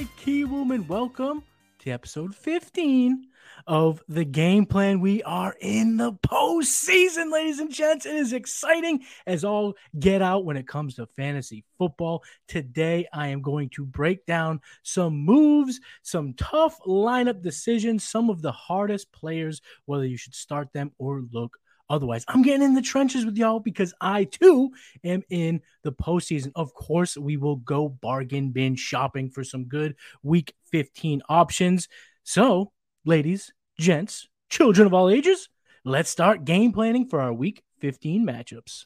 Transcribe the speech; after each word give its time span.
Matty 0.00 0.44
Kiwoom, 0.46 0.74
and 0.74 0.88
welcome 0.88 1.42
to 1.80 1.90
episode 1.90 2.34
15 2.34 3.26
of 3.66 4.02
the 4.08 4.24
game 4.24 4.64
plan. 4.64 4.98
We 4.98 5.22
are 5.24 5.54
in 5.60 5.98
the 5.98 6.14
postseason, 6.14 7.30
ladies 7.30 7.58
and 7.58 7.70
gents. 7.70 8.06
It 8.06 8.14
is 8.14 8.32
exciting 8.32 9.04
as 9.26 9.44
all 9.44 9.74
get 9.98 10.22
out 10.22 10.46
when 10.46 10.56
it 10.56 10.66
comes 10.66 10.94
to 10.94 11.06
fantasy 11.18 11.66
football. 11.76 12.24
Today, 12.48 13.08
I 13.12 13.28
am 13.28 13.42
going 13.42 13.68
to 13.74 13.84
break 13.84 14.24
down 14.24 14.62
some 14.82 15.18
moves, 15.18 15.80
some 16.00 16.32
tough 16.32 16.80
lineup 16.86 17.42
decisions, 17.42 18.02
some 18.02 18.30
of 18.30 18.40
the 18.40 18.52
hardest 18.52 19.12
players, 19.12 19.60
whether 19.84 20.06
you 20.06 20.16
should 20.16 20.34
start 20.34 20.72
them 20.72 20.92
or 20.96 21.24
look 21.30 21.58
Otherwise, 21.90 22.24
I'm 22.28 22.42
getting 22.42 22.62
in 22.62 22.74
the 22.74 22.80
trenches 22.80 23.26
with 23.26 23.36
y'all 23.36 23.58
because 23.58 23.92
I 24.00 24.22
too 24.24 24.70
am 25.02 25.22
in 25.28 25.60
the 25.82 25.90
postseason. 25.90 26.52
Of 26.54 26.72
course, 26.72 27.16
we 27.16 27.36
will 27.36 27.56
go 27.56 27.88
bargain 27.88 28.52
bin 28.52 28.76
shopping 28.76 29.28
for 29.28 29.42
some 29.42 29.64
good 29.64 29.96
week 30.22 30.54
15 30.70 31.20
options. 31.28 31.88
So, 32.22 32.70
ladies, 33.04 33.52
gents, 33.78 34.28
children 34.48 34.86
of 34.86 34.94
all 34.94 35.10
ages, 35.10 35.48
let's 35.84 36.08
start 36.08 36.44
game 36.44 36.72
planning 36.72 37.06
for 37.06 37.20
our 37.20 37.32
week 37.32 37.64
15 37.80 38.24
matchups. 38.24 38.84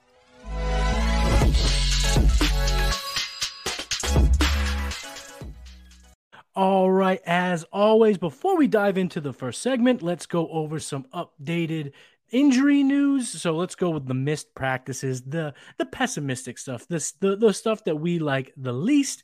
All 6.57 6.89
right, 6.89 7.21
as 7.27 7.65
always, 7.73 8.17
before 8.17 8.57
we 8.57 8.69
dive 8.69 8.97
into 8.97 9.21
the 9.21 9.33
first 9.33 9.61
segment, 9.61 10.03
let's 10.03 10.25
go 10.25 10.49
over 10.51 10.79
some 10.79 11.05
updated 11.13 11.91
injury 12.35 12.83
news. 12.83 13.29
So 13.29 13.53
let's 13.53 13.77
go 13.77 13.91
with 13.91 14.07
the 14.07 14.15
missed 14.15 14.55
practices, 14.55 15.23
the 15.23 15.55
the 15.79 15.87
pessimistic 15.87 16.59
stuff, 16.59 16.87
this 16.89 17.13
the, 17.13 17.37
the 17.37 17.55
stuff 17.55 17.85
that 17.85 17.97
we 17.97 18.19
like 18.19 18.53
the 18.57 18.73
least. 18.73 19.23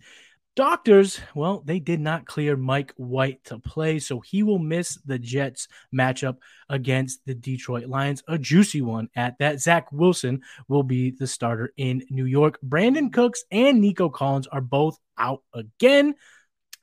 Doctors, 0.56 1.20
well, 1.34 1.62
they 1.64 1.78
did 1.78 2.00
not 2.00 2.26
clear 2.26 2.56
Mike 2.56 2.92
White 2.96 3.42
to 3.44 3.60
play, 3.60 3.98
so 4.00 4.18
he 4.18 4.42
will 4.42 4.58
miss 4.58 4.96
the 5.06 5.18
Jets 5.18 5.68
matchup 5.94 6.38
against 6.68 7.24
the 7.24 7.34
Detroit 7.34 7.86
Lions, 7.86 8.22
a 8.26 8.36
juicy 8.36 8.82
one 8.82 9.08
at 9.14 9.38
that. 9.38 9.60
Zach 9.60 9.90
Wilson 9.92 10.42
will 10.68 10.82
be 10.82 11.12
the 11.12 11.28
starter 11.28 11.72
in 11.76 12.02
New 12.10 12.26
York. 12.26 12.58
Brandin 12.66 13.12
Cooks 13.12 13.44
and 13.50 13.80
Nico 13.80 14.08
Collins 14.08 14.48
are 14.48 14.60
both 14.60 14.98
out 15.16 15.42
again. 15.54 16.16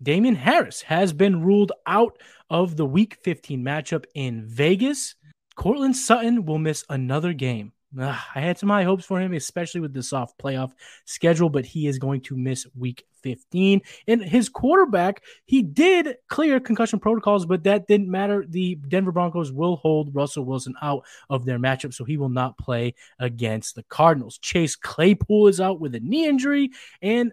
Damien 0.02 0.36
Harris 0.36 0.82
has 0.84 1.12
been 1.12 1.44
ruled 1.44 1.74
out 1.86 2.18
of 2.50 2.78
the 2.78 2.86
Week 2.86 3.18
15 3.24 3.64
matchup 3.64 4.06
in 4.16 4.46
Vegas. 4.48 5.16
Courtland 5.58 5.98
Sutton 5.98 6.46
will 6.46 6.60
miss 6.60 6.86
another 6.88 7.34
game. 7.34 7.74
Ugh, 8.00 8.16
I 8.36 8.40
had 8.40 8.60
some 8.60 8.70
high 8.70 8.84
hopes 8.84 9.06
for 9.06 9.20
him, 9.20 9.34
especially 9.34 9.82
with 9.82 9.92
the 9.92 10.04
soft 10.04 10.38
playoff 10.38 10.72
schedule, 11.06 11.50
but 11.50 11.66
he 11.66 11.88
is 11.88 11.98
going 11.98 12.22
to 12.22 12.38
miss 12.38 12.68
week 12.78 13.06
15. 13.24 13.82
And 14.08 14.24
his 14.24 14.50
quarterback, 14.50 15.24
he 15.46 15.64
did 15.64 16.18
clear 16.28 16.60
concussion 16.60 17.00
protocols, 17.00 17.48
but 17.48 17.64
that 17.64 17.88
didn't 17.88 18.12
matter. 18.12 18.46
The 18.48 18.76
Denver 18.76 19.12
Broncos 19.12 19.52
will 19.52 19.78
hold 19.78 20.14
Russell 20.14 20.46
Wilson 20.46 20.76
out 20.80 21.06
of 21.30 21.46
their 21.46 21.58
matchup, 21.58 21.94
so 21.94 22.04
he 22.04 22.18
will 22.18 22.30
not 22.30 22.58
play 22.60 22.94
against 23.18 23.74
the 23.74 23.84
Cardinals. 23.84 24.38
Chase 24.38 24.76
Claypool 24.76 25.48
is 25.48 25.60
out 25.60 25.80
with 25.80 25.96
a 25.96 26.00
knee 26.00 26.28
injury, 26.28 26.70
and 27.02 27.32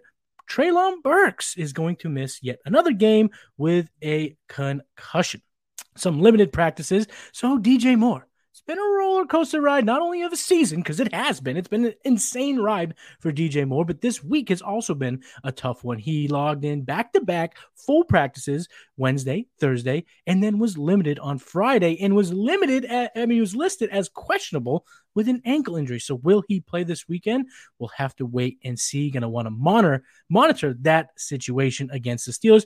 Treylon 0.49 1.03
Burks 1.03 1.57
is 1.57 1.73
going 1.73 1.97
to 1.97 2.09
miss 2.09 2.41
yet 2.41 2.57
another 2.65 2.91
game 2.91 3.29
with 3.57 3.89
a 4.03 4.35
concussion 4.47 5.41
some 5.95 6.21
limited 6.21 6.51
practices. 6.51 7.07
So 7.31 7.57
DJ 7.57 7.97
Moore, 7.97 8.27
it's 8.55 8.61
been 8.61 8.79
a 8.79 8.97
roller 8.97 9.25
coaster 9.25 9.59
ride, 9.59 9.85
not 9.85 10.01
only 10.01 10.21
of 10.21 10.31
a 10.31 10.37
season, 10.37 10.79
because 10.79 11.01
it 11.01 11.13
has 11.13 11.41
been. 11.41 11.57
It's 11.57 11.67
been 11.67 11.87
an 11.87 11.93
insane 12.05 12.57
ride 12.57 12.95
for 13.19 13.33
DJ 13.33 13.67
Moore, 13.67 13.83
but 13.83 13.99
this 13.99 14.23
week 14.23 14.47
has 14.47 14.61
also 14.61 14.93
been 14.93 15.21
a 15.43 15.51
tough 15.51 15.83
one. 15.83 15.97
He 15.97 16.29
logged 16.29 16.63
in 16.63 16.83
back 16.83 17.11
to 17.11 17.19
back 17.19 17.57
full 17.75 18.05
practices 18.05 18.69
Wednesday, 18.95 19.47
Thursday, 19.59 20.05
and 20.25 20.41
then 20.41 20.57
was 20.57 20.77
limited 20.77 21.19
on 21.19 21.37
Friday 21.37 21.99
and 22.01 22.15
was 22.15 22.31
limited 22.31 22.85
at, 22.85 23.11
I 23.13 23.25
mean, 23.25 23.31
he 23.31 23.41
was 23.41 23.57
listed 23.57 23.89
as 23.89 24.07
questionable 24.07 24.85
with 25.15 25.27
an 25.27 25.41
ankle 25.43 25.75
injury. 25.75 25.99
So 25.99 26.15
will 26.15 26.43
he 26.47 26.61
play 26.61 26.83
this 26.83 27.09
weekend? 27.09 27.47
We'll 27.77 27.91
have 27.97 28.15
to 28.17 28.25
wait 28.25 28.59
and 28.63 28.79
see. 28.79 29.09
Gonna 29.11 29.27
want 29.27 29.47
to 29.47 29.51
monitor 29.51 30.05
monitor 30.29 30.75
that 30.81 31.09
situation 31.17 31.89
against 31.91 32.25
the 32.25 32.31
Steelers. 32.31 32.65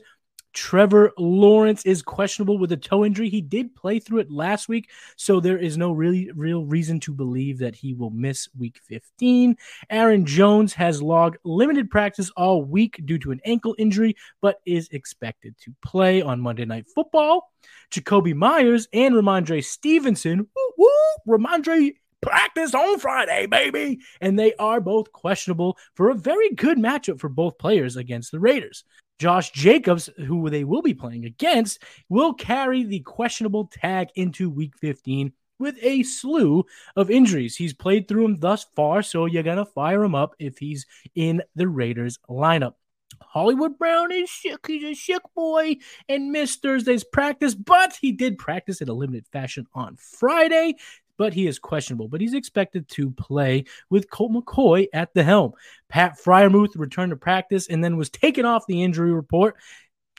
Trevor 0.52 1.12
Lawrence 1.18 1.84
is 1.84 2.02
questionable 2.02 2.58
with 2.58 2.72
a 2.72 2.76
toe 2.76 3.04
injury. 3.04 3.28
He 3.28 3.40
did 3.40 3.74
play 3.74 3.98
through 3.98 4.20
it 4.20 4.30
last 4.30 4.68
week, 4.68 4.90
so 5.16 5.40
there 5.40 5.58
is 5.58 5.76
no 5.76 5.92
really 5.92 6.30
real 6.34 6.64
reason 6.64 7.00
to 7.00 7.12
believe 7.12 7.58
that 7.58 7.76
he 7.76 7.94
will 7.94 8.10
miss 8.10 8.48
week 8.58 8.80
15. 8.84 9.56
Aaron 9.90 10.26
Jones 10.26 10.72
has 10.74 11.02
logged 11.02 11.38
limited 11.44 11.90
practice 11.90 12.30
all 12.36 12.64
week 12.64 13.00
due 13.04 13.18
to 13.18 13.30
an 13.30 13.40
ankle 13.44 13.74
injury, 13.78 14.16
but 14.40 14.60
is 14.66 14.88
expected 14.90 15.54
to 15.60 15.74
play 15.84 16.22
on 16.22 16.40
Monday 16.40 16.64
Night 16.64 16.86
Football. 16.94 17.50
Jakobi 17.90 18.34
Meyers 18.34 18.88
and 18.92 19.14
Rhamondre 19.14 19.64
Stevenson, 19.64 20.46
woo, 20.76 20.88
Rhamondre 21.28 21.94
practice 22.20 22.74
on 22.74 22.98
Friday, 22.98 23.46
baby. 23.46 24.00
And 24.20 24.38
they 24.38 24.54
are 24.54 24.80
both 24.80 25.12
questionable 25.12 25.76
for 25.94 26.10
a 26.10 26.14
very 26.14 26.50
good 26.50 26.78
matchup 26.78 27.20
for 27.20 27.28
both 27.28 27.58
players 27.58 27.96
against 27.96 28.32
the 28.32 28.40
Raiders. 28.40 28.84
Josh 29.20 29.50
Jacobs, 29.50 30.08
who 30.16 30.48
they 30.48 30.64
will 30.64 30.80
be 30.80 30.94
playing 30.94 31.26
against, 31.26 31.82
will 32.08 32.32
carry 32.32 32.84
the 32.84 33.00
questionable 33.00 33.66
tag 33.70 34.08
into 34.14 34.48
week 34.48 34.78
15 34.78 35.30
with 35.58 35.76
a 35.82 36.02
slew 36.04 36.64
of 36.96 37.10
injuries. 37.10 37.54
He's 37.54 37.74
played 37.74 38.08
through 38.08 38.22
them 38.22 38.40
thus 38.40 38.64
far, 38.74 39.02
so 39.02 39.26
you're 39.26 39.42
going 39.42 39.58
to 39.58 39.66
fire 39.66 40.02
him 40.02 40.14
up 40.14 40.34
if 40.38 40.56
he's 40.56 40.86
in 41.14 41.42
the 41.54 41.68
Raiders 41.68 42.18
lineup. 42.30 42.76
Hollywood 43.20 43.76
Brown 43.76 44.10
is 44.10 44.30
sick. 44.30 44.66
He's 44.66 44.84
a 44.84 44.94
sick 44.94 45.22
boy 45.36 45.76
and 46.08 46.32
missed 46.32 46.62
Thursday's 46.62 47.04
practice, 47.04 47.54
but 47.54 47.98
he 48.00 48.12
did 48.12 48.38
practice 48.38 48.80
in 48.80 48.88
a 48.88 48.94
limited 48.94 49.26
fashion 49.26 49.66
on 49.74 49.96
Friday 49.98 50.76
but 51.20 51.34
he 51.34 51.46
is 51.46 51.58
questionable. 51.58 52.08
But 52.08 52.22
he's 52.22 52.32
expected 52.32 52.88
to 52.92 53.10
play 53.10 53.66
with 53.90 54.08
Colt 54.08 54.32
McCoy 54.32 54.86
at 54.94 55.12
the 55.12 55.22
helm. 55.22 55.52
Pat 55.90 56.18
Freiermuth 56.18 56.70
returned 56.76 57.10
to 57.10 57.16
practice 57.16 57.68
and 57.68 57.84
then 57.84 57.98
was 57.98 58.08
taken 58.08 58.46
off 58.46 58.66
the 58.66 58.82
injury 58.82 59.12
report. 59.12 59.56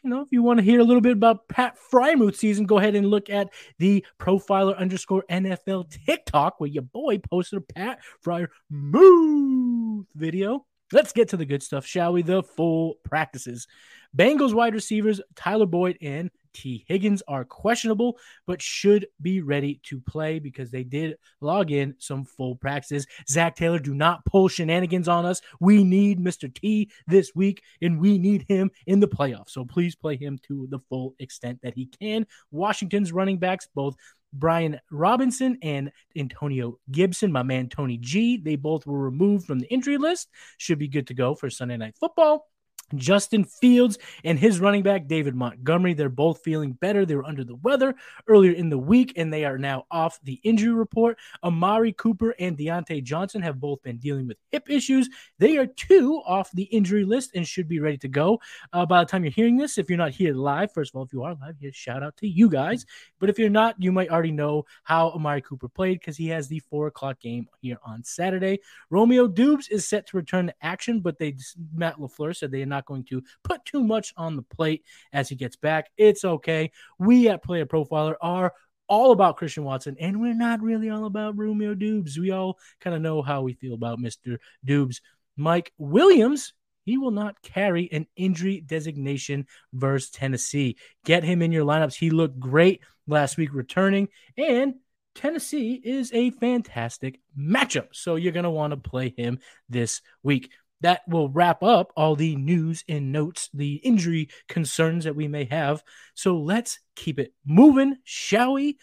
You 0.03 0.11
know, 0.11 0.21
if 0.21 0.27
you 0.29 0.43
want 0.43 0.59
to 0.59 0.63
hear 0.63 0.79
a 0.79 0.83
little 0.83 1.01
bit 1.01 1.13
about 1.13 1.47
Pat 1.47 1.75
Freiermuth 1.91 2.35
season, 2.35 2.67
go 2.67 2.77
ahead 2.77 2.93
and 2.93 3.07
look 3.07 3.31
at 3.31 3.49
the 3.79 4.05
profiler 4.19 4.77
underscore 4.77 5.25
NFL 5.27 5.89
TikTok 6.05 6.59
where 6.59 6.69
your 6.69 6.83
boy 6.83 7.17
posted 7.17 7.57
a 7.57 7.73
Pat 7.73 7.97
Freiermuth 8.23 10.05
video. 10.13 10.67
Let's 10.91 11.13
get 11.13 11.29
to 11.29 11.37
the 11.37 11.45
good 11.45 11.63
stuff, 11.63 11.85
shall 11.85 12.13
we? 12.13 12.21
The 12.21 12.43
full 12.43 12.95
practices. 13.03 13.67
Bengals 14.15 14.53
wide 14.53 14.73
receivers 14.73 15.21
Tyler 15.35 15.65
Boyd 15.65 15.97
and 16.01 16.29
Tee 16.53 16.83
Higgins 16.87 17.23
are 17.27 17.45
questionable, 17.45 18.17
but 18.45 18.61
should 18.61 19.07
be 19.21 19.41
ready 19.41 19.79
to 19.83 20.01
play 20.01 20.39
because 20.39 20.69
they 20.69 20.83
did 20.83 21.17
log 21.39 21.71
in 21.71 21.95
some 21.97 22.25
full 22.25 22.55
practices. 22.55 23.07
Zac 23.29 23.55
Taylor, 23.55 23.79
do 23.79 23.93
not 23.93 24.25
pull 24.25 24.49
shenanigans 24.49 25.07
on 25.07 25.25
us. 25.25 25.41
We 25.59 25.83
need 25.83 26.19
Mr. 26.19 26.53
T 26.53 26.91
this 27.07 27.31
week, 27.35 27.63
and 27.81 27.99
we 27.99 28.17
need 28.17 28.45
him 28.47 28.69
in 28.85 28.99
the 28.99 29.07
playoffs. 29.07 29.51
So 29.51 29.63
please 29.63 29.95
play 29.95 30.17
him 30.17 30.39
to 30.47 30.67
the 30.69 30.79
full 30.89 31.15
extent 31.19 31.59
that 31.63 31.73
he 31.73 31.85
can. 31.85 32.27
Washington's 32.51 33.13
running 33.13 33.37
backs, 33.37 33.67
both 33.73 33.95
Brian 34.33 34.79
Robinson 34.91 35.57
and 35.61 35.91
Antonio 36.15 36.77
Gibson, 36.91 37.31
my 37.31 37.43
man 37.43 37.69
Tony 37.69 37.97
G. 37.97 38.37
They 38.37 38.55
both 38.55 38.85
were 38.85 38.99
removed 38.99 39.45
from 39.45 39.59
the 39.59 39.71
injury 39.71 39.97
list. 39.97 40.29
Should 40.57 40.79
be 40.79 40.87
good 40.87 41.07
to 41.07 41.13
go 41.13 41.35
for 41.35 41.49
Sunday 41.49 41.77
Night 41.77 41.95
Football. 41.99 42.50
Justin 42.95 43.43
Fields 43.43 43.97
and 44.23 44.37
his 44.37 44.59
running 44.59 44.83
back, 44.83 45.07
David 45.07 45.35
Montgomery, 45.35 45.93
they're 45.93 46.09
both 46.09 46.41
feeling 46.43 46.73
better. 46.73 47.05
They 47.05 47.15
were 47.15 47.25
under 47.25 47.43
the 47.43 47.55
weather 47.55 47.95
earlier 48.27 48.51
in 48.51 48.69
the 48.69 48.77
week, 48.77 49.13
and 49.15 49.31
they 49.31 49.45
are 49.45 49.57
now 49.57 49.85
off 49.91 50.19
the 50.23 50.39
injury 50.43 50.73
report. 50.73 51.17
Amari 51.43 51.93
Cooper 51.93 52.35
and 52.39 52.57
Diontae 52.57 53.03
Johnson 53.03 53.41
have 53.41 53.59
both 53.59 53.81
been 53.83 53.97
dealing 53.97 54.27
with 54.27 54.37
hip 54.51 54.69
issues. 54.69 55.09
They 55.39 55.57
are 55.57 55.67
two 55.67 56.21
off 56.25 56.51
the 56.51 56.63
injury 56.63 57.03
list 57.03 57.31
and 57.35 57.47
should 57.47 57.67
be 57.67 57.79
ready 57.79 57.97
to 57.99 58.07
go 58.07 58.39
uh, 58.73 58.85
by 58.85 59.03
the 59.03 59.09
time 59.09 59.23
you're 59.23 59.31
hearing 59.31 59.57
this. 59.57 59.77
If 59.77 59.89
you're 59.89 59.97
not 59.97 60.11
here 60.11 60.33
live, 60.33 60.71
first 60.71 60.91
of 60.91 60.97
all, 60.97 61.03
if 61.03 61.13
you 61.13 61.23
are 61.23 61.35
live, 61.35 61.55
here, 61.59 61.71
shout 61.73 62.03
out 62.03 62.17
to 62.17 62.27
you 62.27 62.49
guys. 62.49 62.85
But 63.19 63.29
if 63.29 63.39
you're 63.39 63.49
not, 63.49 63.75
you 63.81 63.91
might 63.91 64.09
already 64.09 64.31
know 64.31 64.65
how 64.83 65.09
Amari 65.11 65.41
Cooper 65.41 65.69
played 65.69 65.99
because 65.99 66.17
he 66.17 66.27
has 66.27 66.47
the 66.47 66.59
four 66.59 66.87
o'clock 66.87 67.19
game 67.19 67.47
here 67.61 67.77
on 67.83 68.03
Saturday. 68.03 68.59
Romeo 68.89 69.27
Doubs 69.27 69.67
is 69.69 69.87
set 69.87 70.07
to 70.07 70.17
return 70.17 70.47
to 70.47 70.55
action, 70.61 70.99
but 70.99 71.17
they 71.17 71.35
Matt 71.73 71.97
LaFleur 71.97 72.35
said 72.35 72.51
they 72.51 72.61
are 72.61 72.65
not 72.67 72.80
not 72.81 72.85
going 72.85 73.03
to 73.05 73.23
put 73.43 73.63
too 73.65 73.83
much 73.83 74.13
on 74.17 74.35
the 74.35 74.41
plate 74.41 74.83
as 75.13 75.29
he 75.29 75.35
gets 75.35 75.55
back. 75.55 75.89
It's 75.97 76.25
okay. 76.25 76.71
We 76.99 77.29
at 77.29 77.43
Player 77.43 77.65
Profiler 77.65 78.15
are 78.21 78.53
all 78.87 79.11
about 79.11 79.37
Christian 79.37 79.63
Watson, 79.63 79.95
and 79.99 80.19
we're 80.19 80.33
not 80.33 80.61
really 80.61 80.89
all 80.89 81.05
about 81.05 81.37
Romeo 81.37 81.73
Doubs. 81.73 82.17
We 82.17 82.31
all 82.31 82.57
kind 82.81 82.95
of 82.95 83.01
know 83.01 83.21
how 83.21 83.41
we 83.41 83.53
feel 83.53 83.73
about 83.73 83.99
Mr. 83.99 84.37
Doubs. 84.65 85.01
Mike 85.37 85.71
Williams, 85.77 86.53
he 86.83 86.97
will 86.97 87.11
not 87.11 87.41
carry 87.41 87.89
an 87.91 88.07
injury 88.15 88.59
designation 88.59 89.47
versus 89.71 90.09
Tennessee. 90.09 90.75
Get 91.05 91.23
him 91.23 91.41
in 91.41 91.51
your 91.51 91.65
lineups. 91.65 91.95
He 91.95 92.09
looked 92.09 92.39
great 92.39 92.81
last 93.07 93.37
week 93.37 93.53
returning, 93.53 94.09
and 94.37 94.75
Tennessee 95.15 95.79
is 95.83 96.11
a 96.13 96.31
fantastic 96.31 97.19
matchup. 97.37 97.89
So 97.93 98.15
you're 98.15 98.31
going 98.31 98.43
to 98.43 98.49
want 98.49 98.71
to 98.71 98.77
play 98.77 99.13
him 99.15 99.39
this 99.69 100.01
week. 100.23 100.51
That 100.81 101.01
will 101.07 101.29
wrap 101.29 101.63
up 101.63 101.91
all 101.95 102.15
the 102.15 102.35
news 102.35 102.83
and 102.89 103.11
notes, 103.11 103.49
the 103.53 103.75
injury 103.75 104.29
concerns 104.47 105.05
that 105.05 105.15
we 105.15 105.27
may 105.27 105.45
have. 105.45 105.83
So 106.13 106.37
let's 106.37 106.79
keep 106.95 107.19
it 107.19 107.33
moving, 107.45 107.97
shall 108.03 108.53
we? 108.53 108.77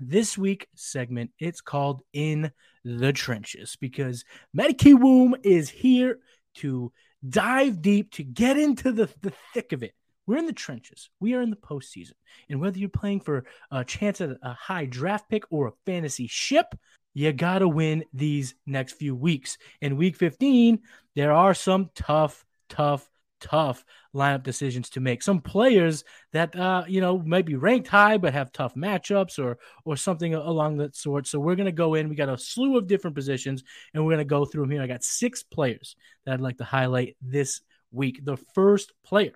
This 0.00 0.36
week 0.36 0.68
segment, 0.74 1.30
it's 1.38 1.60
called 1.60 2.02
In 2.12 2.50
the 2.84 3.12
Trenches 3.12 3.76
because 3.80 4.24
Matty 4.52 4.74
Kiwoom 4.74 5.34
is 5.44 5.68
here 5.68 6.18
to 6.56 6.92
dive 7.28 7.82
deep, 7.82 8.12
to 8.12 8.24
get 8.24 8.58
into 8.58 8.90
the, 8.92 9.08
the 9.20 9.32
thick 9.54 9.72
of 9.72 9.82
it. 9.82 9.94
We're 10.26 10.38
in 10.38 10.46
the 10.46 10.52
trenches. 10.52 11.10
We 11.20 11.34
are 11.34 11.42
in 11.42 11.50
the 11.50 11.56
postseason. 11.56 12.12
And 12.48 12.60
whether 12.60 12.78
you're 12.78 12.88
playing 12.88 13.20
for 13.20 13.44
a 13.70 13.84
chance 13.84 14.20
at 14.20 14.30
a 14.42 14.52
high 14.52 14.86
draft 14.86 15.28
pick 15.28 15.44
or 15.50 15.68
a 15.68 15.72
fantasy 15.84 16.26
ship, 16.28 16.74
you 17.14 17.32
got 17.32 17.58
to 17.58 17.68
win 17.68 18.04
these 18.12 18.54
next 18.66 18.94
few 18.94 19.14
weeks. 19.14 19.58
In 19.80 19.96
week 19.96 20.16
15, 20.16 20.80
there 21.14 21.32
are 21.32 21.54
some 21.54 21.90
tough, 21.94 22.44
tough, 22.68 23.08
tough 23.40 23.84
lineup 24.14 24.42
decisions 24.42 24.88
to 24.90 25.00
make. 25.00 25.22
Some 25.22 25.40
players 25.40 26.04
that 26.32 26.54
uh, 26.56 26.84
you 26.86 27.00
know 27.00 27.18
might 27.18 27.44
be 27.44 27.56
ranked 27.56 27.88
high 27.88 28.16
but 28.16 28.32
have 28.32 28.52
tough 28.52 28.74
matchups 28.74 29.38
or 29.38 29.58
or 29.84 29.96
something 29.96 30.34
along 30.34 30.78
that 30.78 30.96
sort. 30.96 31.26
So 31.26 31.40
we're 31.40 31.56
gonna 31.56 31.72
go 31.72 31.94
in. 31.94 32.08
We 32.08 32.14
got 32.14 32.28
a 32.28 32.38
slew 32.38 32.78
of 32.78 32.86
different 32.86 33.16
positions, 33.16 33.64
and 33.92 34.04
we're 34.04 34.12
gonna 34.12 34.24
go 34.24 34.44
through 34.44 34.62
them 34.62 34.70
here. 34.70 34.82
I 34.82 34.86
got 34.86 35.04
six 35.04 35.42
players 35.42 35.96
that 36.24 36.34
I'd 36.34 36.40
like 36.40 36.58
to 36.58 36.64
highlight 36.64 37.16
this 37.20 37.60
week. 37.90 38.24
The 38.24 38.36
first 38.54 38.92
player 39.04 39.32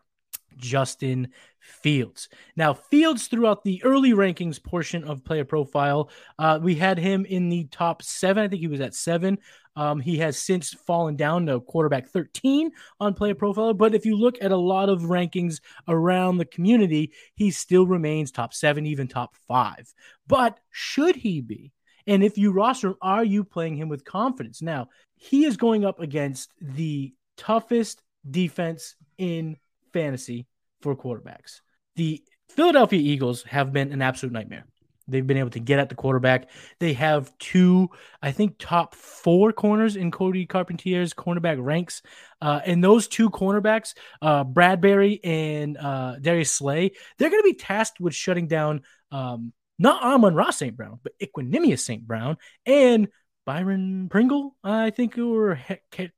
Justin 0.56 1.28
Fields. 1.60 2.28
Now, 2.56 2.74
Fields, 2.74 3.26
throughout 3.26 3.64
the 3.64 3.82
early 3.84 4.12
rankings 4.12 4.62
portion 4.62 5.04
of 5.04 5.24
player 5.24 5.44
profile, 5.44 6.10
uh, 6.38 6.58
we 6.62 6.74
had 6.74 6.98
him 6.98 7.24
in 7.24 7.48
the 7.48 7.64
top 7.70 8.02
seven. 8.02 8.44
I 8.44 8.48
think 8.48 8.60
he 8.60 8.68
was 8.68 8.80
at 8.80 8.94
seven. 8.94 9.38
Um, 9.74 10.00
he 10.00 10.16
has 10.18 10.38
since 10.38 10.72
fallen 10.72 11.16
down 11.16 11.46
to 11.46 11.60
quarterback 11.60 12.08
13 12.08 12.70
on 12.98 13.14
player 13.14 13.34
profile. 13.34 13.74
But 13.74 13.94
if 13.94 14.06
you 14.06 14.16
look 14.16 14.38
at 14.40 14.52
a 14.52 14.56
lot 14.56 14.88
of 14.88 15.02
rankings 15.02 15.60
around 15.86 16.38
the 16.38 16.46
community, 16.46 17.12
he 17.34 17.50
still 17.50 17.86
remains 17.86 18.30
top 18.30 18.54
seven, 18.54 18.86
even 18.86 19.06
top 19.06 19.36
five. 19.46 19.92
But 20.26 20.58
should 20.70 21.16
he 21.16 21.42
be? 21.42 21.72
And 22.06 22.22
if 22.22 22.38
you 22.38 22.52
roster 22.52 22.94
are 23.02 23.24
you 23.24 23.44
playing 23.44 23.76
him 23.76 23.88
with 23.88 24.04
confidence? 24.04 24.62
Now, 24.62 24.88
he 25.16 25.44
is 25.44 25.56
going 25.56 25.84
up 25.84 26.00
against 26.00 26.52
the 26.60 27.12
toughest 27.36 28.02
defense 28.28 28.94
in 29.18 29.56
fantasy 29.92 30.46
for 30.80 30.96
quarterbacks. 30.96 31.60
The 31.96 32.22
Philadelphia 32.50 33.00
Eagles 33.00 33.42
have 33.44 33.72
been 33.72 33.92
an 33.92 34.02
absolute 34.02 34.32
nightmare. 34.32 34.66
They've 35.08 35.26
been 35.26 35.36
able 35.36 35.50
to 35.50 35.60
get 35.60 35.78
at 35.78 35.88
the 35.88 35.94
quarterback. 35.94 36.50
They 36.80 36.94
have 36.94 37.36
two, 37.38 37.90
I 38.20 38.32
think, 38.32 38.56
top 38.58 38.94
four 38.94 39.52
corners 39.52 39.94
in 39.94 40.10
Cody 40.10 40.46
Carpentier's 40.46 41.14
cornerback 41.14 41.58
ranks. 41.60 42.02
Uh, 42.40 42.60
and 42.64 42.82
those 42.82 43.06
two 43.06 43.30
cornerbacks, 43.30 43.94
uh, 44.20 44.44
Bradberry 44.44 45.20
and 45.22 45.76
uh, 45.76 46.16
Darius 46.20 46.50
Slay, 46.50 46.92
they're 47.18 47.30
going 47.30 47.42
to 47.42 47.48
be 47.48 47.54
tasked 47.54 48.00
with 48.00 48.14
shutting 48.14 48.48
down 48.48 48.82
um, 49.12 49.52
not 49.78 50.02
Amon 50.02 50.34
Ross 50.34 50.58
St. 50.58 50.76
Brown, 50.76 50.98
but 51.02 51.12
Equanimeous 51.20 51.80
St. 51.80 52.06
Brown 52.06 52.36
and 52.64 53.08
Byron 53.46 54.08
Pringle, 54.10 54.56
I 54.64 54.90
think, 54.90 55.16
or 55.16 55.58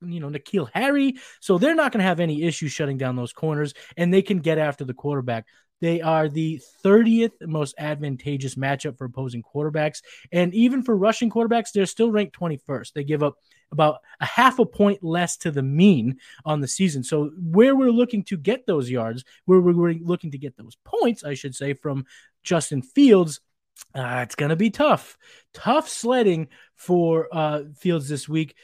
you 0.00 0.18
know 0.18 0.30
N'Keal 0.30 0.70
Harry. 0.72 1.16
So 1.40 1.58
they're 1.58 1.74
not 1.74 1.92
going 1.92 2.00
to 2.00 2.08
have 2.08 2.20
any 2.20 2.42
issues 2.42 2.72
shutting 2.72 2.96
down 2.96 3.14
those 3.14 3.34
corners, 3.34 3.74
and 3.96 4.12
they 4.12 4.22
can 4.22 4.38
get 4.38 4.58
after 4.58 4.84
the 4.84 4.94
quarterback. 4.94 5.46
They 5.80 6.00
are 6.00 6.28
the 6.28 6.60
30th 6.84 7.34
most 7.42 7.74
advantageous 7.78 8.56
matchup 8.56 8.98
for 8.98 9.04
opposing 9.04 9.42
quarterbacks, 9.42 10.00
and 10.32 10.52
even 10.54 10.82
for 10.82 10.96
rushing 10.96 11.30
quarterbacks, 11.30 11.70
they're 11.72 11.86
still 11.86 12.10
ranked 12.10 12.36
21st. 12.36 12.94
They 12.94 13.04
give 13.04 13.22
up 13.22 13.36
about 13.70 13.98
a 14.20 14.26
half 14.26 14.58
a 14.58 14.64
point 14.64 15.04
less 15.04 15.36
to 15.36 15.50
the 15.50 15.62
mean 15.62 16.16
on 16.46 16.62
the 16.62 16.66
season. 16.66 17.04
So 17.04 17.30
where 17.38 17.76
we're 17.76 17.90
looking 17.90 18.24
to 18.24 18.38
get 18.38 18.66
those 18.66 18.90
yards, 18.90 19.22
where 19.44 19.60
we're 19.60 19.92
looking 19.92 20.30
to 20.30 20.38
get 20.38 20.56
those 20.56 20.78
points, 20.84 21.22
I 21.22 21.34
should 21.34 21.54
say, 21.54 21.74
from 21.74 22.06
Justin 22.42 22.80
Fields 22.80 23.40
uh, 23.94 24.20
it's 24.22 24.34
going 24.34 24.50
to 24.50 24.56
be 24.56 24.70
tough. 24.70 25.16
Tough 25.52 25.88
sledding 25.88 26.48
for 26.76 27.28
uh, 27.32 27.62
Fields 27.76 28.08
this 28.08 28.28
week. 28.28 28.54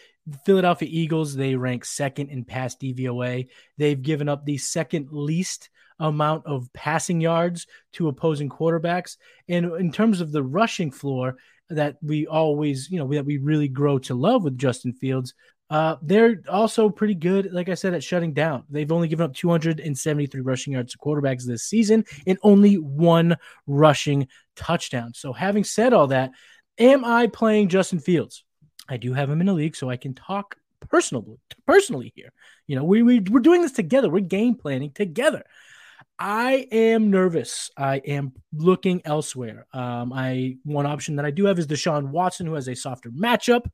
Philadelphia 0.45 0.89
Eagles, 0.91 1.35
they 1.35 1.55
rank 1.55 1.85
second 1.85 2.31
in 2.31 2.45
pass 2.45 2.77
DVOA. 2.77 3.49
They've 3.77 4.01
given 4.01 4.29
up 4.29 4.45
the 4.45 4.57
second 4.59 5.09
least 5.11 5.69
amount 5.99 6.47
of 6.47 6.73
passing 6.73 7.21
yards 7.21 7.67
to 7.93 8.09
opposing 8.09 8.49
quarterbacks. 8.49 9.17
And 9.49 9.67
in 9.75 9.93
terms 9.93 10.21
of 10.21 10.33
the 10.33 10.43
rushing 10.43 10.91
floor 10.91 11.37
that 11.71 11.97
we 12.03 12.27
always, 12.27 12.91
you 12.91 12.99
know, 12.99 13.09
that 13.13 13.25
we 13.25 13.39
really 13.39 13.69
grow 13.69 13.99
to 14.01 14.15
love 14.15 14.45
with 14.45 14.59
Justin 14.59 14.93
Fields, 14.93 15.35
uh, 15.71 15.97
they're 16.03 16.43
also 16.49 16.91
pretty 16.91 17.15
good, 17.15 17.53
like 17.53 17.69
I 17.69 17.75
said, 17.75 17.95
at 17.95 18.05
shutting 18.05 18.35
down. 18.35 18.65
They've 18.69 18.91
only 18.93 19.09
given 19.09 19.25
up 19.25 19.35
273 19.35 20.41
rushing 20.41 20.75
yards 20.75 20.93
to 20.93 20.99
quarterbacks 20.99 21.45
this 21.45 21.65
season 21.65 22.05
and 22.27 22.39
only 22.43 22.75
one 22.75 23.37
rushing 23.67 24.29
touchdown. 24.57 25.13
So, 25.15 25.33
having 25.33 25.65
said 25.65 25.93
all 25.93 26.09
that, 26.09 26.33
am 26.79 27.05
I 27.05 27.29
playing 27.29 27.69
Justin 27.69 27.99
Fields? 27.99 28.45
I 28.89 28.99
do 28.99 29.15
have 29.15 29.31
him 29.31 29.41
in 29.41 29.47
the 29.47 29.55
league, 29.55 29.77
so 29.77 29.89
I 29.89 29.97
can 29.97 30.15
talk 30.15 30.57
personally 30.91 31.39
personally 31.67 32.13
here. 32.15 32.31
You 32.67 32.77
know, 32.77 32.85
we, 32.85 33.03
we 33.03 33.21
we're 33.21 33.41
doing 33.41 33.63
this 33.63 33.73
together. 33.73 34.11
We're 34.11 34.21
game 34.21 34.57
planning 34.57 34.93
together. 34.93 35.45
I 36.17 36.69
am 36.71 37.11
nervous. 37.11 37.73
I 37.77 37.97
am 37.97 38.35
looking 38.53 39.03
elsewhere. 39.05 39.67
Um, 39.73 40.13
I 40.13 40.59
one 40.63 40.87
option 40.87 41.17
that 41.17 41.25
I 41.25 41.33
do 41.33 41.47
have 41.47 41.59
is 41.59 41.67
Deshaun 41.67 42.11
Watson, 42.11 42.47
who 42.47 42.55
has 42.55 42.69
a 42.69 42.77
softer 42.77 43.11
matchup 43.11 43.67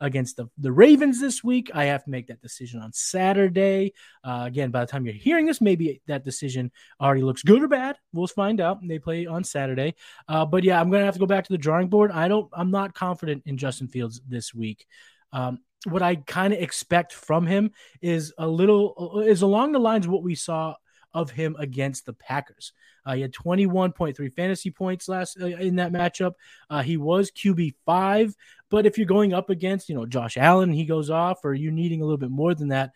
against 0.00 0.36
the, 0.36 0.46
the 0.58 0.70
Ravens 0.70 1.20
this 1.20 1.42
week. 1.42 1.72
I 1.74 1.86
have 1.86 2.04
to 2.04 2.10
make 2.10 2.28
that 2.28 2.40
decision 2.40 2.80
on 2.80 2.92
Saturday. 2.92 3.94
Uh, 4.22 4.44
again, 4.46 4.70
by 4.70 4.80
the 4.80 4.86
time 4.86 5.06
you're 5.06 5.14
hearing 5.14 5.46
this, 5.46 5.60
maybe 5.60 6.00
that 6.06 6.24
decision 6.24 6.70
already 7.00 7.22
looks 7.22 7.42
good 7.42 7.64
or 7.64 7.68
bad. 7.68 7.96
We'll 8.12 8.28
find 8.28 8.60
out. 8.60 8.78
They 8.86 9.00
play 9.00 9.26
on 9.26 9.42
Saturday. 9.42 9.96
Uh, 10.28 10.46
but 10.46 10.62
yeah, 10.62 10.80
I'm 10.80 10.90
gonna 10.90 11.04
have 11.04 11.14
to 11.14 11.20
go 11.20 11.26
back 11.26 11.46
to 11.46 11.52
the 11.52 11.58
drawing 11.58 11.88
board. 11.88 12.12
I 12.12 12.28
don't. 12.28 12.48
I'm 12.52 12.70
not 12.70 12.94
confident 12.94 13.42
in 13.44 13.58
Justin 13.58 13.88
Fields 13.88 14.20
this 14.28 14.54
week. 14.54 14.86
Um, 15.32 15.58
what 15.84 16.02
I 16.02 16.14
kind 16.16 16.52
of 16.52 16.60
expect 16.60 17.12
from 17.12 17.44
him 17.46 17.72
is 18.00 18.32
a 18.38 18.46
little 18.46 19.20
is 19.26 19.42
along 19.42 19.72
the 19.72 19.80
lines 19.80 20.06
of 20.06 20.12
what 20.12 20.22
we 20.22 20.36
saw 20.36 20.74
of 21.14 21.30
him 21.30 21.56
against 21.58 22.06
the 22.06 22.12
Packers. 22.12 22.72
Uh, 23.04 23.14
he 23.14 23.22
had 23.22 23.32
21.3 23.32 24.32
fantasy 24.34 24.70
points 24.70 25.08
last 25.08 25.38
uh, 25.40 25.46
in 25.46 25.76
that 25.76 25.92
matchup. 25.92 26.32
Uh, 26.68 26.82
he 26.82 26.96
was 26.96 27.30
QB 27.30 27.74
five, 27.86 28.34
but 28.70 28.86
if 28.86 28.98
you're 28.98 29.06
going 29.06 29.32
up 29.32 29.50
against, 29.50 29.88
you 29.88 29.94
know, 29.94 30.06
Josh 30.06 30.36
Allen, 30.36 30.72
he 30.72 30.84
goes 30.84 31.10
off, 31.10 31.44
or 31.44 31.54
you 31.54 31.70
needing 31.70 32.02
a 32.02 32.04
little 32.04 32.18
bit 32.18 32.30
more 32.30 32.54
than 32.54 32.68
that. 32.68 32.92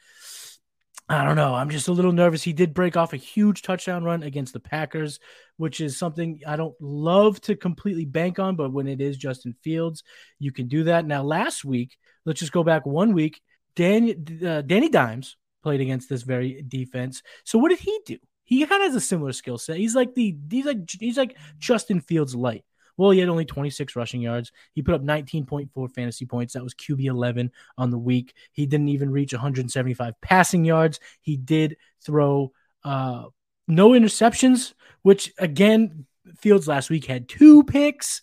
I 1.09 1.25
don't 1.25 1.37
know. 1.37 1.55
I'm 1.55 1.69
just 1.69 1.89
a 1.89 1.93
little 1.93 2.13
nervous. 2.13 2.43
He 2.43 2.53
did 2.53 2.73
break 2.73 2.97
off 2.97 3.13
a 3.13 3.19
huge 3.19 3.63
touchdown 3.63 4.05
run 4.05 4.23
against 4.23 4.53
the 4.53 4.61
Packers, 4.61 5.19
which 5.57 5.81
is 5.81 5.99
something 5.99 6.41
I 6.47 6.57
don't 6.57 6.75
love 6.81 7.41
to 7.43 7.57
completely 7.57 8.05
bank 8.05 8.39
on, 8.39 8.57
but 8.57 8.73
when 8.73 8.87
it 8.87 9.01
is 9.01 9.17
Justin 9.17 9.55
Fields, 9.63 10.05
you 10.39 10.53
can 10.53 10.69
do 10.69 10.85
that. 10.85 11.05
Now, 11.05 11.23
last 11.23 11.65
week, 11.65 11.99
let's 12.25 12.41
just 12.41 12.53
go 12.53 12.65
back 12.65 12.87
one 12.87 13.13
week. 13.13 13.41
Danny, 13.75 14.15
uh, 14.47 14.63
Danny 14.63 14.89
Dimes 14.89 15.37
played 15.63 15.81
against 15.81 16.09
this 16.09 16.23
very 16.23 16.63
defense. 16.67 17.23
So 17.45 17.59
what 17.59 17.71
did 17.71 17.81
he 17.81 17.99
do? 18.07 18.19
He 18.45 18.67
kind 18.67 18.83
of 18.83 18.89
has 18.89 18.97
a 18.97 19.01
similar 19.01 19.33
skill 19.33 19.59
set. 19.59 19.77
He's 19.77 19.95
like 19.95 20.15
the 20.15 20.37
he's 20.51 20.67
like 20.67 20.91
he's 20.99 21.17
like 21.17 21.37
Justin 21.59 22.01
Fields 22.01 22.35
light. 22.35 22.65
Well, 22.97 23.11
he 23.11 23.21
had 23.21 23.29
only 23.29 23.47
26 23.47 23.97
rushing 23.97 24.21
yards. 24.21 24.53
He 24.75 24.83
put 24.83 24.95
up 24.95 25.03
19.4 25.03 25.95
fantasy 25.95 26.27
points. 26.27 26.53
That 26.53 26.63
was 26.63 26.75
QB 26.75 27.07
11 27.07 27.51
on 27.79 27.91
the 27.91 27.99
week. 27.99 28.35
He 28.53 28.67
didn't 28.67 28.89
even 28.89 29.11
reach 29.11 29.33
175 29.33 30.21
passing 30.21 30.65
yards. 30.65 31.01
He 31.23 31.37
did 31.37 31.79
throw 32.05 32.53
uh, 32.85 33.25
no 33.67 33.91
interceptions, 33.91 34.75
which 35.03 35.33
again, 35.39 36.07
Fields 36.39 36.69
last 36.69 36.91
week 36.91 37.07
had 37.07 37.29
two 37.29 37.65
picks. 37.65 38.23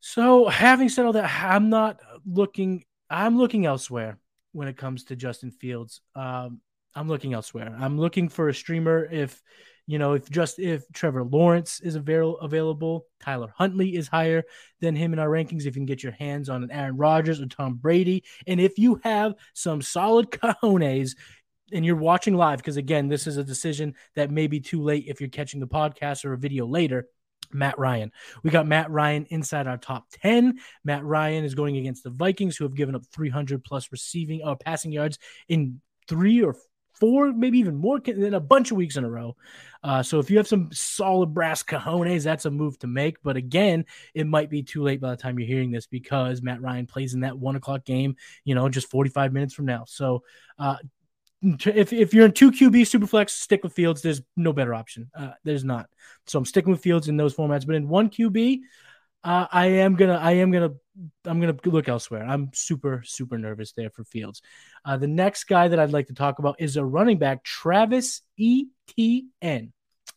So, 0.00 0.48
having 0.48 0.88
said 0.88 1.06
all 1.06 1.12
that, 1.12 1.30
I'm 1.44 1.68
not 1.68 2.00
looking. 2.26 2.84
I'm 3.08 3.38
looking 3.38 3.66
elsewhere 3.66 4.18
when 4.52 4.68
it 4.68 4.76
comes 4.76 5.04
to 5.04 5.16
Justin 5.16 5.50
Fields. 5.50 6.00
Um, 6.14 6.60
I'm 6.94 7.08
looking 7.08 7.32
elsewhere. 7.32 7.74
I'm 7.78 7.98
looking 7.98 8.28
for 8.28 8.48
a 8.48 8.54
streamer 8.54 9.08
if 9.10 9.40
you 9.86 9.98
know 9.98 10.12
if 10.12 10.30
just 10.30 10.58
if 10.58 10.84
Trevor 10.92 11.24
Lawrence 11.24 11.80
is 11.80 11.96
avail- 11.96 12.38
available, 12.38 13.06
Tyler 13.20 13.52
Huntley 13.56 13.96
is 13.96 14.08
higher 14.08 14.44
than 14.80 14.94
him 14.94 15.12
in 15.12 15.18
our 15.18 15.28
rankings. 15.28 15.60
If 15.60 15.66
you 15.66 15.72
can 15.72 15.86
get 15.86 16.02
your 16.02 16.12
hands 16.12 16.48
on 16.48 16.62
an 16.62 16.70
Aaron 16.70 16.96
Rodgers 16.96 17.40
or 17.40 17.46
Tom 17.46 17.74
Brady, 17.74 18.24
and 18.46 18.60
if 18.60 18.78
you 18.78 19.00
have 19.02 19.34
some 19.54 19.82
solid 19.82 20.30
cojones 20.30 21.16
and 21.72 21.84
you're 21.84 21.96
watching 21.96 22.34
live, 22.34 22.58
because 22.58 22.76
again, 22.76 23.08
this 23.08 23.26
is 23.26 23.38
a 23.38 23.44
decision 23.44 23.94
that 24.14 24.30
may 24.30 24.46
be 24.46 24.60
too 24.60 24.82
late 24.82 25.06
if 25.08 25.20
you're 25.20 25.30
catching 25.30 25.60
the 25.60 25.66
podcast 25.66 26.24
or 26.24 26.34
a 26.34 26.38
video 26.38 26.66
later. 26.66 27.06
Matt 27.54 27.78
Ryan. 27.78 28.12
We 28.42 28.50
got 28.50 28.66
Matt 28.66 28.90
Ryan 28.90 29.26
inside 29.30 29.66
our 29.66 29.78
top 29.78 30.06
10. 30.22 30.58
Matt 30.84 31.04
Ryan 31.04 31.44
is 31.44 31.54
going 31.54 31.76
against 31.76 32.04
the 32.04 32.10
Vikings, 32.10 32.56
who 32.56 32.64
have 32.64 32.74
given 32.74 32.94
up 32.94 33.04
300 33.12 33.64
plus 33.64 33.90
receiving 33.92 34.42
or 34.42 34.52
uh, 34.52 34.54
passing 34.56 34.92
yards 34.92 35.18
in 35.48 35.80
three 36.08 36.42
or 36.42 36.56
four, 37.02 37.32
maybe 37.32 37.58
even 37.58 37.74
more 37.74 37.98
than 37.98 38.34
a 38.34 38.40
bunch 38.40 38.70
of 38.70 38.76
weeks 38.76 38.96
in 38.96 39.04
a 39.04 39.10
row. 39.10 39.36
Uh, 39.82 40.02
so 40.02 40.20
if 40.20 40.30
you 40.30 40.36
have 40.36 40.46
some 40.46 40.70
solid 40.72 41.34
brass 41.34 41.62
cojones, 41.62 42.22
that's 42.22 42.44
a 42.44 42.50
move 42.50 42.78
to 42.78 42.86
make. 42.86 43.20
But 43.22 43.36
again, 43.36 43.86
it 44.14 44.26
might 44.26 44.50
be 44.50 44.62
too 44.62 44.82
late 44.82 45.00
by 45.00 45.10
the 45.10 45.16
time 45.16 45.38
you're 45.38 45.48
hearing 45.48 45.72
this 45.72 45.86
because 45.86 46.42
Matt 46.42 46.62
Ryan 46.62 46.86
plays 46.86 47.14
in 47.14 47.20
that 47.20 47.38
one 47.38 47.56
o'clock 47.56 47.84
game, 47.84 48.16
you 48.44 48.54
know, 48.54 48.68
just 48.68 48.90
45 48.90 49.32
minutes 49.32 49.54
from 49.54 49.66
now. 49.66 49.84
So 49.86 50.22
uh, 50.58 50.76
if, 51.42 51.92
if 51.92 52.14
you're 52.14 52.26
in 52.26 52.32
two 52.32 52.52
QB 52.52 52.82
superflex, 52.82 53.30
stick 53.30 53.62
with 53.62 53.72
Fields. 53.72 54.02
There's 54.02 54.22
no 54.36 54.52
better 54.52 54.74
option. 54.74 55.10
Uh, 55.14 55.32
there's 55.44 55.64
not. 55.64 55.88
So 56.26 56.38
I'm 56.38 56.44
sticking 56.44 56.70
with 56.70 56.82
Fields 56.82 57.08
in 57.08 57.16
those 57.16 57.34
formats. 57.34 57.66
But 57.66 57.74
in 57.74 57.88
one 57.88 58.10
QB, 58.10 58.60
uh, 59.24 59.46
I 59.50 59.66
am 59.66 59.96
gonna, 59.96 60.16
I 60.16 60.32
am 60.32 60.50
gonna, 60.50 60.72
I'm 61.24 61.40
gonna 61.40 61.56
look 61.64 61.88
elsewhere. 61.88 62.24
I'm 62.24 62.50
super, 62.54 63.02
super 63.04 63.38
nervous 63.38 63.72
there 63.72 63.90
for 63.90 64.04
Fields. 64.04 64.42
Uh, 64.84 64.96
the 64.96 65.08
next 65.08 65.44
guy 65.44 65.68
that 65.68 65.78
I'd 65.78 65.92
like 65.92 66.08
to 66.08 66.14
talk 66.14 66.38
about 66.38 66.56
is 66.60 66.76
a 66.76 66.84
running 66.84 67.18
back, 67.18 67.42
Travis 67.44 68.22
Etienne. 68.38 69.72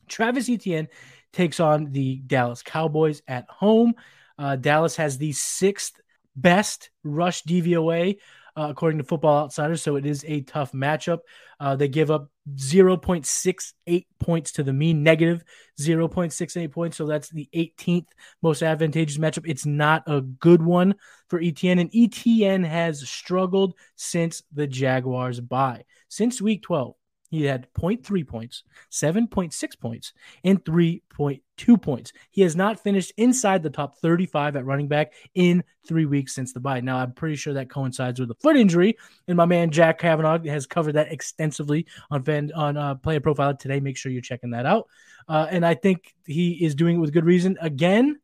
Travis 0.08 0.50
Etienne 0.50 0.88
takes 1.34 1.60
on 1.60 1.91
the 1.91 2.17
Dallas 2.25 2.62
Cowboys 2.62 3.22
at 3.27 3.50
home. 3.50 3.96
Uh, 4.38 4.55
Dallas 4.55 4.96
has 4.98 5.17
the 5.17 5.32
sixth 5.32 6.00
best 6.36 6.89
rush 7.03 7.44
DVOA 7.44 8.17
uh, 8.55 8.67
according 8.69 8.97
to 8.97 9.03
Football 9.03 9.43
Outsiders. 9.43 9.81
So 9.81 9.95
it 9.95 10.05
is 10.05 10.24
a 10.27 10.41
tough 10.41 10.71
matchup. 10.71 11.19
Uh, 11.59 11.75
they 11.75 11.88
give 11.88 12.12
up 12.12 12.29
0.68 12.55 14.05
points 14.19 14.51
to 14.53 14.63
the 14.63 14.74
mean, 14.74 15.03
negative 15.03 15.43
0.68 15.79 16.71
points. 16.71 16.97
So 16.97 17.05
that's 17.05 17.29
the 17.29 17.50
18th 17.55 18.07
most 18.41 18.63
advantageous 18.63 19.17
matchup. 19.17 19.43
It's 19.45 19.65
not 19.65 20.03
a 20.07 20.21
good 20.21 20.62
one 20.62 20.95
for 21.29 21.41
Etienne, 21.41 21.79
and 21.79 21.89
Etienne 21.93 22.63
has 22.63 23.07
struggled 23.07 23.74
since 23.95 24.43
the 24.53 24.67
Jaguars 24.67 25.39
bye. 25.39 25.83
Since 26.07 26.41
week 26.41 26.63
12, 26.63 26.95
he 27.29 27.44
had 27.44 27.67
0.3 27.74 28.27
points, 28.27 28.63
7.6 28.91 29.79
points, 29.79 30.13
and 30.44 30.63
3.2 30.63 31.82
points. 31.82 32.13
He 32.32 32.41
has 32.41 32.55
not 32.55 32.79
finished 32.79 33.13
inside 33.17 33.63
the 33.63 33.70
top 33.70 33.98
35 33.98 34.55
at 34.55 34.65
running 34.65 34.88
back 34.88 35.13
in 35.34 35.63
three 35.88 36.05
weeks 36.05 36.34
since 36.34 36.53
the 36.53 36.60
bye. 36.60 36.82
Now, 36.82 36.98
I'm 36.98 37.13
pretty 37.13 37.36
sure 37.36 37.53
that 37.53 37.70
coincides 37.70 38.20
with 38.20 38.32
a 38.32 38.36
foot 38.36 38.58
injury, 38.58 38.98
and 39.27 39.38
my 39.38 39.46
man 39.46 39.72
Jack 39.72 40.00
Kavanaugh 40.00 40.44
has 40.46 40.67
covered 40.67 40.94
that 40.94 41.12
extensively 41.12 41.88
on 42.12 42.24
fan, 42.24 42.51
on 42.55 42.77
uh, 42.77 42.96
Player 42.96 43.20
Profile 43.20 43.55
today. 43.55 43.79
Make 43.79 43.98
sure 43.98 44.12
you're 44.12 44.22
checking 44.22 44.51
that 44.51 44.65
out. 44.65 44.88
Uh, 45.27 45.48
and 45.50 45.65
I 45.65 45.74
think 45.74 46.15
he 46.25 46.63
is 46.63 46.75
doing 46.75 46.98
it 46.98 47.00
with 47.00 47.13
good 47.13 47.25
reason. 47.25 47.58
Again, 47.60 48.20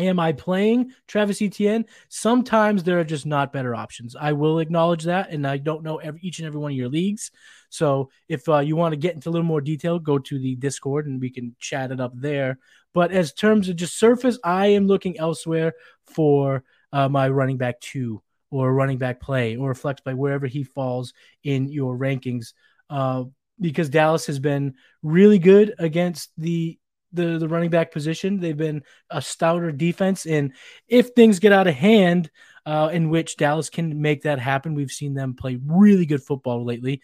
Am 0.00 0.18
I 0.18 0.32
playing 0.32 0.92
Travis 1.06 1.42
Etienne? 1.42 1.84
Sometimes 2.08 2.82
there 2.82 2.98
are 2.98 3.04
just 3.04 3.26
not 3.26 3.52
better 3.52 3.74
options. 3.74 4.16
I 4.16 4.32
will 4.32 4.58
acknowledge 4.58 5.04
that, 5.04 5.30
and 5.30 5.46
I 5.46 5.58
don't 5.58 5.82
know 5.82 5.98
every, 5.98 6.20
each 6.22 6.38
and 6.38 6.46
every 6.46 6.58
one 6.58 6.72
of 6.72 6.76
your 6.76 6.88
leagues. 6.88 7.30
So 7.68 8.08
if 8.26 8.48
uh, 8.48 8.60
you 8.60 8.76
want 8.76 8.92
to 8.92 8.96
get 8.96 9.14
into 9.14 9.28
a 9.28 9.30
little 9.30 9.46
more 9.46 9.60
detail, 9.60 9.98
go 9.98 10.18
to 10.18 10.38
the 10.38 10.56
Discord 10.56 11.06
and 11.06 11.20
we 11.20 11.28
can 11.28 11.54
chat 11.58 11.92
it 11.92 12.00
up 12.00 12.12
there. 12.14 12.58
But 12.94 13.12
as 13.12 13.34
terms 13.34 13.68
of 13.68 13.76
just 13.76 13.98
surface, 13.98 14.38
I 14.42 14.68
am 14.68 14.86
looking 14.86 15.18
elsewhere 15.18 15.74
for 16.06 16.64
uh, 16.92 17.08
my 17.08 17.28
running 17.28 17.58
back 17.58 17.78
two 17.80 18.22
or 18.50 18.72
running 18.72 18.98
back 18.98 19.20
play 19.20 19.56
or 19.56 19.74
flex 19.74 20.00
play 20.00 20.14
wherever 20.14 20.46
he 20.46 20.64
falls 20.64 21.12
in 21.44 21.68
your 21.68 21.96
rankings. 21.96 22.54
Uh, 22.88 23.24
because 23.60 23.90
Dallas 23.90 24.26
has 24.26 24.38
been 24.38 24.74
really 25.02 25.38
good 25.38 25.74
against 25.78 26.30
the 26.38 26.78
the 27.12 27.38
the 27.38 27.48
running 27.48 27.70
back 27.70 27.92
position. 27.92 28.38
They've 28.38 28.56
been 28.56 28.82
a 29.10 29.20
stouter 29.20 29.72
defense, 29.72 30.26
and 30.26 30.52
if 30.88 31.10
things 31.10 31.38
get 31.38 31.52
out 31.52 31.66
of 31.66 31.74
hand, 31.74 32.30
uh, 32.66 32.90
in 32.92 33.10
which 33.10 33.36
Dallas 33.36 33.70
can 33.70 34.00
make 34.00 34.22
that 34.22 34.38
happen, 34.38 34.74
we've 34.74 34.90
seen 34.90 35.14
them 35.14 35.34
play 35.34 35.58
really 35.64 36.06
good 36.06 36.22
football 36.22 36.64
lately. 36.64 37.02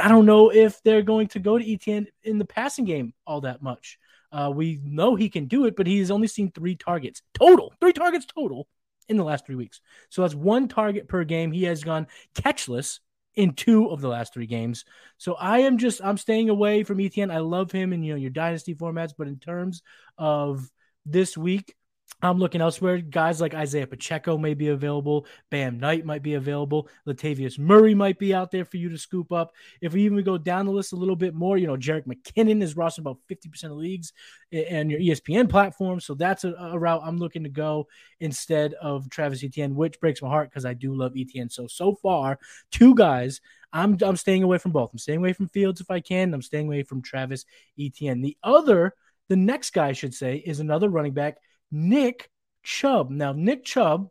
I 0.00 0.08
don't 0.08 0.26
know 0.26 0.50
if 0.50 0.82
they're 0.82 1.02
going 1.02 1.28
to 1.28 1.38
go 1.38 1.58
to 1.58 1.72
Etienne 1.72 2.08
in 2.24 2.38
the 2.38 2.44
passing 2.44 2.84
game 2.84 3.14
all 3.26 3.42
that 3.42 3.62
much. 3.62 3.98
Uh, 4.32 4.50
we 4.52 4.80
know 4.82 5.14
he 5.14 5.28
can 5.28 5.46
do 5.46 5.66
it, 5.66 5.76
but 5.76 5.86
he's 5.86 6.10
only 6.10 6.26
seen 6.26 6.50
three 6.50 6.74
targets 6.74 7.22
total, 7.34 7.72
three 7.80 7.92
targets 7.92 8.26
total 8.26 8.66
in 9.08 9.16
the 9.16 9.24
last 9.24 9.46
three 9.46 9.54
weeks. 9.54 9.80
So 10.08 10.22
that's 10.22 10.34
one 10.34 10.66
target 10.66 11.08
per 11.08 11.24
game. 11.24 11.52
He 11.52 11.64
has 11.64 11.84
gone 11.84 12.08
catchless 12.34 12.98
in 13.36 13.52
two 13.52 13.88
of 13.90 14.00
the 14.00 14.08
last 14.08 14.34
three 14.34 14.46
games. 14.46 14.84
So 15.18 15.34
I 15.34 15.60
am 15.60 15.78
just 15.78 16.02
I'm 16.02 16.16
staying 16.16 16.48
away 16.48 16.82
from 16.82 17.00
Etienne. 17.00 17.30
I 17.30 17.38
love 17.38 17.70
him 17.70 17.92
in 17.92 18.02
you 18.02 18.14
know 18.14 18.18
your 18.18 18.30
dynasty 18.30 18.74
formats, 18.74 19.12
but 19.16 19.28
in 19.28 19.38
terms 19.38 19.82
of 20.18 20.68
this 21.04 21.36
week, 21.36 21.74
I'm 22.22 22.38
looking 22.38 22.62
elsewhere. 22.62 22.98
Guys 22.98 23.42
like 23.42 23.54
Isaiah 23.54 23.86
Pacheco 23.86 24.38
may 24.38 24.54
be 24.54 24.68
available. 24.68 25.26
Bam 25.50 25.78
Knight 25.78 26.06
might 26.06 26.22
be 26.22 26.34
available. 26.34 26.88
Latavius 27.06 27.58
Murray 27.58 27.94
might 27.94 28.18
be 28.18 28.32
out 28.32 28.50
there 28.50 28.64
for 28.64 28.78
you 28.78 28.88
to 28.88 28.96
scoop 28.96 29.32
up. 29.32 29.52
If 29.82 29.92
we 29.92 30.02
even 30.02 30.22
go 30.24 30.38
down 30.38 30.64
the 30.64 30.72
list 30.72 30.94
a 30.94 30.96
little 30.96 31.16
bit 31.16 31.34
more, 31.34 31.58
you 31.58 31.66
know, 31.66 31.76
Jerick 31.76 32.06
McKinnon 32.06 32.62
is 32.62 32.74
rostered 32.74 33.00
about 33.00 33.18
50% 33.30 33.64
of 33.64 33.72
leagues 33.72 34.14
and 34.50 34.90
your 34.90 35.00
ESPN 35.00 35.48
platform. 35.48 36.00
So 36.00 36.14
that's 36.14 36.44
a, 36.44 36.54
a, 36.54 36.78
route 36.78 37.02
I'm 37.04 37.18
looking 37.18 37.42
to 37.42 37.50
go 37.50 37.86
instead 38.20 38.72
of 38.74 39.10
Travis 39.10 39.44
Etienne, 39.44 39.74
which 39.74 40.00
breaks 40.00 40.22
my 40.22 40.28
heart 40.28 40.48
because 40.48 40.64
I 40.64 40.72
do 40.72 40.94
love 40.94 41.12
Etienne. 41.16 41.50
So, 41.50 41.66
so 41.66 41.94
far, 41.94 42.38
two 42.70 42.94
guys. 42.94 43.40
I'm, 43.72 43.98
I'm 44.00 44.16
staying 44.16 44.42
away 44.42 44.56
from 44.56 44.72
both. 44.72 44.90
I'm 44.92 44.98
staying 44.98 45.18
away 45.18 45.34
from 45.34 45.48
Fields 45.48 45.82
if 45.82 45.90
I 45.90 46.00
can. 46.00 46.32
I'm 46.32 46.40
staying 46.40 46.66
away 46.66 46.82
from 46.82 47.02
Travis 47.02 47.44
Etienne. 47.78 48.22
The 48.22 48.38
other, 48.42 48.94
the 49.28 49.36
next 49.36 49.74
guy, 49.74 49.88
I 49.88 49.92
should 49.92 50.14
say, 50.14 50.36
is 50.36 50.60
another 50.60 50.88
running 50.88 51.12
back 51.12 51.36
Nick 51.70 52.30
Chubb. 52.62 53.10
Now, 53.10 53.32
Nick 53.32 53.64
Chubb 53.64 54.10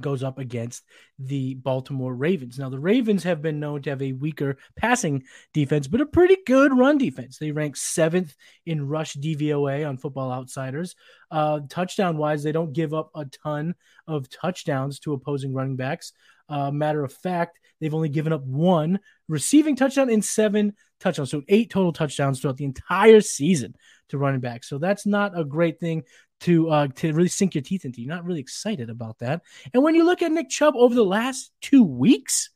goes 0.00 0.22
up 0.22 0.38
against 0.38 0.84
the 1.18 1.54
Baltimore 1.54 2.14
Ravens. 2.14 2.58
Now, 2.58 2.68
the 2.68 2.78
Ravens 2.78 3.24
have 3.24 3.42
been 3.42 3.60
known 3.60 3.82
to 3.82 3.90
have 3.90 4.02
a 4.02 4.12
weaker 4.12 4.58
passing 4.76 5.24
defense, 5.54 5.86
but 5.88 6.00
a 6.00 6.06
pretty 6.06 6.36
good 6.46 6.76
run 6.76 6.98
defense. 6.98 7.38
They 7.38 7.50
rank 7.50 7.76
seventh 7.76 8.34
in 8.66 8.86
rush 8.86 9.14
DVOA 9.14 9.88
on 9.88 9.96
Football 9.96 10.32
Outsiders. 10.32 10.94
Uh, 11.30 11.60
touchdown 11.68 12.18
wise, 12.18 12.42
they 12.42 12.52
don't 12.52 12.72
give 12.72 12.92
up 12.92 13.10
a 13.14 13.24
ton 13.24 13.74
of 14.06 14.28
touchdowns 14.28 15.00
to 15.00 15.12
opposing 15.12 15.54
running 15.54 15.76
backs. 15.76 16.12
Uh, 16.48 16.70
matter 16.70 17.02
of 17.02 17.12
fact, 17.12 17.58
they've 17.80 17.94
only 17.94 18.08
given 18.08 18.32
up 18.32 18.44
one 18.44 19.00
receiving 19.28 19.74
touchdown 19.74 20.08
in 20.08 20.22
seven 20.22 20.74
touchdowns, 21.00 21.30
so 21.30 21.42
eight 21.48 21.70
total 21.70 21.92
touchdowns 21.92 22.40
throughout 22.40 22.56
the 22.56 22.64
entire 22.64 23.20
season 23.20 23.74
to 24.08 24.18
running 24.18 24.40
back. 24.40 24.62
So 24.62 24.78
that's 24.78 25.06
not 25.06 25.38
a 25.38 25.44
great 25.44 25.80
thing 25.80 26.04
to 26.40 26.70
uh, 26.70 26.88
to 26.88 27.12
really 27.12 27.28
sink 27.28 27.54
your 27.54 27.62
teeth 27.62 27.84
into. 27.84 28.00
You're 28.00 28.14
not 28.14 28.24
really 28.24 28.40
excited 28.40 28.90
about 28.90 29.18
that. 29.20 29.42
And 29.72 29.82
when 29.82 29.94
you 29.94 30.04
look 30.04 30.22
at 30.22 30.32
Nick 30.32 30.48
Chubb 30.48 30.74
over 30.76 30.94
the 30.94 31.04
last 31.04 31.50
two 31.60 31.82
weeks, 31.82 32.50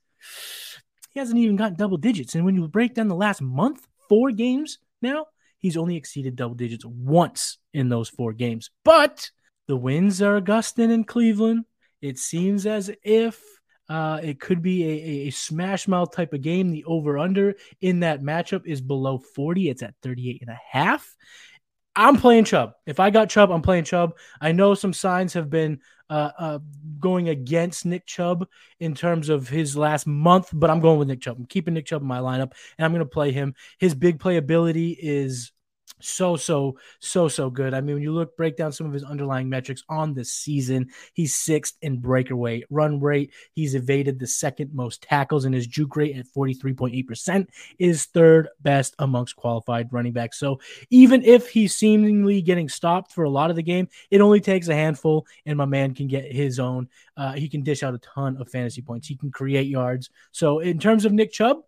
he 1.11 1.19
hasn't 1.19 1.39
even 1.39 1.57
gotten 1.57 1.77
double 1.77 1.97
digits. 1.97 2.35
And 2.35 2.45
when 2.45 2.55
you 2.55 2.67
break 2.69 2.95
down 2.95 3.09
the 3.09 3.15
last 3.15 3.41
month, 3.41 3.87
four 4.09 4.31
games 4.31 4.79
now, 5.03 5.27
he's 5.59 5.77
only 5.77 5.97
exceeded 5.97 6.37
double 6.37 6.55
digits 6.55 6.85
once 6.85 7.59
in 7.73 7.89
those 7.89 8.09
four 8.09 8.33
games. 8.33 8.71
But 8.85 9.31
the 9.67 9.77
wins 9.77 10.21
are 10.23 10.37
Augustin 10.37 10.91
and 10.91 11.07
Cleveland. 11.07 11.65
It 12.01 12.19
seems 12.19 12.67
as 12.67 12.91
if 13.03 13.41
uh, 13.89 14.21
it 14.23 14.39
could 14.39 14.63
be 14.63 14.85
a, 14.85 15.27
a, 15.27 15.31
smash 15.31 15.89
mouth 15.89 16.13
type 16.13 16.33
of 16.33 16.43
game. 16.43 16.71
The 16.71 16.85
over 16.85 17.19
under 17.19 17.55
in 17.81 18.01
that 18.01 18.23
matchup 18.23 18.65
is 18.65 18.81
below 18.81 19.19
40. 19.19 19.69
It's 19.69 19.83
at 19.83 19.95
38 20.03 20.43
and 20.43 20.51
a 20.51 20.61
half. 20.71 21.17
I'm 22.01 22.17
playing 22.17 22.45
Chubb. 22.45 22.73
If 22.87 22.99
I 22.99 23.11
got 23.11 23.29
Chubb, 23.29 23.51
I'm 23.51 23.61
playing 23.61 23.85
Chubb. 23.85 24.17
I 24.41 24.53
know 24.53 24.73
some 24.73 24.95
signs 24.95 25.35
have 25.35 25.51
been 25.51 25.81
uh, 26.09 26.31
uh, 26.39 26.59
going 26.99 27.29
against 27.29 27.85
Nick 27.85 28.07
Chubb 28.07 28.49
in 28.81 28.95
terms 28.95 29.29
of 29.29 29.51
his 29.51 29.77
last 29.77 30.07
month, 30.07 30.49
but 30.51 30.71
I'm 30.71 30.81
going 30.81 30.99
with 30.99 31.09
Nick 31.09 31.21
Chubb. 31.21 31.37
I'm 31.39 31.45
keeping 31.45 31.75
Nick 31.75 31.85
Chubb 31.85 32.01
in 32.01 32.09
my 32.09 32.21
lineup, 32.21 32.53
and 32.79 32.87
I'm 32.87 32.93
going 32.93 33.01
to 33.01 33.05
play 33.05 33.33
him. 33.33 33.55
His 33.79 33.95
big 33.95 34.19
playability 34.19 34.97
is 34.99 35.53
so 36.01 36.37
so 36.37 36.79
so 36.99 37.29
so 37.29 37.51
good. 37.51 37.75
I 37.75 37.81
mean, 37.81 37.97
when 37.97 38.03
you 38.03 38.13
look 38.13 38.37
break 38.37 38.57
down 38.57 38.73
some 38.73 38.87
of 38.87 38.93
his 38.93 39.05
underlying 39.05 39.49
metrics 39.49 39.83
on 39.89 40.15
the 40.15 40.25
season, 40.25 40.89
he's 41.13 41.35
sixth 41.35 41.77
in 41.83 41.99
breakaway 41.99 42.65
run 42.71 43.01
rate. 43.01 43.33
He's 43.53 43.75
evaded 43.75 44.19
the 44.19 44.27
second 44.27 44.75
most 44.75 45.03
tackles, 45.03 45.45
and 45.45 45.55
his 45.55 45.67
juke 45.67 45.97
rate 45.97 46.17
at 46.17 46.27
forty 46.27 46.55
three 46.55 46.75
point 46.75 46.95
eight 46.95 47.09
percent 47.09 47.51
is 47.79 48.07
third 48.07 48.49
best 48.61 48.95
amongst 48.99 49.37
qualified 49.37 49.93
running 49.93 50.13
backs. 50.13 50.39
So 50.39 50.61
even 50.91 51.23
if 51.25 51.49
he's 51.49 51.77
seemingly 51.77 52.43
getting 52.43 52.69
stopped 52.69 53.13
for 53.13 53.25
a 53.25 53.31
lot 53.31 53.51
of 53.51 53.57
the 53.57 53.63
game, 53.63 53.89
it 54.11 54.21
only 54.21 54.41
takes 54.41 54.69
a 54.69 54.75
handful, 54.75 55.27
and 55.47 55.57
my 55.57 55.67
man 55.67 55.95
can 55.95 56.07
get 56.07 56.31
his 56.33 56.59
own. 56.59 56.89
Uh, 57.17 57.33
he 57.33 57.49
can 57.49 57.63
dish 57.63 57.83
out 57.83 57.95
a 57.95 57.99
ton 57.99 58.37
of 58.39 58.51
fantasy 58.51 58.83
points. 58.83 59.07
He 59.07 59.17
can 59.17 59.31
create 59.31 59.67
yards. 59.67 60.11
So 60.33 60.61
in 60.61 60.79
terms 60.79 61.05
of 61.05 61.13
Nick 61.13 61.33
Chubb, 61.33 61.59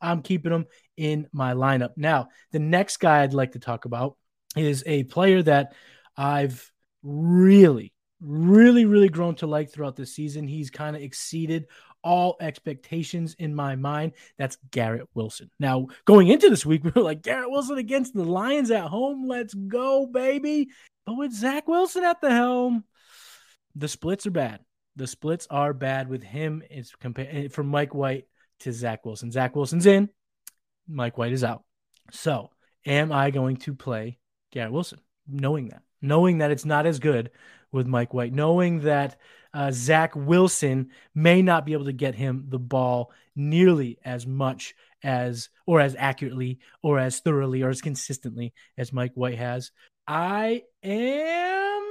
I'm 0.00 0.20
keeping 0.20 0.52
him 0.52 0.66
in 0.96 1.26
my 1.32 1.54
lineup. 1.54 1.90
Now, 1.96 2.28
the 2.50 2.58
next 2.58 2.98
guy 2.98 3.22
I'd 3.22 3.34
like 3.34 3.52
to 3.52 3.58
talk 3.58 3.84
about 3.84 4.16
is 4.56 4.82
a 4.86 5.04
player 5.04 5.42
that 5.42 5.74
I've 6.16 6.70
really, 7.02 7.92
really, 8.20 8.84
really 8.84 9.08
grown 9.08 9.34
to 9.36 9.46
like 9.46 9.70
throughout 9.70 9.96
the 9.96 10.06
season. 10.06 10.46
He's 10.46 10.70
kind 10.70 10.94
of 10.94 11.02
exceeded 11.02 11.66
all 12.04 12.36
expectations 12.40 13.34
in 13.38 13.54
my 13.54 13.76
mind. 13.76 14.12
That's 14.38 14.58
Garrett 14.70 15.08
Wilson. 15.14 15.50
Now, 15.58 15.86
going 16.04 16.28
into 16.28 16.50
this 16.50 16.66
week, 16.66 16.84
we 16.84 16.92
were 16.94 17.02
like, 17.02 17.22
Garrett 17.22 17.50
Wilson 17.50 17.78
against 17.78 18.14
the 18.14 18.24
Lions 18.24 18.70
at 18.70 18.84
home. 18.84 19.26
Let's 19.28 19.54
go, 19.54 20.06
baby. 20.06 20.70
But 21.06 21.14
with 21.14 21.32
Zach 21.32 21.66
Wilson 21.66 22.04
at 22.04 22.20
the 22.20 22.30
helm, 22.30 22.84
the 23.74 23.88
splits 23.88 24.26
are 24.26 24.32
bad. 24.32 24.60
The 24.96 25.06
splits 25.06 25.46
are 25.50 25.72
bad 25.72 26.08
with 26.08 26.22
him. 26.22 26.62
It's 26.70 26.94
compared 26.94 27.28
eh, 27.34 27.48
from 27.48 27.68
Mike 27.68 27.94
White 27.94 28.26
to 28.60 28.72
Zach 28.72 29.04
Wilson. 29.06 29.32
Zach 29.32 29.56
Wilson's 29.56 29.86
in. 29.86 30.10
Mike 30.88 31.18
White 31.18 31.32
is 31.32 31.44
out. 31.44 31.62
So, 32.10 32.50
am 32.86 33.12
I 33.12 33.30
going 33.30 33.56
to 33.58 33.74
play 33.74 34.18
Garrett 34.52 34.72
Wilson? 34.72 35.00
Knowing 35.28 35.68
that, 35.68 35.82
knowing 36.00 36.38
that 36.38 36.50
it's 36.50 36.64
not 36.64 36.86
as 36.86 36.98
good 36.98 37.30
with 37.70 37.86
Mike 37.86 38.12
White, 38.12 38.32
knowing 38.32 38.80
that 38.80 39.16
uh, 39.54 39.70
Zach 39.72 40.14
Wilson 40.14 40.90
may 41.14 41.42
not 41.42 41.64
be 41.64 41.72
able 41.72 41.84
to 41.86 41.92
get 41.92 42.14
him 42.14 42.46
the 42.48 42.58
ball 42.58 43.12
nearly 43.34 43.98
as 44.04 44.26
much 44.26 44.74
as, 45.02 45.48
or 45.66 45.80
as 45.80 45.96
accurately, 45.98 46.58
or 46.82 46.98
as 46.98 47.20
thoroughly, 47.20 47.62
or 47.62 47.70
as 47.70 47.80
consistently 47.80 48.52
as 48.76 48.92
Mike 48.92 49.12
White 49.14 49.38
has. 49.38 49.70
I 50.06 50.62
am 50.82 51.82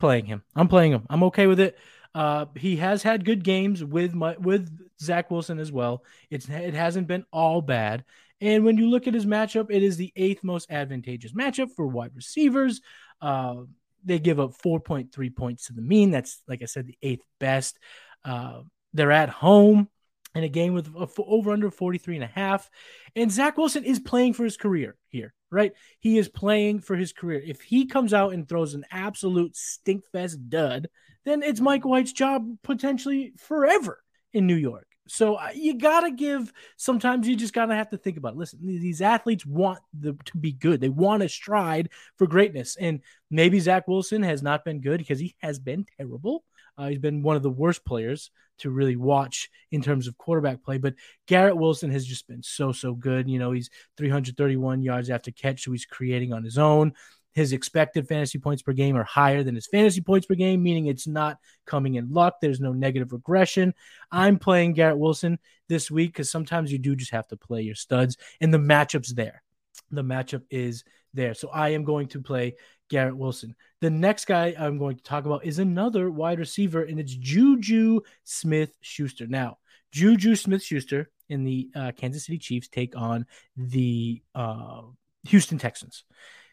playing 0.00 0.26
him. 0.26 0.42
I'm 0.54 0.68
playing 0.68 0.92
him. 0.92 1.06
I'm 1.10 1.24
okay 1.24 1.46
with 1.46 1.60
it. 1.60 1.76
Uh, 2.14 2.46
he 2.56 2.76
has 2.76 3.02
had 3.02 3.24
good 3.24 3.44
games 3.44 3.84
with 3.84 4.14
my 4.14 4.36
with 4.38 4.70
Zach 5.00 5.30
Wilson 5.30 5.58
as 5.58 5.70
well. 5.70 6.04
It's 6.30 6.48
it 6.48 6.74
hasn't 6.74 7.06
been 7.06 7.24
all 7.32 7.60
bad. 7.60 8.04
And 8.40 8.64
when 8.64 8.78
you 8.78 8.88
look 8.88 9.06
at 9.06 9.14
his 9.14 9.26
matchup, 9.26 9.66
it 9.70 9.82
is 9.82 9.96
the 9.96 10.12
eighth 10.16 10.44
most 10.44 10.70
advantageous 10.70 11.32
matchup 11.32 11.70
for 11.74 11.86
wide 11.86 12.14
receivers. 12.14 12.80
Uh, 13.20 13.62
they 14.04 14.18
give 14.18 14.38
up 14.38 14.52
4.3 14.56 15.34
points 15.34 15.66
to 15.66 15.72
the 15.72 15.82
mean. 15.82 16.10
That's 16.10 16.40
like 16.46 16.62
I 16.62 16.66
said, 16.66 16.86
the 16.86 16.98
eighth 17.02 17.24
best. 17.40 17.78
Uh, 18.24 18.62
they're 18.92 19.12
at 19.12 19.28
home 19.28 19.88
in 20.34 20.44
a 20.44 20.48
game 20.48 20.74
with 20.74 20.88
over 21.18 21.50
under 21.50 21.70
43 21.70 22.16
and 22.16 22.24
a 22.24 22.28
half. 22.28 22.70
And 23.16 23.30
Zach 23.30 23.56
Wilson 23.56 23.84
is 23.84 23.98
playing 23.98 24.34
for 24.34 24.44
his 24.44 24.56
career 24.56 24.96
here, 25.08 25.34
right? 25.50 25.72
He 26.00 26.18
is 26.18 26.28
playing 26.28 26.80
for 26.80 26.96
his 26.96 27.12
career. 27.12 27.42
If 27.44 27.62
he 27.62 27.86
comes 27.86 28.14
out 28.14 28.32
and 28.32 28.48
throws 28.48 28.74
an 28.74 28.84
absolute 28.90 29.54
stinkfest 29.54 30.48
dud, 30.48 30.88
then 31.24 31.42
it's 31.42 31.60
Mike 31.60 31.84
White's 31.84 32.12
job 32.12 32.48
potentially 32.62 33.32
forever 33.36 34.02
in 34.32 34.46
New 34.46 34.56
York. 34.56 34.87
So 35.08 35.36
uh, 35.36 35.50
you 35.54 35.78
gotta 35.78 36.10
give. 36.10 36.52
Sometimes 36.76 37.26
you 37.26 37.34
just 37.34 37.54
gotta 37.54 37.74
have 37.74 37.90
to 37.90 37.96
think 37.96 38.16
about. 38.16 38.34
It. 38.34 38.38
Listen, 38.38 38.60
these 38.62 39.02
athletes 39.02 39.44
want 39.44 39.80
the, 39.98 40.16
to 40.26 40.36
be 40.36 40.52
good. 40.52 40.80
They 40.80 40.88
want 40.88 41.22
to 41.22 41.28
stride 41.28 41.88
for 42.16 42.26
greatness, 42.26 42.76
and 42.78 43.00
maybe 43.30 43.58
Zach 43.60 43.88
Wilson 43.88 44.22
has 44.22 44.42
not 44.42 44.64
been 44.64 44.80
good 44.80 44.98
because 44.98 45.18
he 45.18 45.34
has 45.38 45.58
been 45.58 45.86
terrible. 45.96 46.44
Uh, 46.76 46.88
he's 46.88 46.98
been 46.98 47.22
one 47.22 47.36
of 47.36 47.42
the 47.42 47.50
worst 47.50 47.84
players 47.84 48.30
to 48.58 48.70
really 48.70 48.96
watch 48.96 49.50
in 49.70 49.82
terms 49.82 50.06
of 50.06 50.18
quarterback 50.18 50.62
play. 50.62 50.78
But 50.78 50.94
Garrett 51.26 51.56
Wilson 51.56 51.90
has 51.90 52.06
just 52.06 52.28
been 52.28 52.42
so, 52.42 52.72
so 52.72 52.94
good. 52.94 53.28
You 53.28 53.38
know, 53.38 53.52
he's 53.52 53.70
331 53.96 54.82
yards 54.82 55.10
after 55.10 55.30
catch, 55.30 55.64
so 55.64 55.72
he's 55.72 55.86
creating 55.86 56.32
on 56.32 56.44
his 56.44 56.58
own. 56.58 56.92
His 57.34 57.52
expected 57.52 58.08
fantasy 58.08 58.38
points 58.38 58.62
per 58.62 58.72
game 58.72 58.96
are 58.96 59.04
higher 59.04 59.42
than 59.42 59.54
his 59.54 59.66
fantasy 59.66 60.00
points 60.00 60.26
per 60.26 60.34
game, 60.34 60.62
meaning 60.62 60.86
it's 60.86 61.06
not 61.06 61.38
coming 61.66 61.94
in 61.94 62.12
luck. 62.12 62.36
There's 62.40 62.60
no 62.60 62.72
negative 62.72 63.12
regression. 63.12 63.74
I'm 64.10 64.38
playing 64.38 64.72
Garrett 64.72 64.98
Wilson 64.98 65.38
this 65.68 65.90
week 65.90 66.12
because 66.12 66.30
sometimes 66.30 66.72
you 66.72 66.78
do 66.78 66.96
just 66.96 67.12
have 67.12 67.28
to 67.28 67.36
play 67.36 67.62
your 67.62 67.74
studs, 67.74 68.16
and 68.40 68.52
the 68.52 68.58
matchup's 68.58 69.14
there. 69.14 69.42
The 69.90 70.02
matchup 70.02 70.42
is 70.50 70.84
there. 71.14 71.34
So 71.34 71.48
I 71.50 71.70
am 71.70 71.84
going 71.84 72.08
to 72.08 72.20
play 72.20 72.56
Garrett 72.88 73.16
Wilson. 73.16 73.54
The 73.80 73.90
next 73.90 74.24
guy 74.24 74.54
I'm 74.58 74.78
going 74.78 74.96
to 74.96 75.02
talk 75.02 75.24
about 75.24 75.44
is 75.44 75.58
another 75.58 76.10
wide 76.10 76.38
receiver, 76.38 76.82
and 76.82 76.98
it's 76.98 77.14
Juju 77.14 78.00
Smith 78.24 78.76
Schuster. 78.80 79.26
Now, 79.26 79.58
Juju 79.92 80.34
Smith 80.36 80.62
Schuster 80.62 81.10
in 81.28 81.44
the 81.44 81.70
uh, 81.74 81.92
Kansas 81.96 82.26
City 82.26 82.38
Chiefs 82.38 82.68
take 82.68 82.96
on 82.96 83.26
the 83.56 84.22
uh, 84.34 84.82
Houston 85.24 85.58
Texans. 85.58 86.04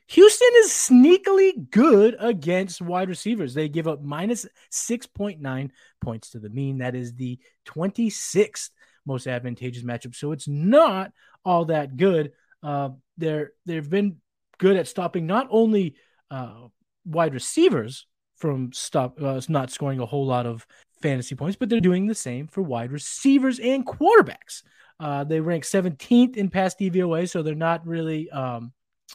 Houston 0.07 0.49
is 0.57 0.69
sneakily 0.71 1.69
good 1.71 2.15
against 2.19 2.81
wide 2.81 3.09
receivers. 3.09 3.53
They 3.53 3.69
give 3.69 3.87
up 3.87 4.03
minus 4.03 4.45
6.9 4.71 5.71
points 5.99 6.29
to 6.31 6.39
the 6.39 6.49
mean. 6.49 6.77
That 6.77 6.95
is 6.95 7.15
the 7.15 7.39
26th 7.67 8.69
most 9.05 9.27
advantageous 9.27 9.83
matchup. 9.83 10.15
So 10.15 10.31
it's 10.31 10.47
not 10.47 11.11
all 11.43 11.65
that 11.65 11.97
good. 11.97 12.33
Uh, 12.61 12.89
they're 13.17 13.51
they've 13.65 13.89
been 13.89 14.17
good 14.57 14.77
at 14.77 14.87
stopping 14.87 15.25
not 15.25 15.47
only 15.49 15.95
uh, 16.31 16.67
wide 17.05 17.33
receivers 17.33 18.07
from 18.35 18.73
stop 18.73 19.21
uh, 19.21 19.39
not 19.47 19.71
scoring 19.71 19.99
a 19.99 20.05
whole 20.05 20.25
lot 20.25 20.45
of 20.45 20.65
fantasy 21.01 21.35
points, 21.35 21.55
but 21.55 21.69
they're 21.69 21.79
doing 21.79 22.07
the 22.07 22.15
same 22.15 22.47
for 22.47 22.61
wide 22.61 22.91
receivers 22.91 23.59
and 23.59 23.85
quarterbacks. 23.85 24.63
Uh, 24.99 25.23
they 25.23 25.39
rank 25.39 25.63
17th 25.63 26.37
in 26.37 26.49
pass 26.49 26.75
DVOA, 26.75 27.29
so 27.29 27.43
they're 27.43 27.53
not 27.53 27.85
really 27.85 28.29
um, 28.29 28.71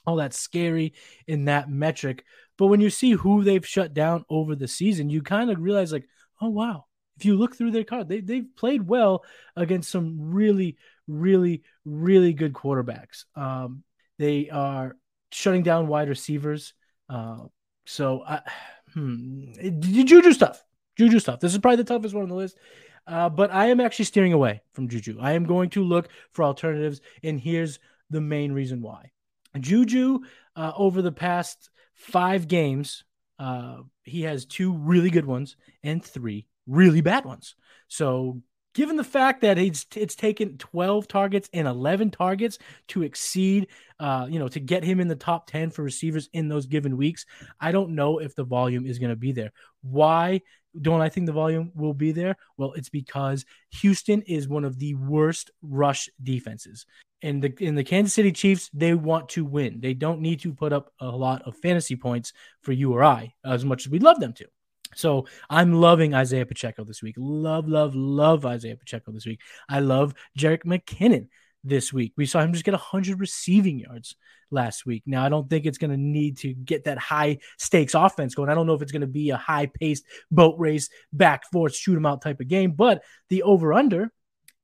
all 0.07 0.17
that 0.17 0.35
scary 0.35 0.95
in 1.27 1.47
that 1.47 1.71
metric. 1.71 2.25
But 2.57 2.67
when 2.67 2.81
you 2.81 2.91
see 2.91 3.13
who 3.13 3.43
they've 3.43 3.67
shut 3.67 3.95
down 3.95 4.25
over 4.29 4.55
the 4.55 4.69
season, 4.69 5.11
you 5.11 5.23
kind 5.23 5.51
of 5.51 5.61
realize, 5.61 5.93
like, 5.93 6.09
oh 6.41 6.49
wow, 6.49 6.87
if 7.17 7.25
you 7.25 7.37
look 7.37 7.57
through 7.57 7.71
their 7.71 7.85
card, 7.85 8.09
they 8.09 8.21
they've 8.21 8.57
played 8.57 8.87
well 8.87 9.25
against 9.57 9.91
some 9.91 10.17
really, 10.33 10.77
really, 11.07 11.63
really 11.85 12.33
good 12.33 12.53
quarterbacks. 12.53 13.25
Um, 13.35 13.83
they 14.19 14.51
are 14.51 14.97
shutting 15.33 15.63
down 15.63 15.89
wide 15.89 16.09
receivers. 16.09 16.75
Uh, 17.09 17.45
so, 17.87 18.23
I, 18.27 18.41
hmm, 18.95 19.53
Juju 19.81 20.33
stuff. 20.33 20.63
Juju 20.97 21.19
stuff. 21.19 21.41
This 21.41 21.53
is 21.53 21.59
probably 21.59 21.77
the 21.77 21.85
toughest 21.85 22.15
one 22.15 22.25
on 22.25 22.29
the 22.29 22.35
list. 22.35 22.59
Uh, 23.07 23.29
but 23.29 23.51
I 23.51 23.67
am 23.67 23.81
actually 23.81 24.05
steering 24.05 24.33
away 24.33 24.63
from 24.73 24.89
Juju. 24.89 25.19
I 25.21 25.33
am 25.33 25.45
going 25.45 25.71
to 25.71 25.83
look 25.83 26.09
for 26.33 26.45
alternatives, 26.45 27.01
and 27.23 27.41
here's 27.41 27.79
the 28.11 28.21
main 28.21 28.53
reason 28.53 28.83
why. 28.83 29.11
Juju, 29.59 30.21
uh, 30.57 30.73
over 30.77 31.03
the 31.03 31.13
past 31.13 31.71
five 31.95 32.49
games, 32.49 33.05
uh, 33.39 33.79
he 34.05 34.23
has 34.23 34.45
two 34.45 34.73
really 34.73 35.11
good 35.11 35.25
ones 35.25 35.57
and 35.83 36.05
three 36.05 36.47
really 36.67 37.01
bad 37.01 37.25
ones. 37.25 37.55
So 37.89 38.43
given 38.75 38.97
the 38.97 39.05
fact 39.05 39.41
that 39.41 39.59
it's 39.59 39.87
it's 39.97 40.15
taken 40.15 40.57
12 40.59 41.09
targets 41.09 41.51
and 41.53 41.67
11 41.67 42.11
targets 42.11 42.59
to 42.89 43.03
exceed 43.03 43.69
uh 43.99 44.27
you 44.31 44.39
know 44.39 44.49
to 44.49 44.61
get 44.61 44.85
him 44.85 45.01
in 45.01 45.09
the 45.09 45.17
top 45.17 45.47
10 45.47 45.71
for 45.71 45.83
receivers 45.83 46.29
in 46.33 46.49
those 46.49 46.67
given 46.67 46.97
weeks 46.97 47.27
i 47.61 47.73
don't 47.73 47.95
know 47.95 48.19
if 48.19 48.35
the 48.35 48.45
volume 48.45 48.87
is 48.87 48.99
going 48.99 49.11
to 49.11 49.17
be 49.17 49.33
there 49.33 49.53
why 49.83 50.41
don't 50.81 51.01
i 51.01 51.09
think 51.09 51.27
the 51.27 51.33
volume 51.33 51.73
will 51.75 51.95
be 51.95 52.13
there 52.13 52.37
well 52.57 52.73
it's 52.73 52.89
because 52.89 53.45
houston 53.71 54.23
is 54.23 54.49
one 54.49 54.65
of 54.65 54.79
the 54.79 54.95
worst 54.95 55.51
rush 55.63 56.09
defenses 56.23 56.87
and 57.23 57.43
the 57.43 57.55
in 57.63 57.75
the 57.75 57.85
Kansas 57.85 58.15
City 58.15 58.33
Chiefs, 58.33 58.71
they 58.73 58.95
want 58.95 59.29
to 59.31 59.45
win. 59.45 59.81
They 59.81 59.95
don't 59.95 60.21
need 60.21 60.41
to 60.41 60.55
put 60.55 60.73
up 60.73 60.93
a 61.01 61.09
lot 61.09 61.43
of 61.43 61.57
fantasy 61.57 61.97
points 61.97 62.33
for 62.63 62.73
you 62.73 62.93
or 62.93 63.05
I, 63.05 63.35
as 63.45 63.65
much 63.65 63.87
as 63.87 63.91
we'd 63.91 64.03
love 64.03 64.21
them 64.21 64.33
to. 64.35 64.47
So 64.95 65.27
I'm 65.49 65.73
loving 65.73 66.15
Isaiah 66.15 66.47
Pacheco 66.47 66.85
this 66.85 67.03
week. 67.03 67.15
Love, 67.19 67.69
love, 67.69 67.95
love 67.95 68.45
Isaiah 68.45 68.77
Pacheco 68.77 69.13
this 69.13 69.27
week. 69.27 69.41
I 69.69 69.81
love 69.81 70.15
Jerick 70.39 70.65
McKinnon 70.65 71.29
this 71.65 71.93
week. 71.93 72.13
We 72.17 72.27
saw 72.27 72.41
him 72.41 72.53
just 72.53 72.65
get 72.65 72.73
100 72.73 73.21
receiving 73.21 73.79
yards 73.79 74.17
last 74.51 74.87
week. 74.87 75.03
Now, 75.07 75.25
I 75.25 75.29
don't 75.29 75.49
think 75.49 75.67
it's 75.67 75.79
going 75.79 75.91
to 75.91 75.97
need 75.97 76.39
to 76.39 76.55
get 76.55 76.85
that 76.85 76.99
high 76.99 77.39
stakes 77.59 77.95
offense 77.95 78.35
going. 78.35 78.49
I 78.49 78.55
don't 78.55 78.67
know 78.67 78.75
if 78.75 78.83
it's 78.83 78.93
going 78.93 79.01
to 79.01 79.07
be 79.07 79.31
a 79.31 79.37
high 79.37 79.67
paced 79.67 80.05
boat 80.31 80.57
race, 80.59 80.89
back 81.13 81.51
forth, 81.51 81.75
shoot 81.75 81.97
'em 81.97 82.07
out 82.07 82.23
type 82.23 82.41
of 82.41 82.49
game, 82.49 82.73
but 82.73 83.03
the 83.29 83.43
over 83.43 83.73
under 83.73 84.13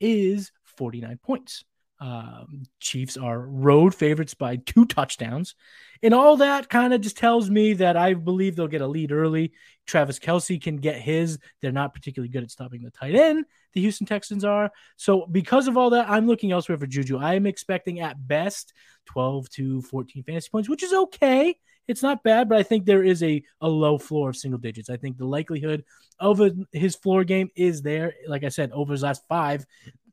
is 0.00 0.52
49 0.64 1.18
points. 1.22 1.64
Um, 1.98 2.64
Chiefs 2.80 3.16
are 3.16 3.40
road 3.40 3.94
favorites 3.94 4.34
by 4.34 4.56
two 4.56 4.84
touchdowns. 4.84 5.54
And 6.02 6.12
all 6.12 6.36
that 6.38 6.68
kind 6.68 6.92
of 6.92 7.00
just 7.00 7.16
tells 7.16 7.48
me 7.48 7.74
that 7.74 7.96
I 7.96 8.14
believe 8.14 8.54
they'll 8.54 8.68
get 8.68 8.82
a 8.82 8.86
lead 8.86 9.12
early. 9.12 9.52
Travis 9.86 10.18
Kelce 10.18 10.60
can 10.60 10.76
get 10.76 11.00
his. 11.00 11.38
They're 11.62 11.72
not 11.72 11.94
particularly 11.94 12.28
good 12.28 12.42
at 12.42 12.50
stopping 12.50 12.82
the 12.82 12.90
tight 12.90 13.14
end. 13.14 13.46
The 13.72 13.80
Houston 13.80 14.06
Texans 14.06 14.44
are. 14.44 14.70
So, 14.96 15.26
because 15.26 15.68
of 15.68 15.76
all 15.76 15.90
that, 15.90 16.08
I'm 16.08 16.26
looking 16.26 16.52
elsewhere 16.52 16.78
for 16.78 16.86
Juju. 16.86 17.18
I 17.18 17.34
am 17.34 17.46
expecting 17.46 18.00
at 18.00 18.26
best 18.26 18.72
12 19.06 19.48
to 19.50 19.82
14 19.82 20.22
fantasy 20.24 20.48
points, 20.50 20.68
which 20.68 20.82
is 20.82 20.92
okay. 20.92 21.56
It's 21.88 22.02
not 22.02 22.24
bad, 22.24 22.48
but 22.48 22.58
I 22.58 22.62
think 22.62 22.84
there 22.84 23.04
is 23.04 23.22
a, 23.22 23.42
a 23.60 23.68
low 23.68 23.96
floor 23.96 24.30
of 24.30 24.36
single 24.36 24.58
digits. 24.58 24.90
I 24.90 24.96
think 24.96 25.16
the 25.16 25.26
likelihood 25.26 25.84
of 26.18 26.40
a, 26.40 26.52
his 26.72 26.96
floor 26.96 27.22
game 27.22 27.50
is 27.54 27.80
there. 27.82 28.14
Like 28.26 28.44
I 28.44 28.48
said, 28.48 28.72
over 28.72 28.92
his 28.92 29.02
last 29.02 29.22
five, 29.28 29.64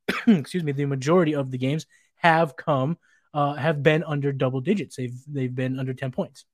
excuse 0.28 0.64
me, 0.64 0.72
the 0.72 0.86
majority 0.86 1.36
of 1.36 1.52
the 1.52 1.58
games 1.58 1.86
have 2.16 2.56
come 2.56 2.98
uh, 3.34 3.54
have 3.54 3.82
been 3.82 4.04
under 4.04 4.32
double 4.32 4.62
digits. 4.62 4.96
They've 4.96 5.18
they've 5.28 5.54
been 5.54 5.80
under 5.80 5.94
ten 5.94 6.12
points, 6.12 6.46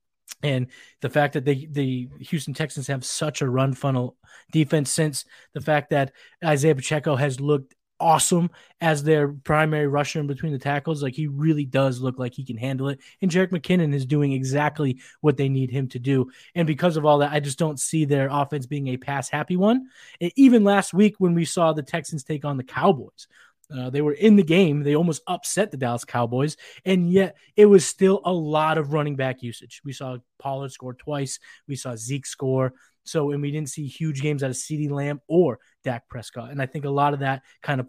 and 0.42 0.68
the 1.00 1.10
fact 1.10 1.34
that 1.34 1.44
they 1.44 1.66
the 1.70 2.08
Houston 2.20 2.54
Texans 2.54 2.86
have 2.86 3.04
such 3.04 3.42
a 3.42 3.48
run 3.48 3.74
funnel 3.74 4.16
defense 4.52 4.90
since 4.90 5.24
the 5.54 5.60
fact 5.60 5.90
that 5.90 6.12
Isaiah 6.44 6.74
Pacheco 6.74 7.16
has 7.16 7.40
looked 7.40 7.74
awesome 8.00 8.50
as 8.80 9.02
their 9.02 9.28
primary 9.28 9.86
rusher 9.86 10.20
in 10.20 10.26
between 10.26 10.52
the 10.52 10.58
tackles. 10.58 11.02
Like 11.02 11.14
he 11.14 11.26
really 11.26 11.64
does 11.64 12.00
look 12.00 12.18
like 12.18 12.34
he 12.34 12.44
can 12.44 12.56
handle 12.56 12.88
it. 12.88 13.00
And 13.20 13.30
Jerick 13.30 13.50
McKinnon 13.50 13.94
is 13.94 14.06
doing 14.06 14.32
exactly 14.32 14.98
what 15.20 15.36
they 15.36 15.48
need 15.48 15.70
him 15.70 15.88
to 15.88 15.98
do. 15.98 16.30
And 16.54 16.66
because 16.66 16.96
of 16.96 17.04
all 17.04 17.18
that, 17.18 17.32
I 17.32 17.40
just 17.40 17.58
don't 17.58 17.78
see 17.78 18.04
their 18.04 18.28
offense 18.30 18.66
being 18.66 18.88
a 18.88 18.96
pass 18.96 19.28
happy 19.28 19.56
one. 19.56 19.88
Even 20.36 20.64
last 20.64 20.94
week 20.94 21.16
when 21.18 21.34
we 21.34 21.44
saw 21.44 21.72
the 21.72 21.82
Texans 21.82 22.24
take 22.24 22.44
on 22.44 22.56
the 22.56 22.64
Cowboys, 22.64 23.28
uh, 23.76 23.90
they 23.90 24.00
were 24.00 24.12
in 24.12 24.36
the 24.36 24.42
game. 24.42 24.82
They 24.82 24.96
almost 24.96 25.22
upset 25.26 25.70
the 25.70 25.76
Dallas 25.76 26.04
Cowboys, 26.04 26.56
and 26.84 27.10
yet 27.10 27.36
it 27.56 27.66
was 27.66 27.86
still 27.86 28.20
a 28.24 28.32
lot 28.32 28.78
of 28.78 28.92
running 28.92 29.16
back 29.16 29.42
usage. 29.42 29.80
We 29.84 29.92
saw 29.92 30.18
Pollard 30.38 30.72
score 30.72 30.94
twice. 30.94 31.38
We 31.68 31.76
saw 31.76 31.94
Zeke 31.94 32.26
score. 32.26 32.74
So, 33.04 33.30
and 33.30 33.42
we 33.42 33.50
didn't 33.50 33.70
see 33.70 33.86
huge 33.86 34.20
games 34.20 34.42
out 34.42 34.50
of 34.50 34.56
CeeDee 34.56 34.90
Lamb 34.90 35.20
or 35.26 35.58
Dak 35.84 36.08
Prescott. 36.08 36.50
And 36.50 36.60
I 36.60 36.66
think 36.66 36.84
a 36.84 36.90
lot 36.90 37.14
of 37.14 37.20
that 37.20 37.42
kind 37.62 37.80
of 37.80 37.88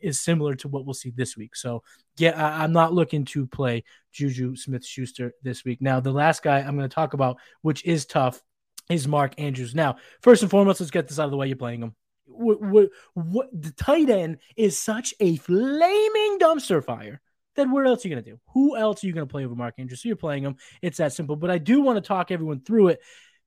is 0.00 0.20
similar 0.20 0.54
to 0.56 0.68
what 0.68 0.84
we'll 0.84 0.94
see 0.94 1.10
this 1.10 1.36
week. 1.36 1.56
So 1.56 1.82
yeah, 2.18 2.30
I, 2.30 2.64
am 2.64 2.72
not 2.72 2.92
looking 2.92 3.24
to 3.26 3.46
play 3.46 3.84
Juju 4.12 4.56
Smith 4.56 4.84
Schuster 4.84 5.32
this 5.42 5.64
week. 5.64 5.80
Now, 5.80 6.00
the 6.00 6.12
last 6.12 6.42
guy 6.42 6.58
I'm 6.58 6.76
going 6.76 6.88
to 6.88 6.94
talk 6.94 7.14
about, 7.14 7.38
which 7.62 7.84
is 7.84 8.06
tough, 8.06 8.42
is 8.88 9.06
Mark 9.06 9.34
Andrews. 9.38 9.74
Now, 9.74 9.96
first 10.20 10.42
and 10.42 10.50
foremost, 10.50 10.80
let's 10.80 10.90
get 10.90 11.08
this 11.08 11.18
out 11.18 11.26
of 11.26 11.30
the 11.30 11.36
way. 11.36 11.46
You're 11.46 11.56
playing 11.56 11.82
him. 11.82 11.94
What, 12.26 12.60
what, 12.60 12.88
what 13.14 13.48
the 13.52 13.72
tight 13.72 14.10
end 14.10 14.38
is 14.56 14.78
such 14.78 15.14
a 15.20 15.36
flaming 15.36 16.38
dumpster 16.40 16.82
fire 16.82 17.20
then 17.56 17.70
what 17.70 17.86
else 17.86 18.04
are 18.04 18.08
you 18.08 18.14
going 18.14 18.24
to 18.24 18.30
do? 18.30 18.40
Who 18.54 18.76
else 18.76 19.02
are 19.02 19.06
you 19.06 19.12
going 19.12 19.26
to 19.26 19.30
play 19.30 19.44
over 19.44 19.54
Mark 19.54 19.74
Andrews? 19.78 20.02
So 20.02 20.08
you're 20.08 20.16
playing 20.16 20.44
him. 20.44 20.56
It's 20.82 20.98
that 20.98 21.12
simple. 21.12 21.36
But 21.36 21.50
I 21.50 21.58
do 21.58 21.80
want 21.80 21.96
to 21.96 22.00
talk 22.00 22.30
everyone 22.30 22.60
through 22.60 22.88
it 22.88 23.00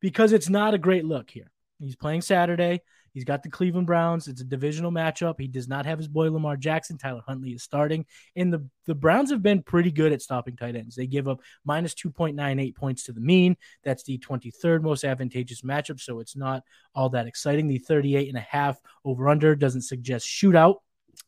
because 0.04 0.34
it's 0.34 0.50
not 0.50 0.74
a 0.74 0.78
great 0.78 1.06
look 1.06 1.30
here. 1.32 1.50
He's 1.80 1.96
playing 1.96 2.24
Saturday. 2.24 2.82
He's 3.14 3.24
got 3.24 3.42
the 3.42 3.50
Cleveland 3.50 3.88
Browns. 3.88 4.28
It's 4.28 4.42
a 4.42 4.44
divisional 4.44 4.92
matchup. 4.92 5.36
He 5.40 5.48
does 5.48 5.70
not 5.70 5.86
have 5.86 5.98
his 5.98 6.10
boy 6.10 6.30
Lamar 6.30 6.58
Jackson. 6.58 6.98
Tyler 6.98 7.22
Huntley 7.26 7.52
is 7.52 7.64
starting. 7.64 8.06
And 8.36 8.52
the, 8.52 8.68
the 8.86 8.96
Browns 8.96 9.32
have 9.32 9.42
been 9.42 9.64
pretty 9.64 9.92
good 9.92 10.12
at 10.12 10.22
stopping 10.22 10.58
tight 10.58 10.76
ends. 10.76 10.96
They 10.96 11.08
give 11.08 11.30
up 11.30 11.40
minus 11.64 11.94
2.98 11.94 12.76
points 12.76 13.04
to 13.04 13.14
the 13.14 13.22
mean. 13.22 13.56
That's 13.86 14.04
the 14.04 14.18
23rd 14.18 14.82
most 14.82 15.06
advantageous 15.06 15.62
matchup. 15.62 16.02
So 16.02 16.20
it's 16.20 16.36
not 16.36 16.64
all 16.94 17.10
that 17.10 17.28
exciting. 17.28 17.70
The 17.70 17.78
38 17.78 18.28
and 18.28 18.38
a 18.38 18.42
half 18.42 18.82
over 19.06 19.30
under 19.30 19.56
doesn't 19.56 19.84
suggest 19.84 20.28
shootout. 20.28 20.78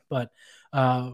But 0.10 0.32
uh, 0.74 1.12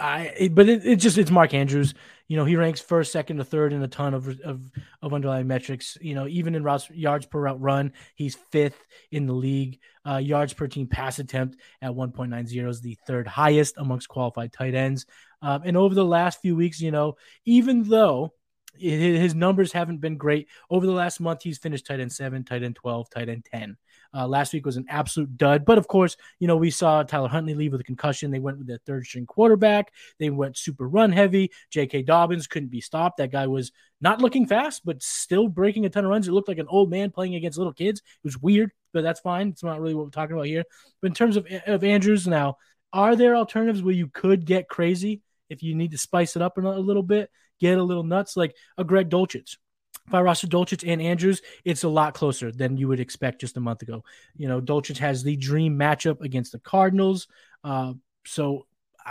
I 0.00 0.50
but 0.52 0.68
it, 0.68 0.84
it, 0.84 0.96
just 0.96 1.18
it's 1.18 1.30
Mark 1.30 1.54
Andrews. 1.54 1.94
You 2.26 2.36
know, 2.36 2.44
he 2.44 2.56
ranks 2.56 2.80
first, 2.80 3.12
second, 3.12 3.40
or 3.40 3.44
third 3.44 3.72
in 3.72 3.82
a 3.82 3.88
ton 3.88 4.14
of 4.14 4.28
of, 4.40 4.62
of 5.02 5.14
underlying 5.14 5.46
metrics. 5.46 5.98
You 6.00 6.14
know, 6.14 6.26
even 6.26 6.54
in 6.54 6.64
routes, 6.64 6.88
yards 6.90 7.26
per 7.26 7.40
route 7.40 7.60
run, 7.60 7.92
he's 8.14 8.36
fifth 8.50 8.86
in 9.10 9.26
the 9.26 9.32
league. 9.32 9.78
Uh, 10.06 10.16
yards 10.16 10.54
per 10.54 10.66
team 10.66 10.86
pass 10.86 11.18
attempt 11.18 11.58
at 11.82 11.90
1.90 11.90 12.68
is 12.68 12.80
the 12.80 12.96
third 13.06 13.26
highest 13.26 13.74
amongst 13.76 14.08
qualified 14.08 14.52
tight 14.52 14.74
ends. 14.74 15.04
Um, 15.42 15.62
and 15.64 15.76
over 15.76 15.94
the 15.94 16.04
last 16.04 16.40
few 16.40 16.56
weeks, 16.56 16.80
you 16.80 16.90
know, 16.90 17.16
even 17.44 17.82
though 17.82 18.32
his 18.78 19.34
numbers 19.34 19.72
haven't 19.72 19.98
been 19.98 20.16
great 20.16 20.48
over 20.70 20.86
the 20.86 20.92
last 20.92 21.20
month, 21.20 21.42
he's 21.42 21.58
finished 21.58 21.86
tight 21.86 22.00
end 22.00 22.12
seven, 22.12 22.44
tight 22.44 22.62
end 22.62 22.76
12, 22.76 23.10
tight 23.10 23.28
end 23.28 23.44
10. 23.52 23.76
Uh, 24.12 24.26
last 24.26 24.52
week 24.52 24.66
was 24.66 24.76
an 24.76 24.86
absolute 24.88 25.36
dud. 25.36 25.64
But 25.64 25.78
of 25.78 25.86
course, 25.86 26.16
you 26.38 26.48
know, 26.48 26.56
we 26.56 26.70
saw 26.70 27.02
Tyler 27.02 27.28
Huntley 27.28 27.54
leave 27.54 27.72
with 27.72 27.80
a 27.80 27.84
concussion. 27.84 28.30
They 28.30 28.38
went 28.38 28.58
with 28.58 28.66
their 28.66 28.80
third 28.86 29.06
string 29.06 29.26
quarterback. 29.26 29.92
They 30.18 30.30
went 30.30 30.58
super 30.58 30.88
run 30.88 31.12
heavy. 31.12 31.50
J.K. 31.70 32.02
Dobbins 32.02 32.46
couldn't 32.46 32.70
be 32.70 32.80
stopped. 32.80 33.18
That 33.18 33.32
guy 33.32 33.46
was 33.46 33.72
not 34.00 34.20
looking 34.20 34.46
fast, 34.46 34.82
but 34.84 35.02
still 35.02 35.48
breaking 35.48 35.86
a 35.86 35.90
ton 35.90 36.04
of 36.04 36.10
runs. 36.10 36.26
It 36.26 36.32
looked 36.32 36.48
like 36.48 36.58
an 36.58 36.68
old 36.68 36.90
man 36.90 37.10
playing 37.10 37.34
against 37.34 37.58
little 37.58 37.72
kids. 37.72 38.00
It 38.00 38.24
was 38.24 38.38
weird, 38.38 38.72
but 38.92 39.02
that's 39.02 39.20
fine. 39.20 39.48
It's 39.48 39.62
not 39.62 39.80
really 39.80 39.94
what 39.94 40.06
we're 40.06 40.10
talking 40.10 40.34
about 40.34 40.46
here. 40.46 40.64
But 41.00 41.08
in 41.08 41.14
terms 41.14 41.36
of, 41.36 41.46
of 41.66 41.84
Andrews 41.84 42.26
now, 42.26 42.56
are 42.92 43.14
there 43.14 43.36
alternatives 43.36 43.82
where 43.82 43.94
you 43.94 44.08
could 44.08 44.44
get 44.44 44.68
crazy 44.68 45.22
if 45.48 45.62
you 45.62 45.74
need 45.74 45.92
to 45.92 45.98
spice 45.98 46.34
it 46.36 46.42
up 46.42 46.56
a 46.56 46.60
little 46.60 47.02
bit, 47.02 47.30
get 47.60 47.78
a 47.78 47.82
little 47.82 48.02
nuts, 48.02 48.36
like 48.36 48.56
a 48.76 48.84
Greg 48.84 49.10
Dulcich? 49.10 49.56
I 50.14 50.20
roster 50.20 50.46
Dulcich 50.46 50.84
and 50.86 51.00
Andrews, 51.00 51.42
it's 51.64 51.84
a 51.84 51.88
lot 51.88 52.14
closer 52.14 52.52
than 52.52 52.76
you 52.76 52.88
would 52.88 53.00
expect 53.00 53.40
just 53.40 53.56
a 53.56 53.60
month 53.60 53.82
ago. 53.82 54.04
You 54.36 54.48
know, 54.48 54.60
Dulcich 54.60 54.98
has 54.98 55.22
the 55.22 55.36
dream 55.36 55.78
matchup 55.78 56.20
against 56.20 56.52
the 56.52 56.58
Cardinals. 56.58 57.28
Uh, 57.64 57.94
so 58.24 58.66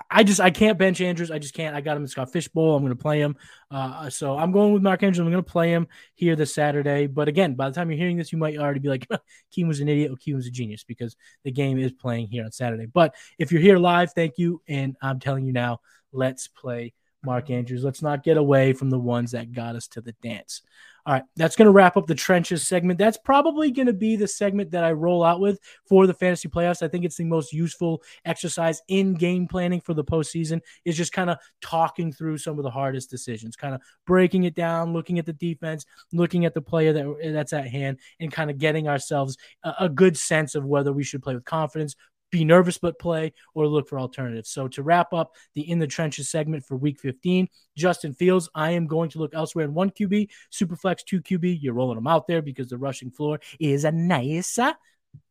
I 0.09 0.23
just 0.23 0.39
I 0.39 0.51
can't 0.51 0.77
bench 0.77 1.01
Andrews. 1.01 1.31
I 1.31 1.39
just 1.39 1.53
can't. 1.53 1.75
I 1.75 1.81
got 1.81 1.97
him 1.97 2.03
in 2.03 2.07
Scott 2.07 2.31
Fish 2.31 2.47
Bowl. 2.47 2.75
I'm 2.75 2.83
going 2.83 2.95
to 2.95 3.01
play 3.01 3.19
him. 3.19 3.35
Uh, 3.71 4.09
so 4.09 4.37
I'm 4.37 4.51
going 4.51 4.73
with 4.73 4.83
Mark 4.83 5.03
Andrews. 5.03 5.19
I'm 5.19 5.31
going 5.31 5.43
to 5.43 5.51
play 5.51 5.71
him 5.71 5.87
here 6.15 6.35
this 6.35 6.53
Saturday. 6.53 7.07
But 7.07 7.27
again, 7.27 7.55
by 7.55 7.69
the 7.69 7.75
time 7.75 7.89
you're 7.89 7.97
hearing 7.97 8.17
this, 8.17 8.31
you 8.31 8.37
might 8.37 8.57
already 8.57 8.79
be 8.79 8.89
like, 8.89 9.07
Keem 9.55 9.67
was 9.67 9.79
an 9.79 9.89
idiot 9.89 10.11
or 10.11 10.15
Keem 10.15 10.35
was 10.35 10.47
a 10.47 10.51
genius 10.51 10.83
because 10.83 11.15
the 11.43 11.51
game 11.51 11.79
is 11.79 11.91
playing 11.91 12.27
here 12.27 12.43
on 12.43 12.51
Saturday. 12.51 12.85
But 12.85 13.15
if 13.37 13.51
you're 13.51 13.61
here 13.61 13.77
live, 13.77 14.13
thank 14.13 14.37
you. 14.37 14.61
And 14.67 14.95
I'm 15.01 15.19
telling 15.19 15.45
you 15.45 15.53
now, 15.53 15.79
let's 16.11 16.47
play 16.47 16.93
Mark 17.23 17.49
Andrews. 17.49 17.83
Let's 17.83 18.01
not 18.01 18.23
get 18.23 18.37
away 18.37 18.73
from 18.73 18.89
the 18.89 18.99
ones 18.99 19.31
that 19.31 19.51
got 19.51 19.75
us 19.75 19.87
to 19.89 20.01
the 20.01 20.13
dance. 20.21 20.61
All 21.05 21.13
right, 21.13 21.23
that's 21.35 21.55
going 21.55 21.65
to 21.65 21.71
wrap 21.71 21.97
up 21.97 22.07
the 22.07 22.13
trenches 22.13 22.67
segment. 22.67 22.99
That's 22.99 23.17
probably 23.17 23.71
going 23.71 23.87
to 23.87 23.93
be 23.93 24.15
the 24.15 24.27
segment 24.27 24.71
that 24.71 24.83
I 24.83 24.91
roll 24.91 25.23
out 25.23 25.39
with 25.39 25.59
for 25.87 26.05
the 26.05 26.13
fantasy 26.13 26.49
playoffs. 26.49 26.83
I 26.83 26.87
think 26.87 27.03
it's 27.03 27.15
the 27.15 27.23
most 27.23 27.51
useful 27.53 28.03
exercise 28.25 28.81
in 28.89 29.15
game 29.15 29.47
planning 29.47 29.81
for 29.81 29.93
the 29.93 30.03
postseason. 30.03 30.61
Is 30.85 30.97
just 30.97 31.13
kind 31.13 31.29
of 31.29 31.37
talking 31.61 32.11
through 32.11 32.37
some 32.37 32.59
of 32.59 32.63
the 32.63 32.69
hardest 32.69 33.09
decisions, 33.09 33.55
kind 33.55 33.73
of 33.73 33.81
breaking 34.05 34.43
it 34.43 34.55
down, 34.55 34.93
looking 34.93 35.19
at 35.19 35.25
the 35.25 35.33
defense, 35.33 35.85
looking 36.11 36.45
at 36.45 36.53
the 36.53 36.61
player 36.61 36.93
that 36.93 37.31
that's 37.33 37.53
at 37.53 37.67
hand, 37.67 37.97
and 38.19 38.31
kind 38.31 38.51
of 38.51 38.59
getting 38.59 38.87
ourselves 38.87 39.37
a, 39.63 39.73
a 39.81 39.89
good 39.89 40.17
sense 40.17 40.53
of 40.53 40.65
whether 40.65 40.93
we 40.93 41.03
should 41.03 41.23
play 41.23 41.33
with 41.33 41.45
confidence, 41.45 41.95
be 42.31 42.45
nervous 42.45 42.77
but 42.77 42.99
play 42.99 43.33
or 43.53 43.67
look 43.67 43.87
for 43.87 43.99
alternatives. 43.99 44.49
So 44.49 44.67
to 44.69 44.83
wrap 44.83 45.13
up 45.13 45.35
the 45.55 45.69
in 45.69 45.79
the 45.79 45.87
trenches 45.87 46.29
segment 46.29 46.65
for 46.65 46.75
week 46.75 46.99
15, 46.99 47.47
Justin 47.75 48.13
Fields, 48.13 48.49
I 48.53 48.71
am 48.71 48.87
going 48.87 49.09
to 49.11 49.19
look 49.19 49.33
elsewhere 49.33 49.65
in 49.65 49.73
one 49.73 49.91
QB, 49.91 50.29
Superflex 50.51 51.03
two 51.05 51.21
QB. 51.21 51.59
You're 51.61 51.73
rolling 51.73 51.95
them 51.95 52.07
out 52.07 52.27
there 52.27 52.41
because 52.41 52.69
the 52.69 52.77
rushing 52.77 53.11
floor 53.11 53.39
is 53.59 53.85
a 53.85 53.91
nice. 53.91 54.57
Uh, 54.57 54.73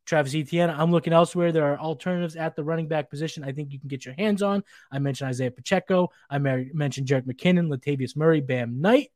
Travis 0.07 0.35
Etienne, 0.35 0.71
I'm 0.71 0.91
looking 0.91 1.13
elsewhere. 1.13 1.53
There 1.53 1.71
are 1.71 1.79
alternatives 1.79 2.35
at 2.35 2.57
the 2.57 2.65
running 2.65 2.89
back 2.89 3.11
position. 3.11 3.45
I 3.45 3.53
think 3.53 3.73
you 3.73 3.79
can 3.79 3.89
get 3.89 4.07
your 4.07 4.15
hands 4.15 4.43
on. 4.43 4.65
I 4.91 4.99
mentioned 4.99 5.29
Isaiah 5.29 5.51
Pacheco. 5.51 6.11
I 6.31 6.39
mentioned 6.39 7.07
Jerick 7.07 7.27
McKinnon, 7.27 7.69
Latavius 7.69 8.17
Murray, 8.17 8.41
Bam 8.41 8.81
Knight. 8.81 9.11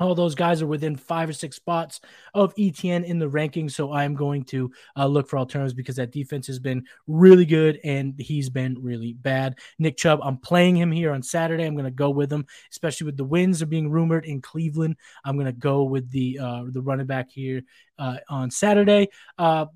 All 0.00 0.14
those 0.14 0.34
guys 0.34 0.62
are 0.62 0.66
within 0.66 0.96
five 0.96 1.28
or 1.28 1.32
six 1.32 1.56
spots 1.56 2.00
of 2.34 2.54
Etienne 2.58 3.04
in 3.04 3.18
the 3.18 3.28
rankings. 3.28 3.72
So 3.72 3.92
I'm 3.92 4.14
going 4.14 4.44
to 4.44 4.70
uh, 4.96 5.06
look 5.06 5.28
for 5.28 5.38
alternatives 5.38 5.74
because 5.74 5.96
that 5.96 6.12
defense 6.12 6.46
has 6.46 6.58
been 6.58 6.84
really 7.06 7.44
good 7.44 7.80
and 7.84 8.14
he's 8.18 8.48
been 8.48 8.76
really 8.80 9.14
bad. 9.14 9.58
Nick 9.78 9.96
Chubb, 9.96 10.20
I'm 10.22 10.38
playing 10.38 10.76
him 10.76 10.92
here 10.92 11.12
on 11.12 11.22
Saturday. 11.22 11.64
I'm 11.64 11.74
going 11.74 11.84
to 11.84 11.90
go 11.90 12.10
with 12.10 12.32
him, 12.32 12.46
especially 12.70 13.06
with 13.06 13.16
the 13.16 13.24
wins 13.24 13.62
are 13.62 13.66
being 13.66 13.90
rumored 13.90 14.24
in 14.24 14.40
Cleveland. 14.40 14.96
I'm 15.24 15.36
going 15.36 15.46
to 15.46 15.52
go 15.52 15.84
with 15.84 16.10
the 16.10 16.38
uh, 16.38 16.64
the 16.68 16.82
running 16.82 17.06
back 17.06 17.30
here 17.30 17.62
uh, 17.98 18.18
on 18.28 18.50
Saturday. 18.50 19.08
Uh, 19.36 19.66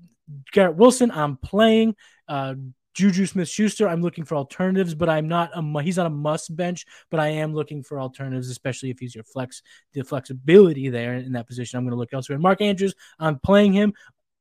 Garrett 0.51 0.77
Wilson, 0.77 1.11
I'm 1.11 1.37
playing. 1.37 1.95
Juju 2.93 3.25
Smith 3.25 3.49
Schuster, 3.49 3.87
I'm 3.87 4.01
looking 4.01 4.23
for 4.23 4.35
alternatives, 4.35 4.93
but 4.93 5.09
I'm 5.09 5.27
not 5.27 5.51
a 5.55 5.81
he's 5.81 5.97
not 5.97 6.05
a 6.05 6.11
must 6.11 6.55
bench, 6.55 6.85
but 7.09 7.19
I 7.19 7.29
am 7.29 7.53
looking 7.53 7.83
for 7.83 7.99
alternatives, 7.99 8.49
especially 8.49 8.89
if 8.89 8.99
he's 8.99 9.15
your 9.15 9.23
flex, 9.23 9.61
the 9.93 10.03
flexibility 10.03 10.89
there 10.89 11.15
in 11.15 11.33
that 11.33 11.47
position. 11.47 11.77
I'm 11.77 11.85
going 11.85 11.91
to 11.91 11.97
look 11.97 12.13
elsewhere. 12.13 12.39
Mark 12.39 12.61
Andrews, 12.61 12.93
I'm 13.19 13.39
playing 13.39 13.73
him. 13.73 13.93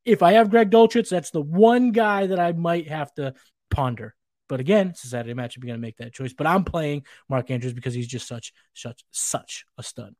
If 0.05 0.23
I 0.23 0.33
have 0.33 0.51
Greg 0.51 0.71
Dulcich, 0.71 1.09
that's 1.09 1.31
the 1.31 1.41
one 1.41 1.93
guy 1.93 2.27
that 2.27 2.41
I 2.41 2.53
might 2.53 2.89
have 2.89 3.13
to 3.15 3.35
ponder. 3.71 4.15
But 4.49 4.61
again, 4.61 4.89
it's 4.89 5.05
a 5.05 5.09
Saturday 5.09 5.35
matchup. 5.35 5.59
You're 5.59 5.69
going 5.69 5.79
to 5.79 5.87
make 5.87 5.97
that 5.99 6.13
choice. 6.13 6.35
But 6.35 6.47
I'm 6.47 6.65
playing 6.65 7.07
Mark 7.29 7.51
Andrews 7.51 7.73
because 7.73 7.95
he's 7.95 8.09
just 8.09 8.29
such, 8.29 8.53
such, 8.75 9.03
such 9.11 9.65
a 9.79 9.83
stud. 9.83 10.15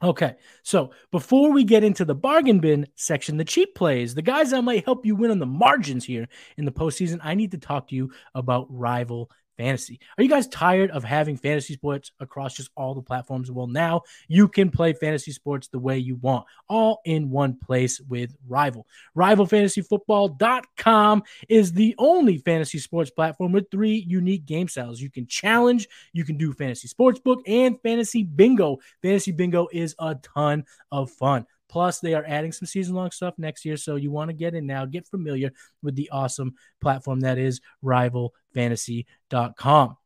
Okay, 0.00 0.36
so 0.62 0.92
before 1.10 1.50
we 1.52 1.64
get 1.64 1.82
into 1.82 2.04
the 2.04 2.14
bargain 2.14 2.60
bin 2.60 2.86
section, 2.94 3.36
the 3.36 3.44
cheap 3.44 3.74
plays, 3.74 4.14
the 4.14 4.22
guys 4.22 4.50
that 4.50 4.62
might 4.62 4.84
help 4.84 5.04
you 5.04 5.16
win 5.16 5.32
on 5.32 5.40
the 5.40 5.46
margins 5.46 6.04
here 6.04 6.28
in 6.56 6.64
the 6.64 6.70
postseason, 6.70 7.18
I 7.22 7.34
need 7.34 7.50
to 7.50 7.58
talk 7.58 7.88
to 7.88 7.96
you 7.96 8.12
about 8.34 8.66
rival 8.70 9.28
fantasy. 9.58 10.00
Are 10.16 10.22
you 10.22 10.30
guys 10.30 10.48
tired 10.48 10.90
of 10.92 11.04
having 11.04 11.36
fantasy 11.36 11.74
sports 11.74 12.12
across 12.20 12.54
just 12.54 12.70
all 12.76 12.94
the 12.94 13.02
platforms? 13.02 13.50
Well, 13.50 13.66
now 13.66 14.00
you 14.28 14.48
can 14.48 14.70
play 14.70 14.94
fantasy 14.94 15.32
sports 15.32 15.68
the 15.68 15.78
way 15.78 15.98
you 15.98 16.16
want, 16.16 16.46
all 16.68 17.02
in 17.04 17.30
one 17.30 17.58
place 17.58 18.00
with 18.00 18.34
Rival. 18.46 18.86
RivalFantasyFootball.com 19.16 21.22
is 21.48 21.72
the 21.72 21.94
only 21.98 22.38
fantasy 22.38 22.78
sports 22.78 23.10
platform 23.10 23.52
with 23.52 23.70
three 23.70 24.02
unique 24.06 24.46
game 24.46 24.68
styles. 24.68 25.02
You 25.02 25.10
can 25.10 25.26
challenge, 25.26 25.86
you 26.14 26.24
can 26.24 26.38
do 26.38 26.54
fantasy 26.54 26.88
sportsbook, 26.88 27.42
and 27.46 27.78
fantasy 27.82 28.22
bingo. 28.22 28.78
Fantasy 29.02 29.32
bingo 29.32 29.68
is 29.72 29.94
a 29.98 30.14
ton 30.14 30.64
of 30.92 31.10
fun. 31.10 31.44
Plus, 31.68 32.00
they 32.00 32.14
are 32.14 32.24
adding 32.26 32.50
some 32.50 32.66
season 32.66 32.94
long 32.94 33.10
stuff 33.10 33.34
next 33.36 33.64
year. 33.64 33.76
So 33.76 33.96
you 33.96 34.10
want 34.10 34.30
to 34.30 34.34
get 34.34 34.54
in 34.54 34.66
now, 34.66 34.86
get 34.86 35.06
familiar 35.06 35.52
with 35.82 35.96
the 35.96 36.08
awesome 36.10 36.54
platform 36.80 37.20
that 37.20 37.38
is 37.38 37.60
rivalfantasy.com. 38.58 39.96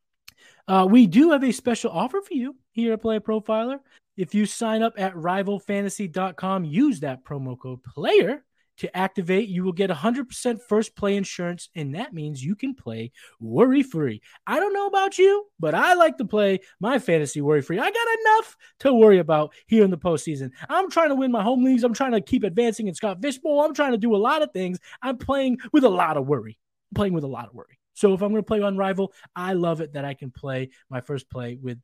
Uh, 0.69 0.87
we 0.88 1.07
do 1.07 1.31
have 1.31 1.43
a 1.43 1.53
special 1.53 1.91
offer 1.91 2.21
for 2.21 2.35
you 2.35 2.57
here 2.71 2.93
at 2.93 3.03
Player 3.03 3.21
Profiler. 3.21 3.81
If 4.17 4.35
you 4.35 4.47
sign 4.47 4.83
up 4.83 4.95
at 4.97 5.15
rivalfantasy.com, 5.15 6.65
use 6.65 7.01
that 7.01 7.25
promo 7.25 7.59
code 7.59 7.83
PLAYER 7.83 8.43
to 8.79 8.97
activate, 8.97 9.49
you 9.49 9.65
will 9.65 9.73
get 9.73 9.91
100% 9.91 10.61
first 10.62 10.97
play 10.97 11.17
insurance, 11.17 11.69
and 11.75 11.95
that 11.95 12.15
means 12.15 12.43
you 12.43 12.57
can 12.57 12.75
play 12.75 13.12
worry 13.38 13.83
free. 13.83 14.23
I 14.47 14.59
don't 14.59 14.73
know 14.73 14.87
about 14.87 15.19
you, 15.19 15.47
but 15.61 15.75
I 15.75 15.95
like 15.95 16.17
to 16.19 16.25
play 16.25 16.61
my 16.81 16.99
fantasy 16.99 17.41
worry 17.41 17.62
free. 17.62 17.79
I 17.79 17.91
got 17.91 18.19
enough 18.21 18.57
to 18.81 18.95
worry 18.95 19.19
about 19.19 19.53
here 19.67 19.85
in 19.85 19.91
the 19.91 19.99
postseason. 19.99 20.51
I'm 20.69 20.91
trying 20.91 21.11
to 21.11 21.15
win 21.15 21.31
my 21.31 21.43
home 21.43 21.65
leagues. 21.65 21.85
I'm 21.85 21.95
trying 21.95 22.12
to 22.12 22.21
keep 22.21 22.45
advancing 22.45 22.88
in 22.88 22.95
Scott 22.95 23.21
Fish 23.21 23.38
Bowl. 23.38 23.61
I'm 23.61 23.75
trying 23.75 23.93
to 23.93 23.99
do 23.99 24.15
a 24.15 24.19
lot 24.19 24.43
of 24.43 24.53
things. 24.53 24.79
I'm 25.03 25.19
playing 25.19 25.59
with 25.73 25.85
a 25.85 25.91
lot 25.91 26.17
of 26.17 26.27
worry. 26.27 26.59
I'm 26.91 26.97
playing 26.97 27.12
with 27.12 27.25
a 27.25 27.29
lot 27.29 27.49
of 27.49 27.55
worry. 27.55 27.79
So 27.95 28.15
if 28.15 28.23
I'm 28.23 28.31
going 28.31 28.43
to 28.43 28.47
play 28.47 28.63
on 28.63 28.77
Rival, 28.77 29.13
I 29.35 29.55
love 29.55 29.81
it 29.81 29.95
that 29.95 30.05
I 30.05 30.15
can 30.15 30.31
play 30.31 30.71
my 30.91 31.01
first 31.01 31.29
play 31.31 31.59
with 31.61 31.81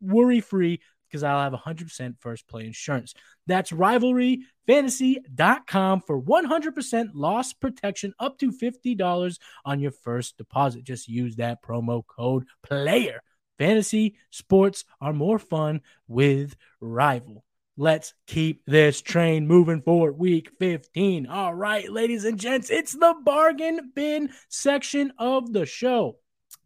worry 0.00 0.40
free 0.40 0.80
because 1.08 1.22
I'll 1.22 1.42
have 1.42 1.52
100% 1.52 2.14
first 2.20 2.48
play 2.48 2.64
insurance. 2.64 3.12
That's 3.46 3.70
rivalryfantasy.com 3.70 6.00
for 6.00 6.22
100% 6.22 7.10
loss 7.12 7.52
protection 7.52 8.14
up 8.18 8.38
to 8.38 8.50
$50 8.50 9.38
on 9.64 9.80
your 9.80 9.90
first 9.90 10.38
deposit. 10.38 10.84
Just 10.84 11.08
use 11.08 11.36
that 11.36 11.62
promo 11.62 12.02
code 12.06 12.46
PLAYER. 12.62 13.20
Fantasy 13.58 14.14
sports 14.30 14.86
are 15.00 15.12
more 15.12 15.38
fun 15.38 15.82
with 16.08 16.56
Rival. 16.80 17.44
Let's 17.76 18.12
keep 18.26 18.62
this 18.66 19.00
train 19.00 19.46
moving 19.46 19.80
forward. 19.80 20.18
Week 20.18 20.50
15. 20.58 21.26
All 21.26 21.54
right, 21.54 21.90
ladies 21.90 22.24
and 22.24 22.38
gents, 22.38 22.70
it's 22.70 22.92
the 22.92 23.14
bargain 23.24 23.92
bin 23.94 24.30
section 24.48 25.12
of 25.18 25.52
the 25.52 25.64
show. 25.64 26.18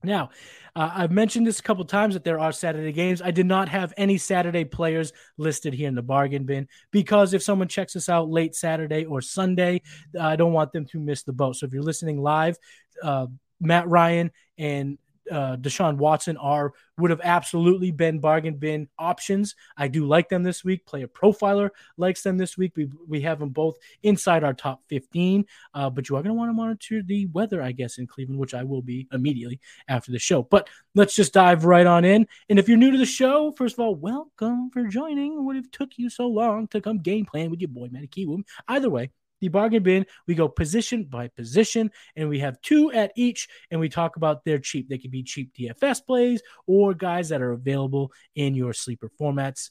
Now, 0.03 0.31
uh, 0.75 0.91
I've 0.95 1.13
mentioned 1.13 1.47
this 1.47 1.59
a 1.59 1.63
couple 1.63 1.85
times 1.85 2.15
that 2.15 2.25
there 2.25 2.39
are 2.39 2.53
Saturday 2.53 2.93
games. 2.93 3.23
I 3.23 3.31
did 3.31 3.47
not 3.47 3.69
have 3.69 3.95
any 3.97 4.19
Saturday 4.19 4.65
players 4.65 5.13
listed 5.39 5.75
here 5.75 5.89
in 5.89 5.95
the 5.95 6.03
bargain 6.03 6.45
bin 6.45 6.69
because 6.91 7.35
if 7.35 7.43
someone 7.43 7.69
checks 7.69 7.97
us 7.97 8.09
out 8.09 8.29
late 8.29 8.55
Saturday 8.55 9.05
or 9.05 9.21
Sunday, 9.21 9.83
I 10.19 10.37
don't 10.37 10.53
want 10.53 10.73
them 10.73 10.87
to 10.87 10.99
miss 10.99 11.23
the 11.23 11.33
boat. 11.33 11.57
So 11.57 11.67
if 11.67 11.73
you're 11.73 11.83
listening 11.83 12.21
live, 12.21 12.57
uh, 13.03 13.27
Matt 13.61 13.89
Ryan 13.89 14.33
and 14.59 14.99
uh, 15.31 15.57
Deshaun 15.57 15.97
Watson 15.97 16.37
are 16.37 16.73
would 16.99 17.11
have 17.11 17.21
absolutely 17.23 17.91
been 17.91 18.21
bargain 18.21 18.55
bin 18.55 18.89
options. 18.99 19.55
I 19.77 19.89
do 19.89 20.07
like 20.07 20.29
them 20.29 20.43
this 20.43 20.65
week. 20.65 20.87
Player 20.87 21.07
Profiler 21.07 21.71
likes 21.97 22.23
them 22.23 22.39
this 22.39 22.57
week. 22.57 22.73
We 22.77 22.89
we 23.07 23.21
have 23.23 23.39
them 23.39 23.51
both 23.51 23.77
inside 24.03 24.45
our 24.45 24.55
top 24.55 24.83
15. 24.89 25.45
Uh, 25.75 25.91
but 25.91 26.09
you 26.09 26.17
are 26.17 26.23
going 26.23 26.35
to 26.35 26.39
want 26.39 26.49
to 26.49 26.55
monitor 26.55 27.03
the 27.03 27.27
weather, 27.27 27.63
I 27.63 27.73
guess, 27.73 27.99
in 27.99 28.07
Cleveland, 28.07 28.41
which 28.41 28.55
I 28.55 28.63
will 28.63 28.83
be 28.83 29.09
immediately 29.13 29.61
after 29.89 30.13
the 30.13 30.19
show. 30.19 30.43
But 30.43 30.69
let's 30.95 31.15
just 31.15 31.35
dive 31.35 31.65
right 31.65 31.87
on 31.87 32.05
in. 32.05 32.27
And 32.49 32.59
if 32.59 32.69
you're 32.69 32.79
new 32.79 32.91
to 32.91 32.99
the 32.99 33.07
show, 33.07 33.53
first 33.53 33.75
of 33.75 33.81
all, 33.81 33.95
welcome 33.95 34.71
for 34.71 34.85
joining. 34.85 35.45
What 35.45 35.57
have 35.57 35.71
took 35.71 35.99
you 35.99 36.09
so 36.09 36.27
long 36.27 36.69
to 36.69 36.81
come 36.81 36.99
game 36.99 37.27
plan 37.27 37.51
with 37.51 37.61
your 37.61 37.69
boy 37.69 37.89
Matty 37.91 38.09
Kiwoom? 38.09 38.45
Either 38.69 38.91
way, 38.91 39.11
the 39.41 39.49
bargain 39.49 39.83
bin. 39.83 40.07
We 40.27 40.35
go 40.35 40.49
position 40.49 41.05
by 41.05 41.29
position, 41.29 41.91
and 42.15 42.29
we 42.29 42.41
have 42.41 42.61
two 42.63 42.93
at 42.93 43.13
each, 43.17 43.49
and 43.71 43.81
we 43.81 43.89
talk 43.89 44.17
about 44.17 44.45
their 44.45 44.59
cheap. 44.59 44.89
They 44.89 44.99
could 44.99 45.11
be 45.11 45.23
cheap 45.23 45.53
DFS 45.55 46.05
plays 46.07 46.43
or 46.67 46.95
guys 46.95 47.29
that 47.31 47.43
are 47.43 47.53
available 47.53 48.13
in 48.35 48.55
your 48.55 48.73
sleeper 48.73 49.11
formats 49.21 49.71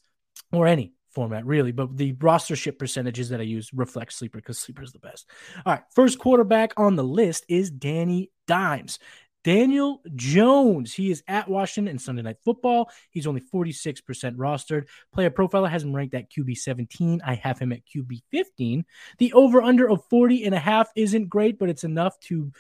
or 0.51 0.67
any 0.67 0.93
format, 1.15 1.45
really. 1.45 1.71
But 1.71 1.97
the 1.97 2.13
rostership 2.13 2.77
percentages 2.77 3.29
that 3.29 3.39
I 3.39 3.43
use 3.43 3.71
reflect 3.73 4.13
sleeper 4.13 4.37
because 4.37 4.59
sleeper 4.59 4.83
is 4.83 4.91
the 4.91 4.99
best. 4.99 5.27
All 5.65 5.73
right, 5.73 5.83
first 5.95 6.19
quarterback 6.19 6.73
on 6.77 6.95
the 6.95 7.03
list 7.03 7.45
is 7.47 7.71
Danny 7.71 8.31
Dimes. 8.47 8.99
Daniel 9.45 10.01
Jones. 10.15 10.91
He 10.91 11.11
is 11.11 11.21
at 11.27 11.47
Washington 11.47 11.91
in 11.91 11.99
Sunday 11.99 12.23
Night 12.23 12.37
Football. 12.43 12.89
He's 13.11 13.27
only 13.27 13.41
46% 13.41 14.01
rostered. 14.37 14.87
Player 15.13 15.29
profiler 15.29 15.69
has 15.69 15.83
him 15.83 15.95
ranked 15.95 16.15
at 16.15 16.31
QB 16.31 16.57
17. 16.57 17.21
I 17.23 17.35
have 17.35 17.59
him 17.59 17.71
at 17.71 17.81
QB 17.85 18.23
15. 18.31 18.83
The 19.19 19.33
over 19.33 19.61
under 19.61 19.87
of 19.87 20.03
40 20.09 20.45
and 20.45 20.55
a 20.55 20.59
half 20.59 20.89
isn't 20.95 21.29
great, 21.29 21.59
but 21.59 21.69
it's 21.69 21.83
enough 21.83 22.19
to 22.21 22.51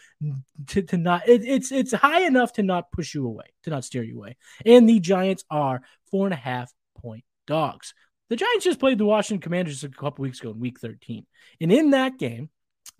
to, 0.67 0.83
to 0.83 0.97
not 0.97 1.27
it, 1.27 1.43
it's 1.43 1.71
it's 1.71 1.91
high 1.91 2.21
enough 2.21 2.53
to 2.53 2.63
not 2.63 2.91
push 2.91 3.15
you 3.15 3.25
away, 3.25 3.47
to 3.63 3.71
not 3.71 3.83
steer 3.83 4.03
you 4.03 4.17
away. 4.17 4.37
And 4.63 4.87
the 4.87 4.99
Giants 4.99 5.43
are 5.49 5.81
four 6.11 6.27
and 6.27 6.33
a 6.35 6.37
half 6.37 6.71
point 7.01 7.23
dogs. 7.47 7.95
The 8.29 8.35
Giants 8.35 8.63
just 8.63 8.79
played 8.79 8.99
the 8.99 9.05
Washington 9.05 9.41
Commanders 9.41 9.83
a 9.83 9.89
couple 9.89 10.21
weeks 10.21 10.39
ago 10.39 10.51
in 10.51 10.59
week 10.59 10.79
13. 10.79 11.25
And 11.61 11.71
in 11.71 11.91
that 11.91 12.19
game, 12.19 12.51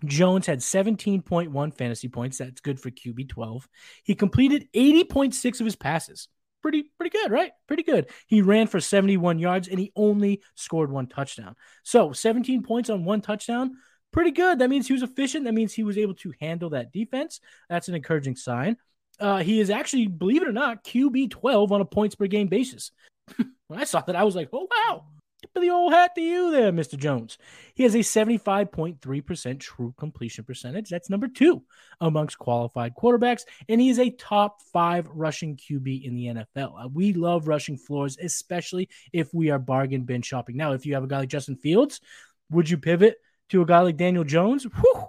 Jones 0.03 0.45
had 0.45 0.59
17.1 0.59 1.77
fantasy 1.77 2.07
points. 2.07 2.37
That's 2.37 2.61
good 2.61 2.79
for 2.79 2.91
QB 2.91 3.29
12. 3.29 3.67
He 4.03 4.15
completed 4.15 4.67
80.6 4.75 5.59
of 5.59 5.65
his 5.65 5.75
passes. 5.75 6.27
Pretty, 6.61 6.91
pretty 6.97 7.15
good, 7.15 7.31
right? 7.31 7.51
Pretty 7.67 7.83
good. 7.83 8.09
He 8.27 8.41
ran 8.41 8.67
for 8.67 8.79
71 8.79 9.39
yards 9.39 9.67
and 9.67 9.79
he 9.79 9.91
only 9.95 10.41
scored 10.55 10.91
one 10.91 11.07
touchdown. 11.07 11.55
So 11.83 12.11
17 12.11 12.63
points 12.63 12.89
on 12.89 13.05
one 13.05 13.21
touchdown, 13.21 13.75
pretty 14.11 14.31
good. 14.31 14.59
That 14.59 14.69
means 14.69 14.87
he 14.87 14.93
was 14.93 15.03
efficient. 15.03 15.45
That 15.45 15.53
means 15.53 15.73
he 15.73 15.83
was 15.83 15.97
able 15.97 16.15
to 16.15 16.33
handle 16.41 16.71
that 16.71 16.91
defense. 16.91 17.39
That's 17.69 17.87
an 17.87 17.95
encouraging 17.95 18.35
sign. 18.35 18.77
Uh, 19.19 19.43
he 19.43 19.59
is 19.59 19.69
actually, 19.69 20.07
believe 20.07 20.41
it 20.41 20.47
or 20.47 20.53
not, 20.53 20.83
QB 20.83 21.29
12 21.29 21.71
on 21.71 21.81
a 21.81 21.85
points 21.85 22.15
per 22.15 22.27
game 22.27 22.47
basis. 22.47 22.91
when 23.67 23.79
I 23.79 23.85
saw 23.85 24.01
that, 24.01 24.15
I 24.15 24.23
was 24.23 24.35
like, 24.35 24.49
oh, 24.51 24.67
wow 24.69 25.05
the 25.53 25.69
old 25.69 25.93
hat 25.93 26.15
to 26.15 26.21
you 26.21 26.51
there, 26.51 26.71
Mr. 26.71 26.97
Jones. 26.97 27.37
He 27.73 27.83
has 27.83 27.95
a 27.95 27.99
75.3% 27.99 29.59
true 29.59 29.93
completion 29.97 30.43
percentage. 30.43 30.89
That's 30.89 31.09
number 31.09 31.27
two 31.27 31.63
amongst 32.01 32.39
qualified 32.39 32.93
quarterbacks. 32.95 33.43
And 33.67 33.81
he 33.81 33.89
is 33.89 33.99
a 33.99 34.09
top 34.09 34.61
five 34.73 35.07
rushing 35.07 35.57
QB 35.57 36.03
in 36.03 36.15
the 36.15 36.25
NFL. 36.25 36.85
Uh, 36.85 36.87
we 36.87 37.13
love 37.13 37.47
rushing 37.47 37.77
floors, 37.77 38.17
especially 38.21 38.89
if 39.13 39.33
we 39.33 39.49
are 39.49 39.59
bargain 39.59 40.03
bin 40.03 40.21
shopping. 40.21 40.57
Now, 40.57 40.73
if 40.73 40.85
you 40.85 40.93
have 40.93 41.03
a 41.03 41.07
guy 41.07 41.19
like 41.19 41.29
Justin 41.29 41.57
Fields, 41.57 42.01
would 42.49 42.69
you 42.69 42.77
pivot 42.77 43.17
to 43.49 43.61
a 43.61 43.65
guy 43.65 43.81
like 43.81 43.97
Daniel 43.97 44.23
Jones? 44.23 44.63
Whew, 44.63 45.07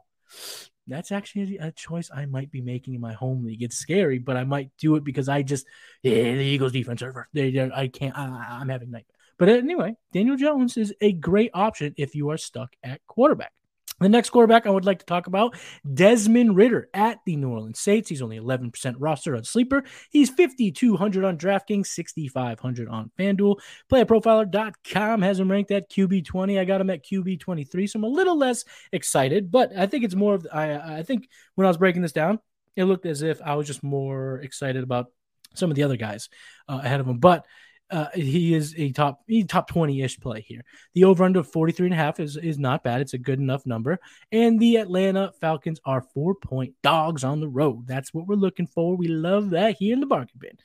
that's 0.86 1.10
actually 1.10 1.58
a 1.58 1.72
choice 1.72 2.10
I 2.14 2.26
might 2.26 2.50
be 2.50 2.60
making 2.60 2.94
in 2.94 3.00
my 3.00 3.12
home 3.12 3.44
league. 3.44 3.62
It's 3.62 3.76
scary, 3.76 4.18
but 4.18 4.36
I 4.36 4.44
might 4.44 4.70
do 4.78 4.96
it 4.96 5.04
because 5.04 5.28
I 5.28 5.42
just, 5.42 5.66
yeah, 6.02 6.14
the 6.14 6.44
Eagles 6.44 6.72
defense. 6.72 7.02
They, 7.32 7.70
I 7.74 7.88
can't, 7.88 8.16
I, 8.16 8.58
I'm 8.60 8.68
having 8.68 8.90
nightmares. 8.90 9.15
But 9.38 9.48
anyway, 9.48 9.96
Daniel 10.12 10.36
Jones 10.36 10.76
is 10.76 10.94
a 11.00 11.12
great 11.12 11.50
option 11.54 11.94
if 11.96 12.14
you 12.14 12.30
are 12.30 12.38
stuck 12.38 12.74
at 12.82 13.00
quarterback. 13.06 13.52
The 13.98 14.10
next 14.10 14.28
quarterback 14.28 14.66
I 14.66 14.70
would 14.70 14.84
like 14.84 14.98
to 14.98 15.06
talk 15.06 15.26
about, 15.26 15.56
Desmond 15.94 16.54
Ridder 16.54 16.90
at 16.92 17.20
the 17.24 17.34
New 17.36 17.48
Orleans 17.48 17.80
Saints. 17.80 18.10
He's 18.10 18.20
only 18.20 18.38
11% 18.38 18.96
roster 18.98 19.34
on 19.34 19.44
Sleeper. 19.44 19.84
He's 20.10 20.28
5,200 20.28 21.24
on 21.24 21.38
DraftKings, 21.38 21.86
6,500 21.86 22.88
on 22.88 23.10
FanDuel. 23.18 23.58
PlayerProfiler.com 23.90 25.22
has 25.22 25.40
him 25.40 25.50
ranked 25.50 25.70
at 25.70 25.88
QB 25.88 26.26
20. 26.26 26.58
I 26.58 26.66
got 26.66 26.82
him 26.82 26.90
at 26.90 27.06
QB 27.06 27.40
23, 27.40 27.86
so 27.86 27.98
I'm 27.98 28.04
a 28.04 28.08
little 28.08 28.36
less 28.36 28.66
excited, 28.92 29.50
but 29.50 29.74
I 29.74 29.86
think 29.86 30.04
it's 30.04 30.14
more 30.14 30.34
of, 30.34 30.46
I, 30.52 30.98
I 30.98 31.02
think 31.02 31.30
when 31.54 31.64
I 31.64 31.70
was 31.70 31.78
breaking 31.78 32.02
this 32.02 32.12
down, 32.12 32.38
it 32.76 32.84
looked 32.84 33.06
as 33.06 33.22
if 33.22 33.40
I 33.40 33.54
was 33.54 33.66
just 33.66 33.82
more 33.82 34.40
excited 34.40 34.82
about 34.82 35.06
some 35.54 35.70
of 35.70 35.76
the 35.76 35.84
other 35.84 35.96
guys 35.96 36.28
uh, 36.68 36.80
ahead 36.84 37.00
of 37.00 37.08
him. 37.08 37.16
But 37.16 37.46
uh, 37.90 38.08
he 38.14 38.54
is 38.54 38.74
a 38.76 38.90
top 38.92 39.20
top 39.48 39.70
20-ish 39.70 40.18
play 40.20 40.40
here. 40.40 40.62
The 40.94 41.04
over 41.04 41.24
under 41.24 41.42
43 41.42 41.86
and 41.86 41.94
a 41.94 41.96
half 41.96 42.20
is 42.20 42.36
is 42.36 42.58
not 42.58 42.82
bad. 42.82 43.00
It's 43.00 43.14
a 43.14 43.18
good 43.18 43.38
enough 43.38 43.66
number. 43.66 43.98
And 44.32 44.58
the 44.58 44.76
Atlanta 44.76 45.32
Falcons 45.40 45.80
are 45.84 46.04
4-point 46.16 46.74
dogs 46.82 47.24
on 47.24 47.40
the 47.40 47.48
road. 47.48 47.86
That's 47.86 48.12
what 48.12 48.26
we're 48.26 48.36
looking 48.36 48.66
for. 48.66 48.96
We 48.96 49.08
love 49.08 49.50
that 49.50 49.76
here 49.78 49.94
in 49.94 50.00
the 50.00 50.06
bargain 50.06 50.38
bin. 50.38 50.58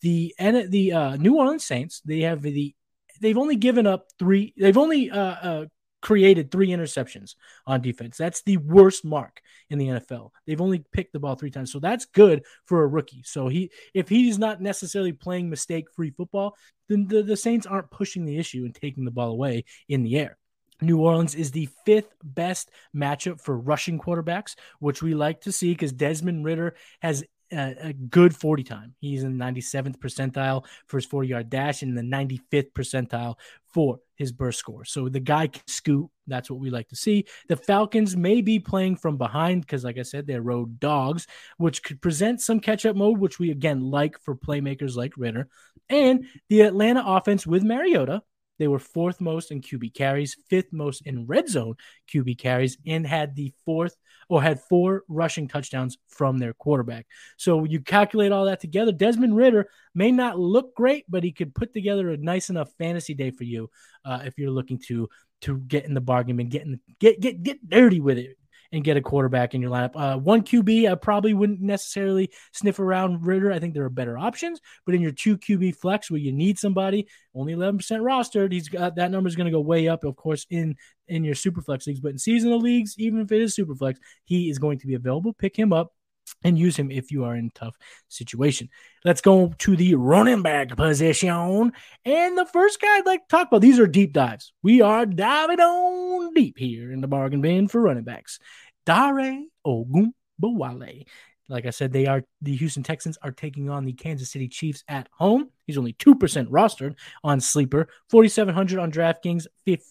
The 0.00 0.34
and 0.38 0.70
the 0.70 0.92
uh, 0.92 1.16
New 1.16 1.36
Orleans 1.36 1.64
Saints, 1.64 2.00
they 2.04 2.20
have 2.20 2.42
the 2.42 2.74
they've 3.20 3.38
only 3.38 3.56
given 3.56 3.86
up 3.86 4.06
3 4.18 4.54
they've 4.56 4.76
only 4.76 5.10
uh, 5.10 5.18
uh 5.18 5.64
created 6.04 6.50
three 6.50 6.68
interceptions 6.68 7.34
on 7.66 7.80
defense. 7.80 8.18
That's 8.18 8.42
the 8.42 8.58
worst 8.58 9.06
mark 9.06 9.40
in 9.70 9.78
the 9.78 9.86
NFL. 9.86 10.30
They've 10.46 10.60
only 10.60 10.84
picked 10.92 11.14
the 11.14 11.18
ball 11.18 11.34
three 11.34 11.50
times, 11.50 11.72
so 11.72 11.80
that's 11.80 12.04
good 12.04 12.44
for 12.66 12.82
a 12.82 12.86
rookie. 12.86 13.22
So 13.24 13.48
he, 13.48 13.70
if 13.94 14.10
he's 14.10 14.38
not 14.38 14.60
necessarily 14.60 15.12
playing 15.12 15.48
mistake-free 15.48 16.10
football, 16.10 16.56
then 16.90 17.08
the, 17.08 17.22
the 17.22 17.38
Saints 17.38 17.66
aren't 17.66 17.90
pushing 17.90 18.26
the 18.26 18.38
issue 18.38 18.64
and 18.66 18.74
taking 18.74 19.06
the 19.06 19.10
ball 19.10 19.30
away 19.30 19.64
in 19.88 20.02
the 20.02 20.18
air. 20.18 20.36
New 20.82 21.00
Orleans 21.00 21.34
is 21.34 21.52
the 21.52 21.70
fifth 21.86 22.14
best 22.22 22.70
matchup 22.94 23.40
for 23.40 23.56
rushing 23.56 23.98
quarterbacks, 23.98 24.56
which 24.80 25.02
we 25.02 25.14
like 25.14 25.40
to 25.42 25.52
see 25.52 25.72
because 25.72 25.92
Desmond 25.92 26.44
Ridder 26.44 26.74
has 27.00 27.24
a, 27.50 27.92
good 27.92 28.36
40 28.36 28.64
time. 28.64 28.94
He's 29.00 29.22
in 29.22 29.38
the 29.38 29.44
97th 29.44 29.98
percentile 29.98 30.64
for 30.86 30.98
his 30.98 31.06
40 31.06 31.28
yard 31.28 31.50
dash 31.50 31.82
and 31.82 31.96
the 31.96 32.02
95th 32.02 32.72
percentile 32.72 33.36
for 33.72 34.00
his 34.16 34.32
burst 34.32 34.58
score. 34.58 34.84
So 34.84 35.08
the 35.08 35.20
guy 35.20 35.48
can 35.48 35.66
scoot. 35.66 36.08
That's 36.26 36.50
what 36.50 36.60
we 36.60 36.70
like 36.70 36.88
to 36.88 36.96
see. 36.96 37.26
The 37.48 37.56
Falcons 37.56 38.16
may 38.16 38.40
be 38.40 38.58
playing 38.58 38.96
from 38.96 39.16
behind 39.16 39.62
because, 39.62 39.84
like 39.84 39.98
I 39.98 40.02
said, 40.02 40.26
they're 40.26 40.42
road 40.42 40.80
dogs, 40.80 41.26
which 41.58 41.82
could 41.82 42.00
present 42.00 42.40
some 42.40 42.60
catch 42.60 42.86
up 42.86 42.96
mode, 42.96 43.18
which 43.18 43.38
we 43.38 43.50
again 43.50 43.80
like 43.80 44.18
for 44.20 44.34
playmakers 44.34 44.96
like 44.96 45.16
Ridder. 45.16 45.48
And 45.88 46.26
the 46.48 46.62
Atlanta 46.62 47.02
offense 47.04 47.46
with 47.46 47.62
Mariota 47.62 48.22
they 48.58 48.68
were 48.68 48.78
fourth 48.78 49.20
most 49.20 49.50
in 49.50 49.60
QB 49.60 49.94
carries, 49.94 50.36
fifth 50.48 50.72
most 50.72 51.06
in 51.06 51.26
red 51.26 51.48
zone 51.48 51.74
QB 52.12 52.38
carries, 52.38 52.78
and 52.86 53.06
had 53.06 53.34
the 53.34 53.52
fourth 53.64 53.96
or 54.28 54.42
had 54.42 54.60
four 54.60 55.02
rushing 55.08 55.48
touchdowns 55.48 55.98
from 56.08 56.38
their 56.38 56.54
quarterback. 56.54 57.06
So 57.36 57.64
you 57.64 57.80
calculate 57.80 58.32
all 58.32 58.46
that 58.46 58.60
together. 58.60 58.92
Desmond 58.92 59.36
Ridder 59.36 59.68
may 59.94 60.10
not 60.10 60.38
look 60.38 60.74
great, 60.74 61.04
but 61.08 61.24
he 61.24 61.32
could 61.32 61.54
put 61.54 61.72
together 61.72 62.10
a 62.10 62.16
nice 62.16 62.50
enough 62.50 62.70
fantasy 62.78 63.14
day 63.14 63.30
for 63.30 63.44
you 63.44 63.70
uh, 64.04 64.20
if 64.24 64.38
you're 64.38 64.50
looking 64.50 64.78
to 64.86 65.08
to 65.42 65.58
get 65.58 65.84
in 65.84 65.92
the 65.92 66.00
bargain 66.00 66.40
and 66.40 66.50
get 66.50 66.62
in, 66.62 66.80
get 67.00 67.20
get 67.20 67.42
get 67.42 67.68
dirty 67.68 68.00
with 68.00 68.18
it 68.18 68.38
and 68.74 68.82
get 68.82 68.96
a 68.96 69.00
quarterback 69.00 69.54
in 69.54 69.62
your 69.62 69.70
lineup. 69.70 69.92
Uh, 69.94 70.18
one 70.18 70.42
QB, 70.42 70.90
I 70.90 70.96
probably 70.96 71.32
wouldn't 71.32 71.60
necessarily 71.60 72.30
sniff 72.52 72.80
around 72.80 73.24
Ridder. 73.24 73.52
I 73.52 73.60
think 73.60 73.72
there 73.72 73.84
are 73.84 73.90
better 73.90 74.18
options, 74.18 74.60
but 74.84 74.94
in 74.94 75.00
your 75.00 75.12
two 75.12 75.38
QB 75.38 75.76
flex 75.76 76.10
where 76.10 76.20
you 76.20 76.32
need 76.32 76.58
somebody, 76.58 77.06
only 77.34 77.54
11% 77.54 77.78
rostered, 78.00 78.52
he's 78.52 78.68
got 78.68 78.96
that 78.96 79.12
number 79.12 79.28
is 79.28 79.36
going 79.36 79.46
to 79.46 79.52
go 79.52 79.60
way 79.60 79.86
up, 79.86 80.02
of 80.04 80.16
course, 80.16 80.44
in 80.50 80.74
in 81.06 81.22
your 81.22 81.34
super 81.34 81.62
flex 81.62 81.86
leagues. 81.86 82.00
But 82.00 82.12
in 82.12 82.18
seasonal 82.18 82.58
leagues, 82.58 82.96
even 82.98 83.20
if 83.20 83.30
it 83.30 83.40
is 83.40 83.54
super 83.54 83.74
flex, 83.74 84.00
he 84.24 84.50
is 84.50 84.58
going 84.58 84.78
to 84.80 84.86
be 84.86 84.94
available. 84.94 85.32
Pick 85.32 85.56
him 85.56 85.72
up 85.72 85.93
and 86.42 86.58
use 86.58 86.76
him 86.76 86.90
if 86.90 87.10
you 87.10 87.24
are 87.24 87.34
in 87.34 87.50
tough 87.54 87.76
situation. 88.08 88.68
Let's 89.04 89.20
go 89.20 89.52
to 89.58 89.76
the 89.76 89.94
running 89.94 90.42
back 90.42 90.76
position. 90.76 91.72
And 92.04 92.38
the 92.38 92.46
first 92.46 92.80
guy 92.80 92.98
I'd 92.98 93.06
like 93.06 93.28
to 93.28 93.36
talk 93.36 93.48
about, 93.48 93.60
these 93.60 93.78
are 93.78 93.86
deep 93.86 94.12
dives. 94.12 94.52
We 94.62 94.80
are 94.80 95.06
diving 95.06 95.60
on 95.60 96.34
deep 96.34 96.58
here 96.58 96.92
in 96.92 97.00
the 97.00 97.08
bargain 97.08 97.40
bin 97.40 97.68
for 97.68 97.80
running 97.80 98.04
backs. 98.04 98.38
Dare 98.86 99.42
Ogunbowale. 99.66 101.06
Like 101.48 101.66
I 101.66 101.70
said, 101.70 101.92
they 101.92 102.06
are 102.06 102.24
the 102.40 102.56
Houston 102.56 102.82
Texans 102.82 103.18
are 103.22 103.30
taking 103.30 103.68
on 103.68 103.84
the 103.84 103.92
Kansas 103.92 104.30
City 104.30 104.48
Chiefs 104.48 104.82
at 104.88 105.08
home. 105.12 105.50
He's 105.66 105.76
only 105.76 105.92
2% 105.92 106.14
rostered 106.48 106.94
on 107.22 107.40
Sleeper, 107.40 107.88
4,700 108.08 108.78
on 108.78 108.90
DraftKings, 108.90 109.46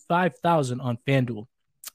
5,000 0.07 0.81
on 0.81 0.97
FanDuel. 1.07 1.45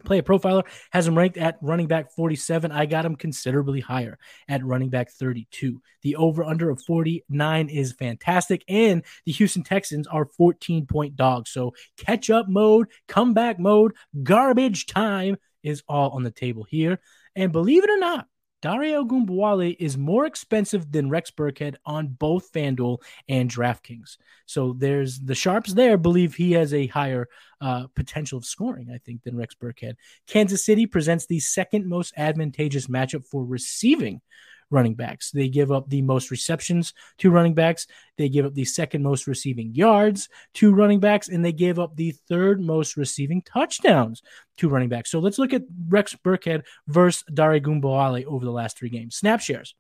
Player 0.04 0.22
Profiler 0.22 0.64
has 0.90 1.06
him 1.06 1.18
ranked 1.18 1.36
at 1.36 1.58
running 1.60 1.86
back 1.86 2.12
47. 2.12 2.70
I 2.70 2.86
got 2.86 3.04
him 3.04 3.16
considerably 3.16 3.80
higher 3.80 4.18
at 4.48 4.64
running 4.64 4.90
back 4.90 5.10
32. 5.10 5.80
The 6.02 6.16
over 6.16 6.44
under 6.44 6.70
of 6.70 6.82
49 6.82 7.68
is 7.68 7.92
fantastic. 7.92 8.64
And 8.68 9.02
the 9.26 9.32
Houston 9.32 9.64
Texans 9.64 10.06
are 10.06 10.26
14 10.26 10.86
point 10.86 11.16
dogs. 11.16 11.50
So 11.50 11.74
catch 11.96 12.30
up 12.30 12.48
mode, 12.48 12.88
comeback 13.08 13.58
mode, 13.58 13.92
garbage 14.22 14.86
time 14.86 15.36
is 15.62 15.82
all 15.88 16.10
on 16.10 16.22
the 16.22 16.30
table 16.30 16.64
here. 16.64 17.00
And 17.34 17.52
believe 17.52 17.84
it 17.84 17.90
or 17.90 17.98
not, 17.98 18.26
Dare 18.60 19.00
Ogunbowale 19.02 19.76
is 19.78 19.96
more 19.96 20.26
expensive 20.26 20.90
than 20.90 21.10
Rex 21.10 21.30
Burkhead 21.30 21.76
on 21.86 22.08
both 22.08 22.52
FanDuel 22.52 22.98
and 23.28 23.50
DraftKings. 23.50 24.16
So 24.46 24.74
there's 24.76 25.20
the 25.20 25.34
sharps 25.34 25.74
there 25.74 25.96
believe 25.96 26.34
he 26.34 26.52
has 26.52 26.74
a 26.74 26.88
higher 26.88 27.28
uh, 27.60 27.86
potential 27.94 28.38
of 28.38 28.44
scoring, 28.44 28.90
I 28.92 28.98
think, 28.98 29.22
than 29.22 29.36
Rex 29.36 29.54
Burkhead. 29.54 29.94
Kansas 30.26 30.64
City 30.64 30.86
presents 30.86 31.26
the 31.26 31.40
second 31.40 31.86
most 31.86 32.12
advantageous 32.16 32.88
matchup 32.88 33.26
for 33.26 33.44
receiving 33.44 34.20
running 34.70 34.94
backs. 34.94 35.30
They 35.30 35.48
give 35.48 35.72
up 35.72 35.88
the 35.88 36.02
most 36.02 36.30
receptions 36.30 36.94
to 37.18 37.30
running 37.30 37.54
backs. 37.54 37.86
They 38.16 38.28
give 38.28 38.46
up 38.46 38.54
the 38.54 38.64
second 38.64 39.02
most 39.02 39.26
receiving 39.26 39.74
yards 39.74 40.28
to 40.54 40.72
running 40.72 41.00
backs, 41.00 41.28
and 41.28 41.44
they 41.44 41.52
gave 41.52 41.78
up 41.78 41.96
the 41.96 42.12
third 42.28 42.60
most 42.60 42.96
receiving 42.96 43.42
touchdowns 43.42 44.22
to 44.58 44.68
running 44.68 44.88
backs. 44.88 45.10
So 45.10 45.18
let's 45.18 45.38
look 45.38 45.52
at 45.52 45.62
Rex 45.88 46.14
Burkhead 46.14 46.64
versus 46.86 47.24
Dare 47.32 47.60
Ogunbowale 47.60 48.24
over 48.24 48.44
the 48.44 48.50
last 48.50 48.78
three 48.78 48.90
games. 48.90 49.16
Snap 49.16 49.40
shares. 49.40 49.74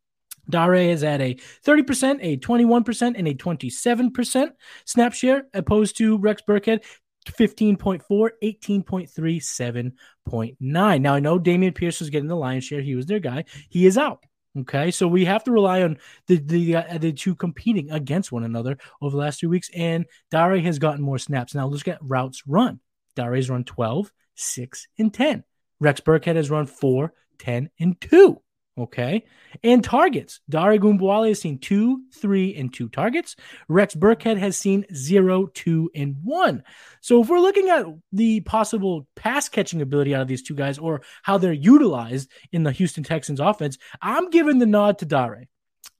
Dare 0.50 0.74
is 0.74 1.02
at 1.02 1.20
a 1.20 1.34
30%, 1.66 2.18
a 2.22 2.38
21%, 2.38 3.18
and 3.18 3.28
a 3.28 3.34
27% 3.34 4.50
snap 4.86 5.12
share, 5.12 5.46
opposed 5.52 5.98
to 5.98 6.16
Rex 6.16 6.42
Burkhead, 6.46 6.82
15.4, 7.26 8.00
18.3, 8.42 9.08
7.9. 9.10 10.56
Now, 10.60 11.12
I 11.12 11.20
know 11.20 11.38
Dameon 11.38 11.74
Pierce 11.74 12.00
was 12.00 12.10
getting 12.10 12.28
the 12.28 12.36
lion's 12.36 12.64
share. 12.64 12.80
He 12.80 12.94
was 12.94 13.06
their 13.06 13.20
guy. 13.20 13.44
He 13.68 13.86
is 13.86 13.98
out. 13.98 14.24
Okay, 14.60 14.90
so 14.90 15.06
we 15.06 15.24
have 15.26 15.44
to 15.44 15.52
rely 15.52 15.82
on 15.82 15.98
the 16.26 16.38
the 16.38 16.76
uh, 16.76 16.98
the 16.98 17.12
two 17.12 17.34
competing 17.34 17.90
against 17.90 18.32
one 18.32 18.44
another 18.44 18.78
over 19.00 19.12
the 19.12 19.22
last 19.22 19.40
three 19.40 19.48
weeks, 19.48 19.70
and 19.74 20.06
Dare 20.30 20.58
has 20.60 20.78
gotten 20.78 21.02
more 21.02 21.18
snaps. 21.18 21.54
Now 21.54 21.66
let's 21.66 21.82
get 21.82 21.98
routes 22.00 22.42
run. 22.46 22.80
Dare's 23.14 23.50
run 23.50 23.64
12, 23.64 24.12
6, 24.34 24.88
and 24.98 25.12
10. 25.12 25.44
Rex 25.80 26.00
Burkhead 26.00 26.36
has 26.36 26.50
run 26.50 26.66
4, 26.66 27.12
10, 27.38 27.70
and 27.80 28.00
2. 28.00 28.40
Okay. 28.78 29.24
And 29.64 29.82
targets. 29.82 30.40
Dare 30.48 30.78
Ogunbowale 30.78 31.28
has 31.28 31.40
seen 31.40 31.58
two, 31.58 32.02
three, 32.14 32.54
and 32.54 32.72
two 32.72 32.88
targets. 32.88 33.34
Rex 33.66 33.94
Burkhead 33.94 34.38
has 34.38 34.56
seen 34.56 34.86
zero, 34.94 35.46
two, 35.46 35.90
and 35.96 36.16
one. 36.22 36.62
So 37.00 37.20
if 37.20 37.28
we're 37.28 37.40
looking 37.40 37.68
at 37.70 37.86
the 38.12 38.40
possible 38.40 39.08
pass 39.16 39.48
catching 39.48 39.82
ability 39.82 40.14
out 40.14 40.22
of 40.22 40.28
these 40.28 40.42
two 40.42 40.54
guys 40.54 40.78
or 40.78 41.02
how 41.22 41.38
they're 41.38 41.52
utilized 41.52 42.30
in 42.52 42.62
the 42.62 42.70
Houston 42.72 43.02
Texans 43.02 43.40
offense, 43.40 43.78
I'm 44.00 44.30
giving 44.30 44.58
the 44.58 44.66
nod 44.66 44.98
to 44.98 45.06
Dare. 45.06 45.48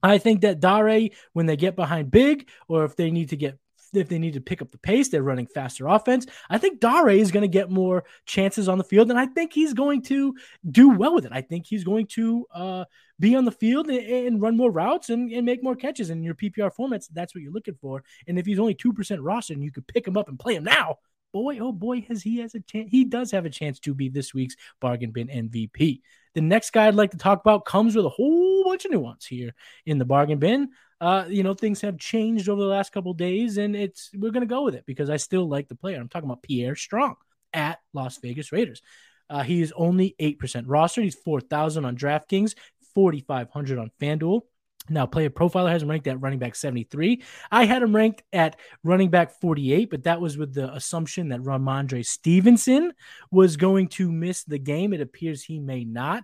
I 0.01 0.17
think 0.17 0.41
that 0.41 0.61
Dare, 0.61 1.09
when 1.33 1.47
they 1.47 1.57
get 1.57 1.75
behind 1.75 2.11
big, 2.11 2.47
or 2.69 2.85
if 2.85 2.95
they 2.95 3.11
need 3.11 3.29
to 3.29 3.35
get 3.35 3.59
if 3.93 4.09
they 4.09 4.19
need 4.19 4.33
to 4.33 4.41
pick 4.41 4.61
up 4.61 4.71
the 4.71 4.77
pace, 4.77 5.09
they're 5.09 5.23
running 5.23 5.47
faster 5.47 5.87
offense. 5.87 6.25
I 6.49 6.57
think 6.57 6.79
Dare 6.79 7.09
is 7.09 7.31
going 7.31 7.41
to 7.41 7.47
get 7.47 7.69
more 7.69 8.03
chances 8.25 8.67
on 8.69 8.77
the 8.77 8.83
field, 8.83 9.09
and 9.09 9.19
I 9.19 9.25
think 9.25 9.53
he's 9.53 9.73
going 9.73 10.01
to 10.03 10.35
do 10.69 10.89
well 10.89 11.15
with 11.15 11.25
it. 11.25 11.31
I 11.33 11.41
think 11.41 11.65
he's 11.67 11.83
going 11.83 12.07
to 12.07 12.45
uh, 12.53 12.85
be 13.19 13.35
on 13.35 13.45
the 13.45 13.51
field 13.51 13.89
and, 13.89 13.99
and 13.99 14.41
run 14.41 14.57
more 14.57 14.71
routes 14.71 15.09
and, 15.09 15.31
and, 15.31 15.45
make 15.45 15.63
more 15.63 15.75
catches 15.75 16.09
in 16.09 16.23
your 16.23 16.35
PPR 16.35 16.71
formats. 16.77 17.07
That's 17.11 17.33
what 17.33 17.41
you're 17.41 17.53
looking 17.53 17.77
for. 17.81 18.03
And 18.27 18.37
if 18.37 18.45
he's 18.45 18.59
only 18.59 18.75
two 18.75 18.93
percent 18.93 19.21
roster, 19.21 19.53
and 19.53 19.63
you 19.63 19.71
could 19.71 19.87
pick 19.87 20.07
him 20.07 20.17
up 20.17 20.29
and 20.29 20.39
play 20.39 20.55
him 20.55 20.63
now, 20.63 20.97
boy, 21.31 21.59
oh 21.59 21.71
boy, 21.71 22.01
has 22.07 22.21
he 22.21 22.39
has 22.39 22.55
a 22.55 22.59
chance. 22.61 22.89
He 22.91 23.05
does 23.05 23.31
have 23.31 23.45
a 23.45 23.49
chance 23.49 23.79
to 23.81 23.93
be 23.93 24.09
this 24.09 24.33
week's 24.33 24.55
bargain 24.79 25.11
bin 25.11 25.27
MVP. 25.27 26.01
The 26.35 26.41
next 26.41 26.71
guy 26.71 26.87
I'd 26.87 26.95
like 26.95 27.11
to 27.11 27.17
talk 27.17 27.41
about 27.41 27.65
comes 27.65 27.95
with 27.95 28.05
a 28.05 28.09
whole 28.09 28.58
bunch 28.69 28.85
of 28.85 28.91
nuance 28.91 29.25
here 29.25 29.53
in 29.85 29.97
the 29.97 30.05
bargain 30.05 30.39
bin 30.39 30.69
uh, 31.01 31.25
you 31.29 31.43
know, 31.43 31.53
things 31.53 31.81
have 31.81 31.97
changed 31.97 32.49
over 32.49 32.61
the 32.61 32.67
last 32.67 32.91
couple 32.91 33.13
days, 33.13 33.57
and 33.57 33.75
it's 33.75 34.09
we're 34.13 34.31
gonna 34.31 34.45
go 34.45 34.63
with 34.63 34.75
it 34.75 34.85
because 34.85 35.09
I 35.09 35.17
still 35.17 35.47
like 35.47 35.67
the 35.67 35.75
player. 35.75 35.99
I'm 35.99 36.09
talking 36.09 36.29
about 36.29 36.43
Pierre 36.43 36.75
Strong 36.75 37.15
at 37.53 37.79
Las 37.93 38.17
Vegas 38.17 38.51
Raiders. 38.51 38.81
Uh, 39.29 39.43
he 39.43 39.61
is 39.61 39.71
only 39.75 40.15
eight 40.19 40.39
percent 40.39 40.67
rostered. 40.67 41.03
He's 41.03 41.15
four 41.15 41.39
thousand 41.39 41.85
on 41.85 41.95
DraftKings, 41.95 42.55
forty 42.93 43.21
five 43.21 43.49
hundred 43.49 43.79
on 43.79 43.91
FanDuel. 44.01 44.41
Now, 44.89 45.05
player 45.05 45.29
profiler 45.29 45.69
has 45.69 45.83
him 45.83 45.89
ranked 45.89 46.07
at 46.07 46.19
running 46.19 46.39
back 46.39 46.55
73. 46.55 47.21
I 47.51 47.65
had 47.65 47.83
him 47.83 47.95
ranked 47.95 48.23
at 48.33 48.59
running 48.83 49.11
back 49.11 49.39
48, 49.39 49.87
but 49.91 50.05
that 50.05 50.19
was 50.19 50.35
with 50.35 50.55
the 50.55 50.73
assumption 50.73 51.29
that 51.29 51.41
Rhamondre 51.41 52.03
Stevenson 52.03 52.93
was 53.29 53.55
going 53.55 53.89
to 53.89 54.11
miss 54.11 54.45
the 54.45 54.57
game. 54.57 54.91
It 54.91 55.01
appears 55.01 55.43
he 55.43 55.59
may 55.59 55.83
not, 55.83 56.23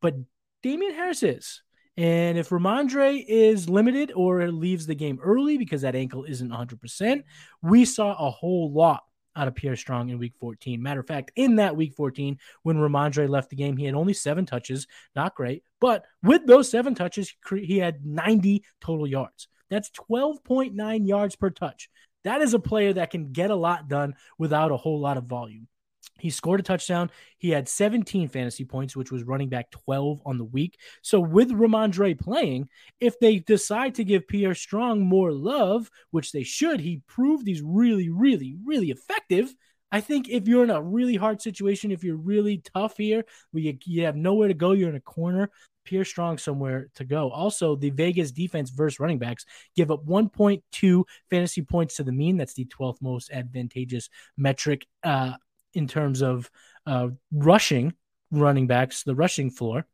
but 0.00 0.14
Damien 0.62 0.94
Harris 0.94 1.22
is. 1.22 1.60
And 1.96 2.36
if 2.36 2.50
Rhamondre 2.50 3.24
is 3.26 3.68
limited 3.70 4.12
or 4.14 4.50
leaves 4.50 4.86
the 4.86 4.94
game 4.94 5.18
early 5.22 5.56
because 5.56 5.82
that 5.82 5.94
ankle 5.96 6.24
isn't 6.24 6.50
100%, 6.50 7.22
we 7.62 7.84
saw 7.84 8.12
a 8.12 8.30
whole 8.30 8.70
lot 8.70 9.02
out 9.34 9.48
of 9.48 9.54
Pierre 9.54 9.76
Strong 9.76 10.10
in 10.10 10.18
week 10.18 10.34
14. 10.38 10.82
Matter 10.82 11.00
of 11.00 11.06
fact, 11.06 11.30
in 11.36 11.56
that 11.56 11.76
week 11.76 11.94
14, 11.94 12.38
when 12.62 12.76
Rhamondre 12.76 13.28
left 13.28 13.50
the 13.50 13.56
game, 13.56 13.76
he 13.76 13.84
had 13.84 13.94
only 13.94 14.14
seven 14.14 14.46
touches, 14.46 14.86
not 15.14 15.34
great. 15.34 15.62
But 15.80 16.04
with 16.22 16.46
those 16.46 16.70
seven 16.70 16.94
touches, 16.94 17.34
he 17.50 17.78
had 17.78 18.04
90 18.04 18.64
total 18.80 19.06
yards. 19.06 19.48
That's 19.70 19.90
12.9 19.90 21.08
yards 21.08 21.36
per 21.36 21.50
touch. 21.50 21.88
That 22.24 22.42
is 22.42 22.54
a 22.54 22.58
player 22.58 22.92
that 22.94 23.10
can 23.10 23.32
get 23.32 23.50
a 23.50 23.56
lot 23.56 23.88
done 23.88 24.14
without 24.38 24.72
a 24.72 24.76
whole 24.76 25.00
lot 25.00 25.16
of 25.16 25.24
volume. 25.24 25.68
He 26.18 26.30
scored 26.30 26.60
a 26.60 26.62
touchdown. 26.62 27.10
He 27.38 27.50
had 27.50 27.68
17 27.68 28.28
fantasy 28.28 28.64
points, 28.64 28.96
which 28.96 29.12
was 29.12 29.24
running 29.24 29.48
back 29.48 29.70
12 29.70 30.22
on 30.24 30.38
the 30.38 30.44
week. 30.44 30.78
So 31.02 31.20
with 31.20 31.50
Rhamondre 31.50 32.18
playing, 32.18 32.68
if 33.00 33.18
they 33.20 33.38
decide 33.38 33.94
to 33.96 34.04
give 34.04 34.28
Pierre 34.28 34.54
Strong 34.54 35.00
more 35.00 35.32
love, 35.32 35.90
which 36.10 36.32
they 36.32 36.42
should, 36.42 36.80
he 36.80 37.02
proved 37.06 37.46
he's 37.46 37.62
really, 37.62 38.08
really, 38.08 38.56
really 38.64 38.90
effective. 38.90 39.54
I 39.92 40.00
think 40.00 40.28
if 40.28 40.48
you're 40.48 40.64
in 40.64 40.70
a 40.70 40.82
really 40.82 41.16
hard 41.16 41.40
situation, 41.40 41.92
if 41.92 42.02
you're 42.02 42.16
really 42.16 42.62
tough 42.74 42.96
here, 42.96 43.24
where 43.52 43.62
you, 43.62 43.78
you 43.84 44.04
have 44.04 44.16
nowhere 44.16 44.48
to 44.48 44.54
go, 44.54 44.72
you're 44.72 44.90
in 44.90 44.96
a 44.96 45.00
corner, 45.00 45.50
Pierre 45.84 46.04
Strong 46.04 46.38
somewhere 46.38 46.88
to 46.96 47.04
go. 47.04 47.30
Also, 47.30 47.76
the 47.76 47.90
Vegas 47.90 48.32
defense 48.32 48.70
versus 48.70 49.00
running 49.00 49.18
backs 49.18 49.46
give 49.76 49.90
up 49.90 50.04
1.2 50.04 51.04
fantasy 51.30 51.62
points 51.62 51.96
to 51.96 52.04
the 52.04 52.12
mean. 52.12 52.36
That's 52.36 52.54
the 52.54 52.66
12th 52.66 53.00
most 53.00 53.30
advantageous 53.30 54.10
metric 54.36 54.86
uh, 55.04 55.34
in 55.76 55.86
terms 55.86 56.22
of 56.22 56.50
uh, 56.86 57.08
rushing 57.32 57.94
running 58.30 58.66
backs, 58.66 59.02
the 59.02 59.14
rushing 59.14 59.50
floor. 59.50 59.86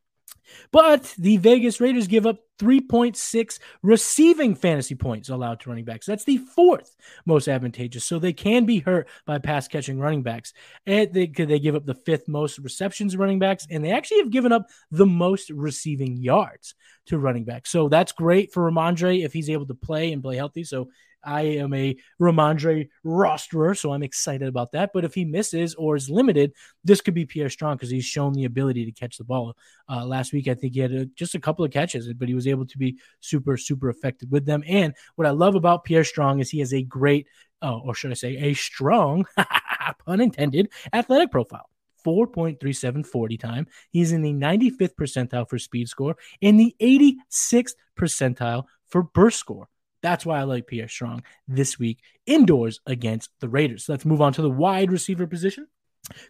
But 0.70 1.14
the 1.18 1.36
Vegas 1.36 1.80
Raiders 1.80 2.06
give 2.06 2.26
up 2.26 2.38
3.6 2.58 3.58
receiving 3.82 4.54
fantasy 4.54 4.94
points 4.94 5.28
allowed 5.28 5.60
to 5.60 5.68
running 5.68 5.84
backs. 5.84 6.06
That's 6.06 6.24
the 6.24 6.38
fourth 6.38 6.94
most 7.26 7.48
advantageous. 7.48 8.04
So 8.04 8.18
they 8.18 8.32
can 8.32 8.64
be 8.64 8.80
hurt 8.80 9.08
by 9.26 9.38
pass 9.38 9.68
catching 9.68 9.98
running 9.98 10.22
backs. 10.22 10.52
And 10.86 11.12
they, 11.12 11.26
they 11.26 11.58
give 11.58 11.74
up 11.74 11.86
the 11.86 11.94
fifth 11.94 12.28
most 12.28 12.58
receptions 12.58 13.16
running 13.16 13.38
backs, 13.38 13.66
and 13.70 13.84
they 13.84 13.92
actually 13.92 14.18
have 14.18 14.30
given 14.30 14.52
up 14.52 14.66
the 14.90 15.06
most 15.06 15.50
receiving 15.50 16.16
yards 16.16 16.74
to 17.06 17.18
running 17.18 17.44
backs. 17.44 17.70
So 17.70 17.88
that's 17.88 18.12
great 18.12 18.52
for 18.52 18.70
Rhamondre 18.70 19.24
if 19.24 19.32
he's 19.32 19.50
able 19.50 19.66
to 19.66 19.74
play 19.74 20.12
and 20.12 20.22
play 20.22 20.36
healthy. 20.36 20.64
So 20.64 20.88
I 21.24 21.42
am 21.42 21.72
a 21.74 21.96
Rhamondre 22.20 22.88
rosterer, 23.04 23.78
so 23.78 23.92
I'm 23.92 24.02
excited 24.02 24.48
about 24.48 24.72
that. 24.72 24.90
But 24.92 25.04
if 25.04 25.14
he 25.14 25.24
misses 25.24 25.74
or 25.74 25.96
is 25.96 26.10
limited, 26.10 26.52
this 26.84 27.00
could 27.00 27.14
be 27.14 27.26
Pierre 27.26 27.50
Strong 27.50 27.76
because 27.76 27.90
he's 27.90 28.04
shown 28.04 28.32
the 28.32 28.44
ability 28.44 28.84
to 28.84 28.92
catch 28.92 29.18
the 29.18 29.24
ball. 29.24 29.56
Uh, 29.88 30.04
last 30.04 30.32
week, 30.32 30.48
I 30.48 30.54
think 30.54 30.74
he 30.74 30.80
had 30.80 30.92
a, 30.92 31.06
just 31.06 31.34
a 31.34 31.40
couple 31.40 31.64
of 31.64 31.70
catches, 31.70 32.12
but 32.12 32.28
he 32.28 32.34
was 32.34 32.46
able 32.46 32.66
to 32.66 32.78
be 32.78 32.98
super, 33.20 33.56
super 33.56 33.88
effective 33.88 34.30
with 34.30 34.46
them. 34.46 34.62
And 34.66 34.94
what 35.16 35.26
I 35.26 35.30
love 35.30 35.54
about 35.54 35.84
Pierre 35.84 36.04
Strong 36.04 36.40
is 36.40 36.50
he 36.50 36.60
has 36.60 36.74
a 36.74 36.82
great, 36.82 37.26
oh, 37.60 37.80
or 37.84 37.94
should 37.94 38.10
I 38.10 38.14
say, 38.14 38.36
a 38.36 38.54
strong, 38.54 39.26
pun 40.04 40.20
intended, 40.20 40.70
athletic 40.92 41.30
profile. 41.30 41.68
4.37 42.04 43.06
40 43.06 43.36
time. 43.36 43.66
He's 43.90 44.10
in 44.10 44.22
the 44.22 44.32
95th 44.32 44.94
percentile 44.94 45.48
for 45.48 45.58
speed 45.58 45.88
score 45.88 46.16
and 46.40 46.58
the 46.58 46.74
86th 46.80 47.74
percentile 47.96 48.64
for 48.88 49.04
burst 49.04 49.38
score. 49.38 49.68
That's 50.02 50.26
why 50.26 50.40
I 50.40 50.42
like 50.42 50.66
Pierre 50.66 50.88
Strong 50.88 51.22
this 51.48 51.78
week 51.78 52.00
indoors 52.26 52.80
against 52.86 53.30
the 53.40 53.48
Raiders. 53.48 53.88
Let's 53.88 54.04
move 54.04 54.20
on 54.20 54.32
to 54.34 54.42
the 54.42 54.50
wide 54.50 54.90
receiver 54.90 55.26
position. 55.26 55.66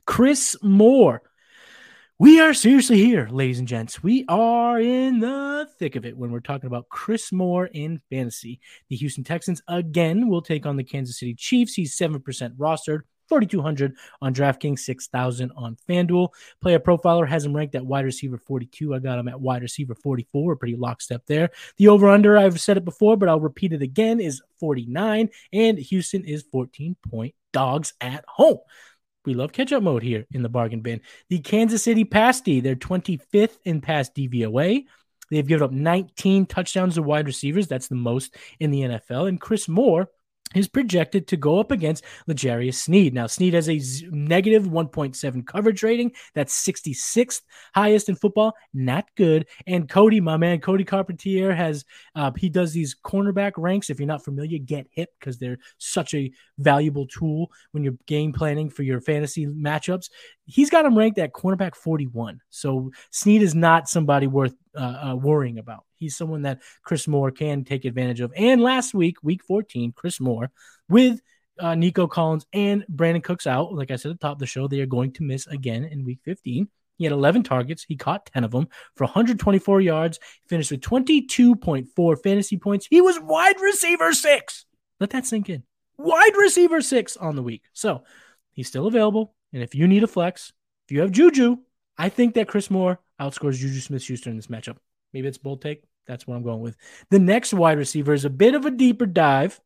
Chris 0.07 0.57
Moore. 0.62 1.23
We 2.18 2.41
are 2.41 2.55
seriously 2.55 2.99
here, 2.99 3.27
ladies 3.29 3.59
and 3.59 3.66
gents. 3.66 4.03
We 4.03 4.25
are 4.29 4.79
in 4.79 5.18
the 5.18 5.68
thick 5.79 5.97
of 5.97 6.05
it 6.05 6.16
when 6.16 6.31
we're 6.31 6.41
talking 6.41 6.68
about 6.68 6.89
Chris 6.89 7.33
Moore 7.33 7.66
in 7.66 8.01
fantasy. 8.11 8.61
The 8.89 8.97
Houston 8.97 9.25
Texans 9.25 9.61
again 9.66 10.29
will 10.29 10.43
take 10.43 10.64
on 10.64 10.77
the 10.77 10.85
Kansas 10.85 11.18
City 11.18 11.35
Chiefs. 11.35 11.75
He's 11.75 11.97
7% 11.97 12.20
rostered. 12.57 13.01
4,200 13.33 13.97
on 14.20 14.35
DraftKings, 14.35 14.80
6,000 14.80 15.53
on 15.57 15.78
FanDuel. 15.89 16.28
Player 16.61 16.78
Profiler 16.78 17.26
has 17.26 17.47
him 17.47 17.57
ranked 17.57 17.74
at 17.74 17.87
wide 17.87 18.05
receiver 18.05 18.37
42. 18.37 18.95
I 18.95 18.99
got 18.99 19.18
him 19.18 19.26
at 19.26 19.41
wide 19.41 19.62
receiver 19.62 19.95
44. 19.95 20.45
We're 20.45 20.57
pretty 20.57 20.76
lockstep 20.76 21.24
there. 21.24 21.49
The 21.78 21.89
over 21.89 22.11
under, 22.11 22.37
I've 22.37 22.61
said 22.61 22.76
it 22.76 22.85
before, 22.85 23.16
but 23.16 23.30
I'll 23.30 23.41
repeat 23.41 23.72
it 23.72 23.80
again, 23.80 24.20
is 24.20 24.43
49. 24.61 25.30
And 25.51 25.78
Houston 25.78 26.26
is 26.26 26.45
14 26.53 26.95
point 27.09 27.35
dogs 27.55 27.95
at 28.03 28.22
home 28.28 28.59
we 29.24 29.35
love 29.35 29.53
catch 29.53 29.72
up 29.72 29.85
mode 29.85 30.03
here 30.03 30.26
in 30.33 30.43
the 30.43 30.49
bargain 30.49 30.80
bin. 30.80 31.01
The 31.28 31.39
Kansas 31.39 31.85
City 31.85 32.03
pass 32.03 32.41
D, 32.41 32.59
they're 32.59 32.74
25th 32.74 33.57
in 33.64 33.80
pass 33.80 34.11
DVOA. 34.11 34.85
They've 35.30 35.47
given 35.47 35.62
up 35.62 35.70
19 35.70 36.47
touchdowns 36.47 36.97
to 36.97 37.03
wide 37.03 37.28
receivers. 37.28 37.68
That's 37.68 37.87
the 37.87 37.95
most 37.95 38.37
in 38.59 38.72
the 38.72 38.80
NFL. 38.80 39.28
And 39.28 39.41
Chris 39.41 39.68
Moore 39.68 40.09
is 40.55 40.68
projected 40.68 41.26
to 41.28 41.36
go 41.36 41.59
up 41.59 41.70
against 41.70 42.05
L'Jarius 42.26 42.74
Sneed. 42.74 43.14
Now, 43.14 43.26
Sneed 43.26 43.55
has 43.55 43.68
a 43.68 43.80
negative 44.11 44.64
1.7 44.64 45.46
coverage 45.46 45.82
rating. 45.82 46.12
That's 46.34 46.66
66th 46.66 47.42
highest 47.74 48.09
in 48.09 48.16
football. 48.16 48.55
Not 48.72 49.07
good. 49.16 49.46
And 49.66 49.88
Cody, 49.88 50.20
my 50.20 50.36
man, 50.36 50.61
Cody 50.61 50.84
Carpentier 50.84 51.53
has, 51.55 51.84
uh, 52.14 52.30
he 52.36 52.48
does 52.48 52.72
these 52.72 52.94
cornerback 52.94 53.53
ranks. 53.57 53.90
If 53.90 53.98
you're 53.98 54.07
not 54.07 54.24
familiar, 54.24 54.59
get 54.59 54.86
hip 54.90 55.11
because 55.18 55.38
they're 55.38 55.59
such 55.78 56.14
a 56.14 56.30
valuable 56.59 57.07
tool 57.07 57.50
when 57.72 57.84
you're 57.84 57.94
game 58.07 58.32
planning 58.32 58.70
for 58.70 58.82
your 58.82 59.00
fantasy 59.00 59.46
matchups. 59.46 60.11
He's 60.53 60.70
got 60.70 60.84
him 60.84 60.96
ranked 60.96 61.18
at 61.18 61.32
cornerback 61.32 61.74
41. 61.74 62.40
So 62.50 62.90
Sneed 63.11 63.42
is 63.42 63.55
not 63.55 63.88
somebody 63.88 64.26
worth 64.26 64.55
uh, 64.76 65.11
uh, 65.11 65.16
worrying 65.16 65.59
about. 65.59 65.84
He's 65.96 66.16
someone 66.16 66.42
that 66.42 66.61
Chris 66.82 67.09
Moore 67.09 67.30
can 67.30 67.64
take 67.64 67.84
advantage 67.84 68.20
of. 68.20 68.32
And 68.36 68.61
last 68.61 68.92
week, 68.92 69.16
week 69.22 69.42
14, 69.44 69.92
Chris 69.92 70.20
Moore 70.20 70.50
with 70.88 71.20
uh, 71.59 71.74
Nico 71.74 72.07
Collins 72.07 72.46
and 72.53 72.84
Brandin 72.92 73.22
Cooks 73.22 73.46
out. 73.46 73.72
Like 73.74 73.90
I 73.90 73.96
said 73.96 74.11
at 74.11 74.20
the 74.20 74.26
top 74.26 74.36
of 74.36 74.38
the 74.40 74.46
show, 74.46 74.68
they 74.68 74.80
are 74.80 74.86
going 74.86 75.12
to 75.14 75.22
miss 75.22 75.46
again 75.46 75.84
in 75.84 76.05
week 76.05 76.20
15. 76.24 76.68
He 76.98 77.05
had 77.05 77.12
11 77.12 77.42
targets. 77.44 77.84
He 77.84 77.96
caught 77.96 78.26
10 78.26 78.44
of 78.44 78.50
them 78.50 78.68
for 78.94 79.05
124 79.05 79.80
yards. 79.80 80.20
Finished 80.48 80.70
with 80.70 80.82
22.4 80.82 82.22
fantasy 82.22 82.59
points. 82.59 82.86
He 82.90 83.00
was 83.00 83.18
wide 83.20 83.61
receiver 83.61 84.12
six. 84.12 84.66
Let 85.00 85.11
that 85.11 85.26
sink 85.26 85.48
in. 85.48 85.62
Wide 85.96 86.36
receiver 86.36 86.80
six 86.80 87.16
on 87.16 87.36
the 87.36 87.42
week. 87.42 87.62
So 87.72 88.05
he's 88.53 88.68
still 88.68 88.86
available. 88.86 89.34
And 89.53 89.62
if 89.62 89.74
you 89.74 89.86
need 89.86 90.03
a 90.03 90.09
flex, 90.09 90.53
if 90.86 90.92
you 90.92 91.00
have 91.00 91.12
Juju, 91.12 91.59
I 91.98 92.09
think 92.09 92.34
that 92.34 92.48
Chris 92.48 92.70
Moore 92.70 93.00
outscores 93.20 93.59
Juju 93.59 93.80
Smith 93.80 94.03
Schuster 94.03 94.30
in 94.30 94.36
this 94.36 94.46
matchup. 94.46 94.76
Maybe 95.12 95.28
it's 95.28 95.38
bold 95.38 95.62
take. 95.62 95.84
That's 96.07 96.26
what 96.26 96.36
I'm 96.36 96.42
going 96.42 96.61
with. 96.61 96.76
The 97.11 97.18
next 97.18 97.55
wide 97.55 97.78
receiver 97.78 98.12
is 98.12 98.24
a 98.24 98.30
bit 98.30 98.55
of 98.55 98.66
a 98.66 98.70
deeper 98.70 99.07
dive. 99.07 99.61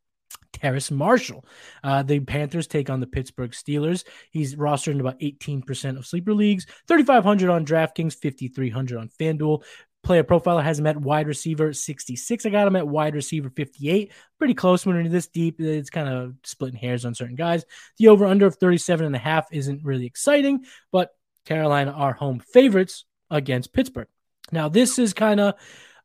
Terrace 0.53 0.91
Marshall. 0.91 1.45
Uh, 1.84 2.03
the 2.03 2.20
Panthers 2.20 2.66
take 2.66 2.89
on 2.89 3.01
the 3.01 3.07
Pittsburgh 3.07 3.51
Steelers. 3.51 4.05
He's 4.30 4.57
rostered 4.57 4.93
in 4.93 5.01
about 5.01 5.20
18% 5.20 5.99
of 5.99 6.07
sleeper 6.07 6.34
leagues, 6.34 6.66
3,500 6.89 7.51
on 7.51 7.66
DraftKings, 7.66 8.14
5,300 8.14 8.99
on 8.99 9.09
FanDuel. 9.09 9.62
Player 10.07 10.23
profiler 10.23 10.63
has 10.63 10.79
him 10.79 10.87
at 10.87 11.01
wide 11.01 11.27
receiver 11.27 11.73
66. 11.73 12.47
I 12.47 12.51
got 12.51 12.69
him 12.69 12.77
at 12.77 12.87
wide 12.87 13.17
receiver 13.17 13.51
58. 13.51 14.13
Pretty 14.39 14.55
close 14.55 14.87
when 14.87 14.95
you're 14.95 15.09
this 15.09 15.27
deep. 15.27 15.61
It's 15.61 15.91
kind 15.91 16.09
of 16.09 16.35
splitting 16.45 16.79
hairs 16.79 17.05
on 17.05 17.13
certain 17.13 17.35
guys. 17.35 17.65
The 17.99 18.07
over 18.07 18.25
under 18.25 18.47
of 18.47 18.55
37 18.55 19.05
and 19.05 19.17
a 19.17 19.19
half 19.19 19.49
isn't 19.51 19.83
really 19.83 20.07
exciting, 20.07 20.65
but 20.93 21.11
Carolina 21.45 21.91
are 21.91 22.13
home 22.13 22.39
favorites 22.39 23.05
against 23.33 23.73
Pittsburgh. 23.73 24.07
Now, 24.53 24.69
this 24.69 25.01
is 25.01 25.13
kind 25.13 25.41
of 25.41 25.55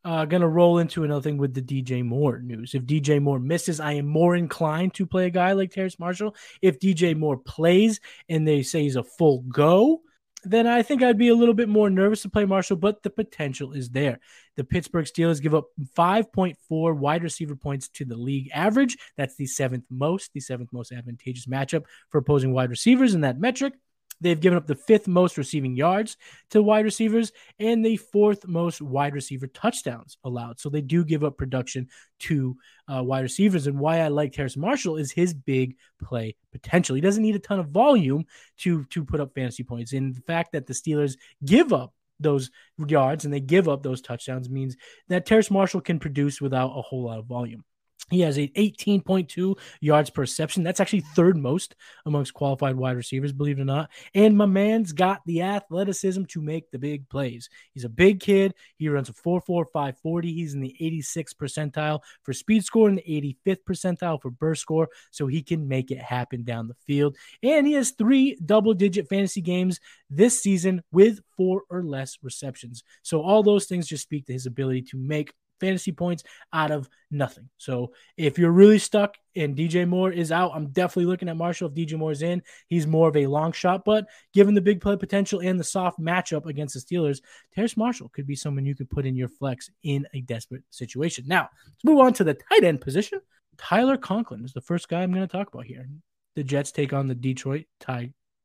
uh, 0.03 0.25
going 0.25 0.41
to 0.41 0.47
roll 0.47 0.79
into 0.79 1.03
another 1.03 1.21
thing 1.21 1.37
with 1.37 1.53
the 1.53 1.61
DJ 1.61 2.03
Moore 2.03 2.39
news. 2.39 2.73
If 2.73 2.85
DJ 2.85 3.21
Moore 3.21 3.37
misses, 3.37 3.79
I 3.79 3.93
am 3.93 4.07
more 4.07 4.35
inclined 4.35 4.95
to 4.95 5.05
play 5.05 5.27
a 5.27 5.29
guy 5.29 5.51
like 5.51 5.69
Terrace 5.69 5.99
Marshall. 5.99 6.35
If 6.59 6.79
DJ 6.79 7.15
Moore 7.15 7.37
plays 7.37 7.99
and 8.27 8.47
they 8.47 8.63
say 8.63 8.81
he's 8.81 8.95
a 8.95 9.03
full 9.03 9.41
go, 9.41 10.01
then 10.43 10.67
I 10.67 10.81
think 10.81 11.03
I'd 11.03 11.17
be 11.17 11.27
a 11.27 11.35
little 11.35 11.53
bit 11.53 11.69
more 11.69 11.89
nervous 11.89 12.23
to 12.23 12.29
play 12.29 12.45
Marshall, 12.45 12.77
but 12.77 13.03
the 13.03 13.09
potential 13.09 13.73
is 13.73 13.89
there. 13.89 14.19
The 14.57 14.63
Pittsburgh 14.63 15.05
Steelers 15.05 15.41
give 15.41 15.53
up 15.53 15.65
5.4 15.97 16.95
wide 16.95 17.23
receiver 17.23 17.55
points 17.55 17.87
to 17.89 18.05
the 18.05 18.17
league 18.17 18.49
average. 18.53 18.97
That's 19.17 19.35
the 19.35 19.45
seventh 19.45 19.85
most, 19.89 20.31
the 20.33 20.39
seventh 20.39 20.73
most 20.73 20.91
advantageous 20.91 21.45
matchup 21.45 21.83
for 22.09 22.17
opposing 22.17 22.53
wide 22.53 22.69
receivers 22.69 23.13
in 23.13 23.21
that 23.21 23.39
metric. 23.39 23.73
They've 24.21 24.39
given 24.39 24.57
up 24.57 24.67
the 24.67 24.75
fifth 24.75 25.07
most 25.07 25.37
receiving 25.37 25.75
yards 25.75 26.15
to 26.51 26.61
wide 26.61 26.85
receivers 26.85 27.31
and 27.59 27.83
the 27.83 27.97
fourth 27.97 28.47
most 28.47 28.81
wide 28.81 29.13
receiver 29.13 29.47
touchdowns 29.47 30.17
allowed. 30.23 30.59
So 30.59 30.69
they 30.69 30.81
do 30.81 31.03
give 31.03 31.23
up 31.23 31.37
production 31.37 31.87
to 32.19 32.55
uh, 32.87 33.03
wide 33.03 33.21
receivers. 33.21 33.67
And 33.67 33.79
why 33.79 33.99
I 33.99 34.07
like 34.09 34.31
Terrace 34.31 34.55
Marshall 34.55 34.97
is 34.97 35.11
his 35.11 35.33
big 35.33 35.75
play 36.01 36.35
potential. 36.51 36.95
He 36.95 37.01
doesn't 37.01 37.23
need 37.23 37.35
a 37.35 37.39
ton 37.39 37.59
of 37.59 37.69
volume 37.69 38.25
to 38.59 38.85
to 38.85 39.03
put 39.03 39.19
up 39.19 39.33
fantasy 39.33 39.63
points. 39.63 39.93
And 39.93 40.15
the 40.15 40.21
fact 40.21 40.51
that 40.53 40.67
the 40.67 40.73
Steelers 40.73 41.17
give 41.43 41.73
up 41.73 41.93
those 42.19 42.51
yards 42.87 43.25
and 43.25 43.33
they 43.33 43.39
give 43.39 43.67
up 43.67 43.81
those 43.81 44.01
touchdowns 44.01 44.49
means 44.49 44.77
that 45.07 45.25
Terrace 45.25 45.51
Marshall 45.51 45.81
can 45.81 45.99
produce 45.99 46.39
without 46.39 46.77
a 46.77 46.81
whole 46.81 47.05
lot 47.05 47.19
of 47.19 47.25
volume. 47.25 47.63
He 48.11 48.21
has 48.21 48.37
a 48.37 48.49
18.2 48.49 49.57
yards 49.79 50.09
per 50.09 50.21
reception. 50.21 50.63
That's 50.63 50.79
actually 50.79 51.01
third 51.15 51.37
most 51.37 51.75
amongst 52.05 52.33
qualified 52.33 52.75
wide 52.75 52.97
receivers, 52.97 53.31
believe 53.31 53.57
it 53.57 53.61
or 53.61 53.65
not. 53.65 53.89
And 54.13 54.37
my 54.37 54.45
man's 54.45 54.91
got 54.91 55.21
the 55.25 55.41
athleticism 55.41 56.25
to 56.25 56.41
make 56.41 56.69
the 56.69 56.77
big 56.77 57.07
plays. 57.09 57.49
He's 57.73 57.85
a 57.85 57.89
big 57.89 58.19
kid. 58.19 58.53
He 58.77 58.89
runs 58.89 59.09
a 59.09 59.13
4.45 59.13 59.97
40. 59.97 60.33
He's 60.33 60.53
in 60.53 60.59
the 60.59 60.75
86th 60.79 61.35
percentile 61.35 62.01
for 62.23 62.33
speed 62.33 62.65
score 62.65 62.89
and 62.89 62.97
the 62.97 63.37
85th 63.47 63.63
percentile 63.67 64.21
for 64.21 64.29
burst 64.29 64.61
score. 64.61 64.89
So 65.11 65.27
he 65.27 65.41
can 65.41 65.67
make 65.67 65.89
it 65.89 65.99
happen 65.99 66.43
down 66.43 66.67
the 66.67 66.75
field. 66.85 67.15
And 67.41 67.65
he 67.65 67.73
has 67.73 67.91
three 67.91 68.37
double 68.45 68.73
digit 68.73 69.07
fantasy 69.07 69.41
games 69.41 69.79
this 70.09 70.41
season 70.41 70.83
with 70.91 71.21
four 71.37 71.63
or 71.69 71.83
less 71.83 72.17
receptions. 72.21 72.83
So 73.03 73.21
all 73.21 73.41
those 73.41 73.65
things 73.65 73.87
just 73.87 74.03
speak 74.03 74.25
to 74.25 74.33
his 74.33 74.45
ability 74.45 74.81
to 74.83 74.97
make 74.97 75.33
fantasy 75.61 75.93
points 75.93 76.23
out 76.51 76.71
of 76.71 76.89
nothing. 77.09 77.49
So 77.57 77.93
if 78.17 78.37
you're 78.37 78.51
really 78.51 78.79
stuck 78.79 79.15
and 79.35 79.55
DJ 79.55 79.87
Moore 79.87 80.11
is 80.11 80.31
out, 80.31 80.51
I'm 80.53 80.67
definitely 80.67 81.05
looking 81.05 81.29
at 81.29 81.37
Marshall. 81.37 81.69
If 81.69 81.75
DJ 81.75 81.97
Moore 81.97 82.11
is 82.11 82.21
in, 82.21 82.41
he's 82.67 82.85
more 82.85 83.07
of 83.07 83.15
a 83.15 83.27
long 83.27 83.53
shot. 83.53 83.85
But 83.85 84.07
given 84.33 84.55
the 84.55 84.61
big 84.61 84.81
play 84.81 84.97
potential 84.97 85.39
and 85.39 85.57
the 85.59 85.63
soft 85.63 85.99
matchup 85.99 86.45
against 86.45 86.73
the 86.73 86.81
Steelers, 86.81 87.21
Terrace 87.55 87.77
Marshall 87.77 88.09
could 88.09 88.27
be 88.27 88.35
someone 88.35 88.65
you 88.65 88.75
could 88.75 88.89
put 88.89 89.05
in 89.05 89.15
your 89.15 89.29
flex 89.29 89.69
in 89.83 90.05
a 90.13 90.21
desperate 90.21 90.63
situation. 90.71 91.23
Now, 91.27 91.49
let's 91.65 91.85
move 91.85 91.99
on 91.99 92.13
to 92.13 92.25
the 92.25 92.33
tight 92.33 92.65
end 92.65 92.81
position. 92.81 93.21
Tyler 93.57 93.97
Conklin 93.97 94.43
is 94.43 94.53
the 94.53 94.61
first 94.61 94.89
guy 94.89 95.03
I'm 95.03 95.13
going 95.13 95.27
to 95.27 95.31
talk 95.31 95.53
about 95.53 95.65
here. 95.65 95.87
The 96.35 96.43
Jets 96.43 96.71
take 96.71 96.93
on 96.93 97.07
the 97.07 97.15
Detroit 97.15 97.65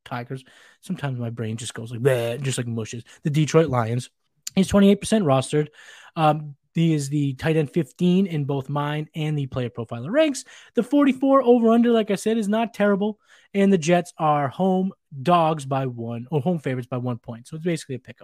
Tigers. 0.05 0.43
Sometimes 0.81 1.19
my 1.19 1.29
brain 1.29 1.57
just 1.57 1.73
goes 1.73 1.91
like 1.91 2.03
that, 2.03 2.41
just 2.41 2.57
like 2.57 2.67
mushes. 2.67 3.03
The 3.23 3.29
Detroit 3.29 3.69
Lions. 3.69 4.09
He's 4.55 4.71
28% 4.71 4.97
rostered. 5.23 5.67
Um, 6.15 6.55
he 6.77 6.93
is 6.93 7.09
the 7.09 7.33
tight 7.33 7.57
end 7.57 7.71
15 7.71 8.27
in 8.27 8.45
both 8.45 8.69
mine 8.69 9.09
and 9.15 9.35
the 9.35 9.47
player 9.47 9.69
profiler 9.69 10.11
ranks. 10.11 10.43
The 10.75 10.83
44 10.83 11.41
over 11.41 11.69
under, 11.71 11.91
like 11.91 12.11
I 12.11 12.15
said, 12.15 12.37
is 12.37 12.47
not 12.47 12.73
terrible. 12.73 13.19
And 13.53 13.73
the 13.73 13.79
Jets 13.79 14.13
are 14.19 14.47
home 14.47 14.91
dogs 15.23 15.65
by 15.65 15.87
one 15.87 16.27
or 16.29 16.39
home 16.39 16.59
favorites 16.59 16.87
by 16.87 16.97
one 16.97 17.17
point. 17.17 17.47
So 17.47 17.55
it's 17.55 17.65
basically 17.65 17.95
a 17.95 17.99
pick. 17.99 18.19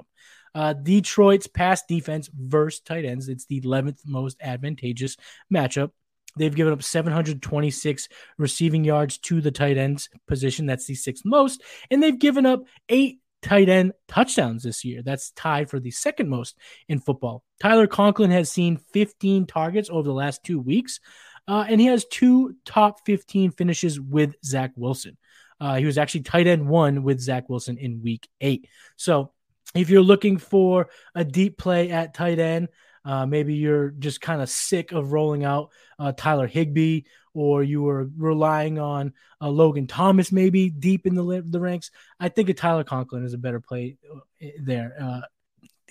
Uh, 0.53 0.73
Detroit's 0.73 1.47
pass 1.47 1.83
defense 1.87 2.29
versus 2.31 2.81
tight 2.81 3.05
ends. 3.05 3.27
It's 3.27 3.45
the 3.47 3.61
11th 3.61 4.01
most 4.05 4.37
advantageous 4.39 5.17
matchup. 5.51 5.89
They've 6.37 6.53
given 6.53 6.73
up 6.73 6.83
726 6.83 8.07
receiving 8.37 8.83
yards 8.83 9.17
to 9.19 9.41
the 9.41 9.51
tight 9.51 9.77
ends 9.77 10.09
position. 10.27 10.67
That's 10.67 10.85
the 10.85 10.93
sixth 10.93 11.25
most. 11.25 11.63
And 11.89 12.03
they've 12.03 12.17
given 12.17 12.45
up 12.45 12.65
eight 12.87 13.19
tight 13.43 13.69
end 13.69 13.93
touchdowns 14.07 14.63
this 14.63 14.83
year. 14.83 15.01
That's 15.03 15.31
tied 15.31 15.69
for 15.69 15.79
the 15.79 15.91
second 15.91 16.29
most 16.29 16.57
in 16.87 16.99
football. 16.99 17.43
Tyler 17.61 17.87
Conklin 17.87 18.31
has 18.31 18.51
seen 18.51 18.77
15 18.93 19.45
targets 19.45 19.89
over 19.91 20.03
the 20.03 20.13
last 20.13 20.43
two 20.43 20.59
weeks, 20.59 20.99
uh, 21.47 21.65
and 21.67 21.79
he 21.79 21.87
has 21.87 22.05
two 22.05 22.55
top 22.65 23.05
15 23.05 23.51
finishes 23.51 23.99
with 23.99 24.35
Zach 24.43 24.71
Wilson. 24.75 25.17
Uh, 25.59 25.75
he 25.75 25.85
was 25.85 25.97
actually 25.97 26.21
tight 26.21 26.47
end 26.47 26.67
one 26.67 27.03
with 27.03 27.19
Zach 27.19 27.47
Wilson 27.49 27.77
in 27.77 28.01
week 28.01 28.27
eight. 28.41 28.67
So 28.95 29.31
if 29.75 29.89
you're 29.89 30.01
looking 30.01 30.37
for 30.37 30.89
a 31.15 31.23
deep 31.23 31.57
play 31.57 31.91
at 31.91 32.13
tight 32.13 32.39
end, 32.39 32.69
uh, 33.05 33.25
maybe 33.25 33.55
you're 33.55 33.89
just 33.89 34.21
kind 34.21 34.41
of 34.41 34.49
sick 34.49 34.91
of 34.91 35.11
rolling 35.11 35.43
out 35.43 35.69
uh, 35.99 36.11
Tyler 36.15 36.47
Higbee, 36.47 37.01
or 37.33 37.63
you 37.63 37.81
were 37.81 38.09
relying 38.17 38.79
on 38.79 39.13
uh, 39.41 39.49
Logan 39.49 39.87
Thomas 39.87 40.31
maybe 40.31 40.69
deep 40.69 41.05
in 41.05 41.15
the 41.15 41.43
the 41.45 41.59
ranks. 41.59 41.91
I 42.19 42.29
think 42.29 42.49
a 42.49 42.53
Tyler 42.53 42.83
Conklin 42.83 43.25
is 43.25 43.33
a 43.33 43.37
better 43.37 43.59
play 43.59 43.97
uh, 44.13 44.47
there. 44.61 45.23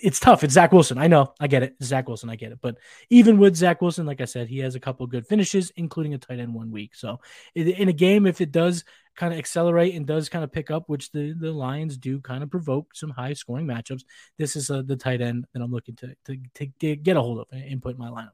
It's 0.03 0.19
tough. 0.19 0.43
It's 0.43 0.53
Zach 0.53 0.73
Wilson. 0.73 0.97
I 0.97 1.07
know. 1.07 1.33
I 1.39 1.47
get 1.47 1.63
it. 1.63 1.75
Zach 1.81 2.09
Wilson. 2.09 2.29
I 2.29 2.35
get 2.35 2.51
it. 2.51 2.59
But 2.61 2.75
even 3.09 3.37
with 3.37 3.55
Zach 3.55 3.81
Wilson, 3.81 4.05
like 4.05 4.19
I 4.19 4.25
said, 4.25 4.49
he 4.49 4.59
has 4.59 4.75
a 4.75 4.79
couple 4.79 5.07
good 5.07 5.25
finishes, 5.25 5.71
including 5.77 6.13
a 6.13 6.17
tight 6.17 6.39
end 6.39 6.53
one 6.53 6.71
week. 6.71 6.93
So 6.93 7.21
in 7.55 7.87
a 7.87 7.93
game, 7.93 8.27
if 8.27 8.41
it 8.41 8.51
does 8.51 8.83
kind 9.15 9.31
of 9.31 9.39
accelerate 9.39 9.95
and 9.95 10.05
does 10.05 10.27
kind 10.27 10.43
of 10.43 10.51
pick 10.51 10.69
up, 10.69 10.89
which 10.89 11.11
the, 11.13 11.33
the 11.39 11.53
Lions 11.53 11.97
do 11.97 12.19
kind 12.19 12.43
of 12.43 12.51
provoke 12.51 12.93
some 12.93 13.11
high 13.11 13.31
scoring 13.31 13.65
matchups, 13.65 14.03
this 14.37 14.57
is 14.57 14.69
uh, 14.69 14.81
the 14.85 14.97
tight 14.97 15.21
end 15.21 15.45
that 15.53 15.61
I'm 15.61 15.71
looking 15.71 15.95
to, 15.97 16.13
to, 16.25 16.37
to 16.55 16.95
get 16.97 17.15
a 17.15 17.21
hold 17.21 17.39
of 17.39 17.47
and 17.51 17.81
put 17.81 17.95
in 17.95 17.99
my 17.99 18.09
lineup. 18.09 18.31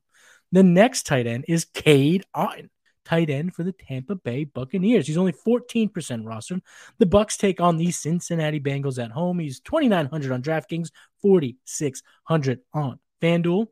The 0.51 0.63
next 0.63 1.05
tight 1.05 1.27
end 1.27 1.45
is 1.47 1.65
Cade 1.65 2.25
Otton 2.35 2.69
tight 3.09 3.29
end 3.29 3.55
for 3.55 3.63
the 3.63 3.71
Tampa 3.71 4.15
Bay 4.15 4.43
Buccaneers. 4.43 5.07
He's 5.07 5.17
only 5.17 5.33
14% 5.33 5.89
rostered. 5.91 6.61
The 6.99 7.05
Bucks 7.05 7.37
take 7.37 7.59
on 7.59 7.77
the 7.77 7.91
Cincinnati 7.91 8.59
Bengals 8.59 9.03
at 9.03 9.11
home. 9.11 9.39
He's 9.39 9.59
2900 9.61 10.31
on 10.31 10.43
DraftKings, 10.43 10.89
4600 11.21 12.59
on 12.73 12.99
FanDuel. 13.21 13.67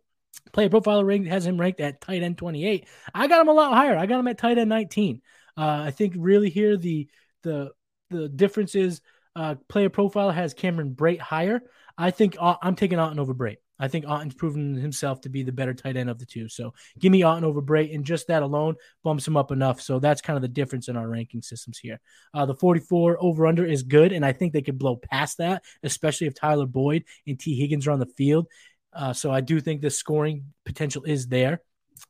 Player 0.54 0.70
profile 0.70 1.04
rank 1.04 1.28
has 1.28 1.46
him 1.46 1.60
ranked 1.60 1.80
at 1.82 2.02
tight 2.02 2.24
end 2.24 2.38
28. 2.38 2.88
I 3.14 3.28
got 3.28 3.42
him 3.42 3.50
a 3.50 3.54
lot 3.54 3.74
higher. 3.74 3.98
I 3.98 4.06
got 4.06 4.20
him 4.20 4.28
at 4.28 4.38
tight 4.38 4.58
end 4.58 4.70
19. 4.70 5.22
Uh, 5.56 5.84
I 5.86 5.92
think 5.92 6.14
really 6.18 6.50
here 6.50 6.78
the 6.78 7.08
the 7.44 7.72
the 8.10 8.30
difference 8.30 8.76
is 8.76 9.02
uh, 9.36 9.56
player 9.68 9.90
profile 9.90 10.32
has 10.32 10.54
Cameron 10.54 10.96
Brate 10.96 11.20
higher. 11.20 11.62
I 11.98 12.12
think 12.12 12.38
uh, 12.40 12.56
I'm 12.62 12.76
taking 12.76 12.98
Otton 12.98 13.20
over 13.20 13.34
Brate. 13.34 13.58
I 13.80 13.88
think 13.88 14.06
Otton's 14.06 14.34
proven 14.34 14.76
himself 14.76 15.22
to 15.22 15.30
be 15.30 15.44
the 15.44 15.52
better 15.52 15.74
tight 15.74 15.98
end 15.98 16.10
of 16.10 16.20
the 16.20 16.26
two. 16.26 16.50
So 16.50 16.74
give 17.00 17.12
me 17.12 17.22
Otton 17.22 17.44
over 17.44 17.62
Bray, 17.62 17.92
and 17.94 18.04
just 18.04 18.28
that 18.28 18.44
alone 18.44 18.76
bumps 19.04 19.28
him 19.28 19.38
up 19.38 19.52
enough. 19.52 19.82
So 19.82 20.00
that's 20.00 20.22
kind 20.22 20.36
of 20.36 20.42
the 20.42 20.48
difference 20.48 20.88
in 20.88 20.98
our 20.98 21.08
ranking 21.08 21.42
systems 21.42 21.78
here. 21.78 22.00
Uh, 22.34 22.46
the 22.46 22.56
44 22.56 23.18
over 23.20 23.48
under 23.48 23.66
is 23.66 23.84
good, 23.84 24.12
and 24.12 24.26
I 24.26 24.34
think 24.34 24.54
they 24.54 24.62
could 24.62 24.80
blow 24.80 24.96
past 24.96 25.38
that, 25.38 25.64
especially 25.84 26.28
if 26.28 26.36
Tyler 26.36 26.66
Boyd 26.66 27.04
and 27.26 27.40
Tee 27.40 27.56
Higgins 27.56 27.88
are 27.88 27.92
on 27.92 28.00
the 28.00 28.06
field. 28.18 28.48
Uh, 28.94 29.14
so 29.14 29.32
I 29.32 29.42
do 29.42 29.60
think 29.60 29.82
the 29.82 29.90
scoring 29.90 30.46
potential 30.66 31.04
is 31.04 31.28
there. 31.28 31.62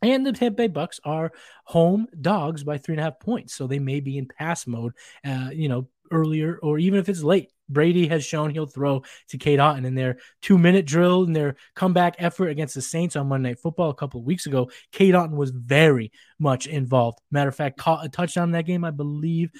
And 0.01 0.25
the 0.25 0.33
Tampa 0.33 0.57
Bay 0.57 0.67
Bucks 0.67 0.99
are 1.05 1.31
home 1.63 2.07
dogs 2.19 2.63
by 2.63 2.77
three 2.77 2.93
and 2.93 2.99
a 2.99 3.03
half 3.03 3.19
points, 3.19 3.55
so 3.55 3.67
they 3.67 3.79
may 3.79 4.01
be 4.01 4.17
in 4.17 4.27
pass 4.27 4.67
mode. 4.67 4.93
Uh, 5.25 5.49
you 5.53 5.69
know, 5.69 5.87
earlier 6.11 6.59
or 6.61 6.79
even 6.79 6.99
if 6.99 7.09
it's 7.09 7.23
late. 7.23 7.51
Brady 7.69 8.07
has 8.07 8.25
shown 8.25 8.49
he'll 8.49 8.65
throw 8.65 9.03
to 9.29 9.37
Cade 9.37 9.59
Otton 9.59 9.85
in 9.85 9.95
their 9.95 10.17
two 10.41 10.57
minute 10.57 10.85
drill 10.85 11.23
and 11.23 11.35
their 11.35 11.55
comeback 11.75 12.15
effort 12.19 12.49
against 12.49 12.75
the 12.75 12.81
Saints 12.81 13.15
on 13.15 13.27
Monday 13.27 13.49
Night 13.49 13.59
Football 13.59 13.89
a 13.89 13.95
couple 13.95 14.19
of 14.19 14.25
weeks 14.25 14.45
ago. 14.45 14.69
Cade 14.91 15.13
Otton 15.13 15.35
was 15.35 15.51
very 15.51 16.11
much 16.39 16.67
involved. 16.67 17.19
Matter 17.31 17.49
of 17.49 17.55
fact, 17.55 17.77
caught 17.77 18.05
a 18.05 18.09
touchdown 18.09 18.49
in 18.49 18.53
that 18.53 18.65
game, 18.65 18.83
I 18.83 18.91
believe. 18.91 19.51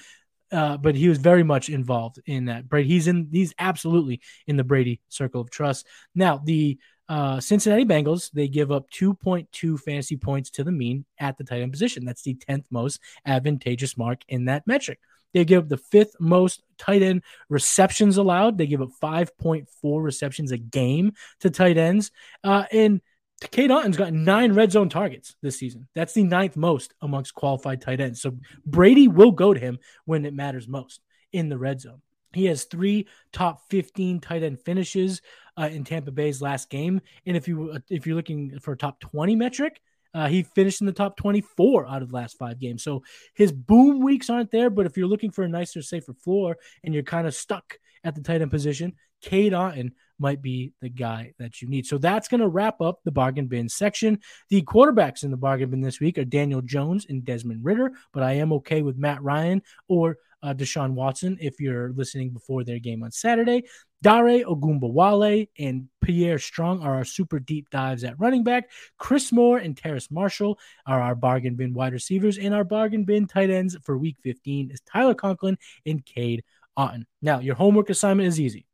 Uh, 0.50 0.78
but 0.78 0.94
he 0.94 1.08
was 1.08 1.18
very 1.18 1.42
much 1.42 1.68
involved 1.68 2.20
in 2.24 2.46
that. 2.46 2.68
Brady, 2.68 2.88
he's 2.88 3.06
in, 3.06 3.28
he's 3.30 3.52
absolutely 3.58 4.22
in 4.46 4.56
the 4.56 4.64
Brady 4.64 5.00
circle 5.10 5.42
of 5.42 5.50
trust. 5.50 5.86
Now, 6.14 6.40
the 6.42 6.78
uh, 7.08 7.40
Cincinnati 7.40 7.84
Bengals, 7.84 8.30
they 8.32 8.48
give 8.48 8.70
up 8.70 8.90
2.2 8.90 9.80
fantasy 9.80 10.16
points 10.16 10.50
to 10.50 10.64
the 10.64 10.72
mean 10.72 11.04
at 11.18 11.38
the 11.38 11.44
tight 11.44 11.62
end 11.62 11.72
position. 11.72 12.04
That's 12.04 12.22
the 12.22 12.34
10th 12.34 12.64
most 12.70 13.00
advantageous 13.26 13.96
mark 13.96 14.22
in 14.28 14.46
that 14.46 14.66
metric. 14.66 15.00
They 15.34 15.44
give 15.44 15.64
up 15.64 15.68
the 15.68 15.76
fifth 15.76 16.16
most 16.20 16.62
tight 16.78 17.02
end 17.02 17.22
receptions 17.48 18.16
allowed. 18.16 18.58
They 18.58 18.66
give 18.66 18.82
up 18.82 18.90
5.4 19.02 19.66
receptions 20.02 20.52
a 20.52 20.58
game 20.58 21.12
to 21.40 21.50
tight 21.50 21.76
ends. 21.76 22.10
Uh, 22.42 22.64
and 22.72 23.00
Cade 23.40 23.70
Otton's 23.70 23.96
got 23.96 24.12
nine 24.12 24.52
red 24.52 24.72
zone 24.72 24.88
targets 24.88 25.36
this 25.42 25.58
season. 25.58 25.86
That's 25.94 26.12
the 26.12 26.24
ninth 26.24 26.56
most 26.56 26.94
amongst 27.00 27.34
qualified 27.34 27.80
tight 27.80 28.00
ends. 28.00 28.20
So 28.20 28.36
Brady 28.66 29.06
will 29.06 29.30
go 29.30 29.54
to 29.54 29.60
him 29.60 29.78
when 30.06 30.24
it 30.24 30.34
matters 30.34 30.66
most 30.66 31.00
in 31.32 31.48
the 31.48 31.58
red 31.58 31.80
zone. 31.80 32.02
He 32.34 32.46
has 32.46 32.64
three 32.64 33.06
top 33.32 33.62
15 33.70 34.20
tight 34.20 34.42
end 34.42 34.60
finishes 34.60 35.22
uh, 35.56 35.68
in 35.70 35.84
Tampa 35.84 36.10
Bay's 36.10 36.42
last 36.42 36.68
game. 36.68 37.00
And 37.26 37.36
if 37.36 37.48
you 37.48 37.78
if 37.88 38.06
you're 38.06 38.16
looking 38.16 38.58
for 38.60 38.72
a 38.72 38.76
top 38.76 39.00
20 39.00 39.34
metric, 39.36 39.80
uh, 40.14 40.28
he 40.28 40.42
finished 40.42 40.80
in 40.80 40.86
the 40.86 40.92
top 40.92 41.16
24 41.16 41.86
out 41.86 42.02
of 42.02 42.10
the 42.10 42.14
last 42.14 42.38
five 42.38 42.58
games. 42.58 42.82
So 42.82 43.02
his 43.34 43.52
boom 43.52 44.00
weeks 44.00 44.30
aren't 44.30 44.50
there. 44.50 44.70
But 44.70 44.86
if 44.86 44.96
you're 44.96 45.08
looking 45.08 45.30
for 45.30 45.44
a 45.44 45.48
nicer, 45.48 45.82
safer 45.82 46.14
floor 46.14 46.56
and 46.82 46.94
you're 46.94 47.02
kind 47.02 47.26
of 47.26 47.34
stuck 47.34 47.78
at 48.04 48.14
the 48.14 48.22
tight 48.22 48.42
end 48.42 48.50
position, 48.50 48.94
Cade 49.20 49.52
Otton 49.52 49.92
might 50.18 50.42
be 50.42 50.72
the 50.80 50.88
guy 50.88 51.32
that 51.38 51.62
you 51.62 51.68
need. 51.68 51.86
So 51.86 51.98
that's 51.98 52.28
going 52.28 52.40
to 52.40 52.48
wrap 52.48 52.80
up 52.80 53.00
the 53.04 53.12
bargain 53.12 53.46
bin 53.46 53.68
section. 53.68 54.18
The 54.48 54.62
quarterbacks 54.62 55.22
in 55.22 55.30
the 55.30 55.36
bargain 55.36 55.70
bin 55.70 55.80
this 55.80 56.00
week 56.00 56.18
are 56.18 56.24
Daniel 56.24 56.62
Jones 56.62 57.06
and 57.08 57.24
Desmond 57.24 57.64
Ridder, 57.64 57.92
but 58.12 58.22
I 58.22 58.34
am 58.34 58.52
okay 58.54 58.82
with 58.82 58.96
Matt 58.96 59.22
Ryan 59.22 59.62
or 59.88 60.18
uh, 60.42 60.54
Deshaun 60.54 60.92
Watson 60.92 61.38
if 61.40 61.60
you're 61.60 61.92
listening 61.92 62.30
before 62.30 62.64
their 62.64 62.78
game 62.78 63.02
on 63.02 63.10
Saturday. 63.10 63.64
Dare 64.00 64.44
Ogunbowale 64.44 65.48
and 65.58 65.88
Pierre 66.00 66.38
Strong 66.38 66.82
are 66.82 66.94
our 66.94 67.04
super 67.04 67.40
deep 67.40 67.68
dives 67.70 68.04
at 68.04 68.18
running 68.20 68.44
back. 68.44 68.70
Chris 68.96 69.32
Moore 69.32 69.58
and 69.58 69.76
Terrace 69.76 70.10
Marshall 70.10 70.58
are 70.86 71.00
our 71.00 71.16
bargain 71.16 71.56
bin 71.56 71.74
wide 71.74 71.92
receivers. 71.92 72.38
And 72.38 72.54
our 72.54 72.64
bargain 72.64 73.04
bin 73.04 73.26
tight 73.26 73.50
ends 73.50 73.76
for 73.82 73.98
week 73.98 74.16
15 74.22 74.70
is 74.70 74.80
Tyler 74.82 75.14
Conklin 75.14 75.58
and 75.84 76.04
Cade 76.04 76.44
Otton. 76.78 77.04
Now, 77.20 77.40
your 77.40 77.56
homework 77.56 77.90
assignment 77.90 78.28
is 78.28 78.40
easy. 78.40 78.66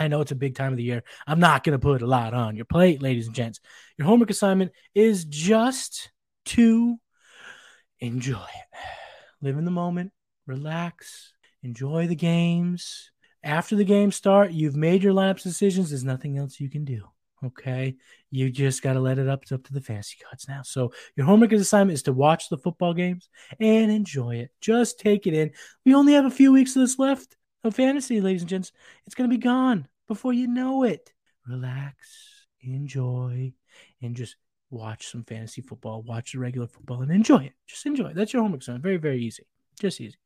I 0.00 0.08
know 0.08 0.20
it's 0.20 0.32
a 0.32 0.36
big 0.36 0.56
time 0.56 0.72
of 0.72 0.78
the 0.78 0.82
year. 0.82 1.04
I'm 1.26 1.38
not 1.38 1.62
going 1.62 1.78
to 1.78 1.82
put 1.82 2.02
a 2.02 2.06
lot 2.06 2.34
on 2.34 2.56
your 2.56 2.64
plate, 2.64 3.02
ladies 3.02 3.26
and 3.26 3.36
gents. 3.36 3.60
Your 3.96 4.06
homework 4.06 4.30
assignment 4.30 4.72
is 4.94 5.24
just 5.24 6.10
to 6.46 6.98
enjoy 8.00 8.34
it. 8.34 8.78
Live 9.42 9.58
in 9.58 9.64
the 9.64 9.70
moment, 9.70 10.12
relax, 10.46 11.32
enjoy 11.62 12.06
the 12.06 12.16
games 12.16 13.12
after 13.44 13.74
the 13.74 13.84
game 13.84 14.12
start, 14.12 14.52
you've 14.52 14.76
made 14.76 15.02
your 15.02 15.12
lineups 15.12 15.42
decisions. 15.42 15.90
There's 15.90 16.04
nothing 16.04 16.38
else 16.38 16.60
you 16.60 16.70
can 16.70 16.84
do. 16.84 17.02
Okay. 17.44 17.96
You 18.30 18.50
just 18.50 18.82
got 18.82 18.92
to 18.92 19.00
let 19.00 19.18
it 19.18 19.28
up. 19.28 19.42
It's 19.42 19.52
up 19.52 19.64
to 19.64 19.72
the 19.72 19.80
fantasy 19.80 20.16
gods 20.22 20.46
now. 20.48 20.62
So 20.62 20.92
your 21.16 21.26
homework 21.26 21.50
assignment 21.52 21.94
is 21.94 22.04
to 22.04 22.12
watch 22.12 22.48
the 22.48 22.58
football 22.58 22.94
games 22.94 23.28
and 23.58 23.90
enjoy 23.90 24.36
it. 24.36 24.50
Just 24.60 25.00
take 25.00 25.26
it 25.26 25.34
in. 25.34 25.50
We 25.84 25.94
only 25.94 26.12
have 26.12 26.24
a 26.24 26.30
few 26.30 26.52
weeks 26.52 26.76
of 26.76 26.82
this 26.82 27.00
left 27.00 27.36
of 27.64 27.74
fantasy, 27.74 28.20
ladies 28.20 28.42
and 28.42 28.48
gents. 28.48 28.70
It's 29.06 29.16
going 29.16 29.28
to 29.28 29.36
be 29.36 29.42
gone 29.42 29.88
before 30.06 30.32
you 30.32 30.46
know 30.46 30.84
it. 30.84 31.12
Relax, 31.48 32.46
enjoy, 32.60 33.52
and 34.00 34.14
just 34.14 34.36
watch 34.70 35.08
some 35.08 35.24
fantasy 35.24 35.62
football, 35.62 36.02
watch 36.02 36.32
the 36.32 36.38
regular 36.38 36.68
football 36.68 37.02
and 37.02 37.10
enjoy 37.10 37.38
it. 37.38 37.54
Just 37.66 37.86
enjoy 37.86 38.06
it. 38.06 38.14
That's 38.14 38.32
your 38.32 38.42
homework 38.42 38.60
assignment. 38.60 38.84
Very, 38.84 38.98
very 38.98 39.20
easy. 39.20 39.48
Just 39.80 40.00
easy. 40.00 40.16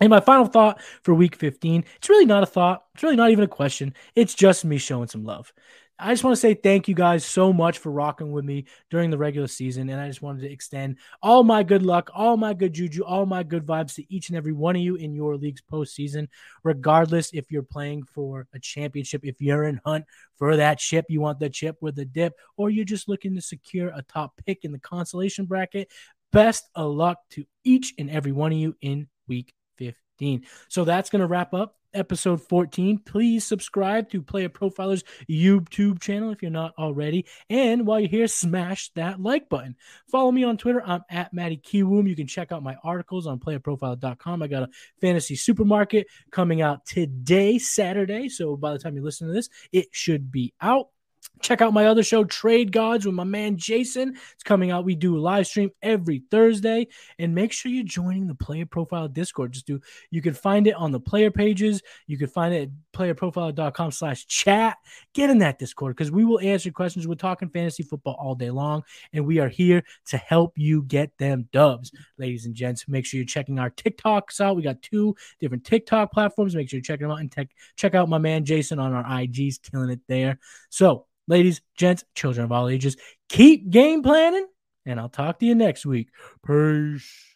And 0.00 0.10
my 0.10 0.20
final 0.20 0.46
thought 0.46 0.82
for 1.02 1.14
week 1.14 1.36
15, 1.36 1.84
it's 1.96 2.08
really 2.08 2.26
not 2.26 2.42
a 2.42 2.46
thought. 2.46 2.84
It's 2.94 3.02
really 3.02 3.16
not 3.16 3.30
even 3.30 3.44
a 3.44 3.48
question. 3.48 3.94
It's 4.14 4.34
just 4.34 4.64
me 4.64 4.78
showing 4.78 5.08
some 5.08 5.24
love. 5.24 5.52
I 5.98 6.12
just 6.12 6.24
want 6.24 6.36
to 6.36 6.40
say 6.40 6.52
thank 6.52 6.88
you 6.88 6.94
guys 6.94 7.24
so 7.24 7.54
much 7.54 7.78
for 7.78 7.90
rocking 7.90 8.30
with 8.30 8.44
me 8.44 8.66
during 8.90 9.08
the 9.08 9.16
regular 9.16 9.48
season. 9.48 9.88
And 9.88 9.98
I 9.98 10.06
just 10.08 10.20
wanted 10.20 10.42
to 10.42 10.52
extend 10.52 10.98
all 11.22 11.42
my 11.42 11.62
good 11.62 11.82
luck, 11.82 12.10
all 12.14 12.36
my 12.36 12.52
good 12.52 12.74
juju, 12.74 13.02
all 13.02 13.24
my 13.24 13.42
good 13.42 13.64
vibes 13.64 13.94
to 13.94 14.14
each 14.14 14.28
and 14.28 14.36
every 14.36 14.52
one 14.52 14.76
of 14.76 14.82
you 14.82 14.96
in 14.96 15.14
your 15.14 15.38
league's 15.38 15.62
postseason, 15.62 16.28
regardless 16.62 17.30
if 17.32 17.50
you're 17.50 17.62
playing 17.62 18.02
for 18.04 18.46
a 18.52 18.58
championship, 18.58 19.22
if 19.24 19.40
you're 19.40 19.64
in 19.64 19.80
hunt 19.86 20.04
for 20.36 20.56
that 20.56 20.78
chip, 20.78 21.06
you 21.08 21.22
want 21.22 21.40
the 21.40 21.48
chip 21.48 21.78
with 21.80 21.96
the 21.96 22.04
dip, 22.04 22.34
or 22.58 22.68
you're 22.68 22.84
just 22.84 23.08
looking 23.08 23.34
to 23.34 23.40
secure 23.40 23.88
a 23.88 24.02
top 24.02 24.34
pick 24.44 24.66
in 24.66 24.72
the 24.72 24.78
consolation 24.78 25.46
bracket. 25.46 25.90
Best 26.30 26.68
of 26.74 26.92
luck 26.92 27.20
to 27.30 27.46
each 27.64 27.94
and 27.98 28.10
every 28.10 28.32
one 28.32 28.52
of 28.52 28.58
you 28.58 28.76
in 28.82 29.08
week 29.28 29.54
15. 29.76 30.44
So 30.68 30.84
that's 30.84 31.10
going 31.10 31.20
to 31.20 31.26
wrap 31.26 31.54
up 31.54 31.76
episode 31.96 32.42
14. 32.42 32.98
Please 32.98 33.44
subscribe 33.44 34.10
to 34.10 34.22
Player 34.22 34.48
Profiler's 34.48 35.02
YouTube 35.28 36.00
channel 36.00 36.30
if 36.30 36.42
you're 36.42 36.50
not 36.50 36.74
already. 36.78 37.26
And 37.48 37.86
while 37.86 38.00
you're 38.00 38.08
here, 38.08 38.28
smash 38.28 38.90
that 38.94 39.20
like 39.20 39.48
button. 39.48 39.76
Follow 40.10 40.30
me 40.30 40.44
on 40.44 40.58
Twitter. 40.58 40.82
I'm 40.84 41.02
at 41.10 41.32
Matty 41.32 41.56
Kiwoom. 41.56 42.08
You 42.08 42.16
can 42.16 42.26
check 42.26 42.52
out 42.52 42.62
my 42.62 42.76
articles 42.84 43.26
on 43.26 43.40
playerprofiler.com. 43.40 44.42
I 44.42 44.46
got 44.46 44.64
a 44.64 44.68
fantasy 45.00 45.36
supermarket 45.36 46.06
coming 46.30 46.62
out 46.62 46.84
today, 46.86 47.58
Saturday. 47.58 48.28
So 48.28 48.56
by 48.56 48.72
the 48.72 48.78
time 48.78 48.96
you 48.96 49.02
listen 49.02 49.28
to 49.28 49.32
this, 49.32 49.48
it 49.72 49.88
should 49.92 50.30
be 50.30 50.52
out. 50.60 50.88
Check 51.42 51.60
out 51.60 51.74
my 51.74 51.86
other 51.86 52.02
show, 52.02 52.24
Trade 52.24 52.72
Gods, 52.72 53.04
with 53.04 53.14
my 53.14 53.24
man 53.24 53.56
Jason. 53.56 54.16
It's 54.32 54.42
coming 54.42 54.70
out. 54.70 54.84
We 54.84 54.94
do 54.94 55.16
a 55.16 55.20
live 55.20 55.46
stream 55.46 55.70
every 55.82 56.22
Thursday. 56.30 56.88
And 57.18 57.34
make 57.34 57.52
sure 57.52 57.70
you're 57.70 57.84
joining 57.84 58.26
the 58.26 58.34
Player 58.34 58.66
Profile 58.66 59.06
Discord. 59.06 59.52
Just 59.52 59.66
do 59.66 59.80
you 60.10 60.22
can 60.22 60.34
find 60.34 60.66
it 60.66 60.74
on 60.74 60.92
the 60.92 61.00
player 61.00 61.30
pages. 61.30 61.82
You 62.06 62.16
can 62.16 62.28
find 62.28 62.54
it 62.54 62.62
at 62.62 62.68
playerprofile.com 62.98 63.92
slash 63.92 64.26
chat. 64.26 64.78
Get 65.12 65.28
in 65.28 65.38
that 65.38 65.58
Discord 65.58 65.94
because 65.94 66.10
we 66.10 66.24
will 66.24 66.40
answer 66.40 66.70
questions. 66.70 67.06
We're 67.06 67.14
talking 67.14 67.50
fantasy 67.50 67.82
football 67.82 68.16
all 68.18 68.34
day 68.34 68.50
long, 68.50 68.82
and 69.12 69.26
we 69.26 69.38
are 69.38 69.48
here 69.48 69.84
to 70.06 70.16
help 70.16 70.54
you 70.56 70.82
get 70.84 71.16
them 71.18 71.48
dubs, 71.52 71.92
ladies 72.18 72.46
and 72.46 72.54
gents. 72.54 72.88
Make 72.88 73.04
sure 73.04 73.18
you're 73.18 73.26
checking 73.26 73.58
our 73.58 73.70
TikToks 73.70 74.40
out. 74.40 74.56
We 74.56 74.62
got 74.62 74.80
two 74.80 75.14
different 75.38 75.64
TikTok 75.64 76.12
platforms. 76.12 76.56
Make 76.56 76.70
sure 76.70 76.78
you 76.78 76.82
check 76.82 77.00
them 77.00 77.10
out 77.10 77.20
and 77.20 77.30
tech, 77.30 77.50
check 77.76 77.94
out 77.94 78.08
my 78.08 78.18
man 78.18 78.44
Jason 78.44 78.78
on 78.78 78.94
our 78.94 79.04
IGs, 79.04 79.60
killing 79.62 79.90
it 79.90 80.00
there. 80.08 80.38
So 80.70 81.06
ladies, 81.26 81.60
gents, 81.76 82.04
children 82.14 82.44
of 82.44 82.52
all 82.52 82.68
ages, 82.68 82.96
keep 83.28 83.70
game 83.70 84.02
planning, 84.02 84.46
and 84.84 85.00
I'll 85.00 85.08
talk 85.08 85.38
to 85.40 85.46
you 85.46 85.54
next 85.54 85.86
week. 85.86 86.08
Peace. 86.46 87.35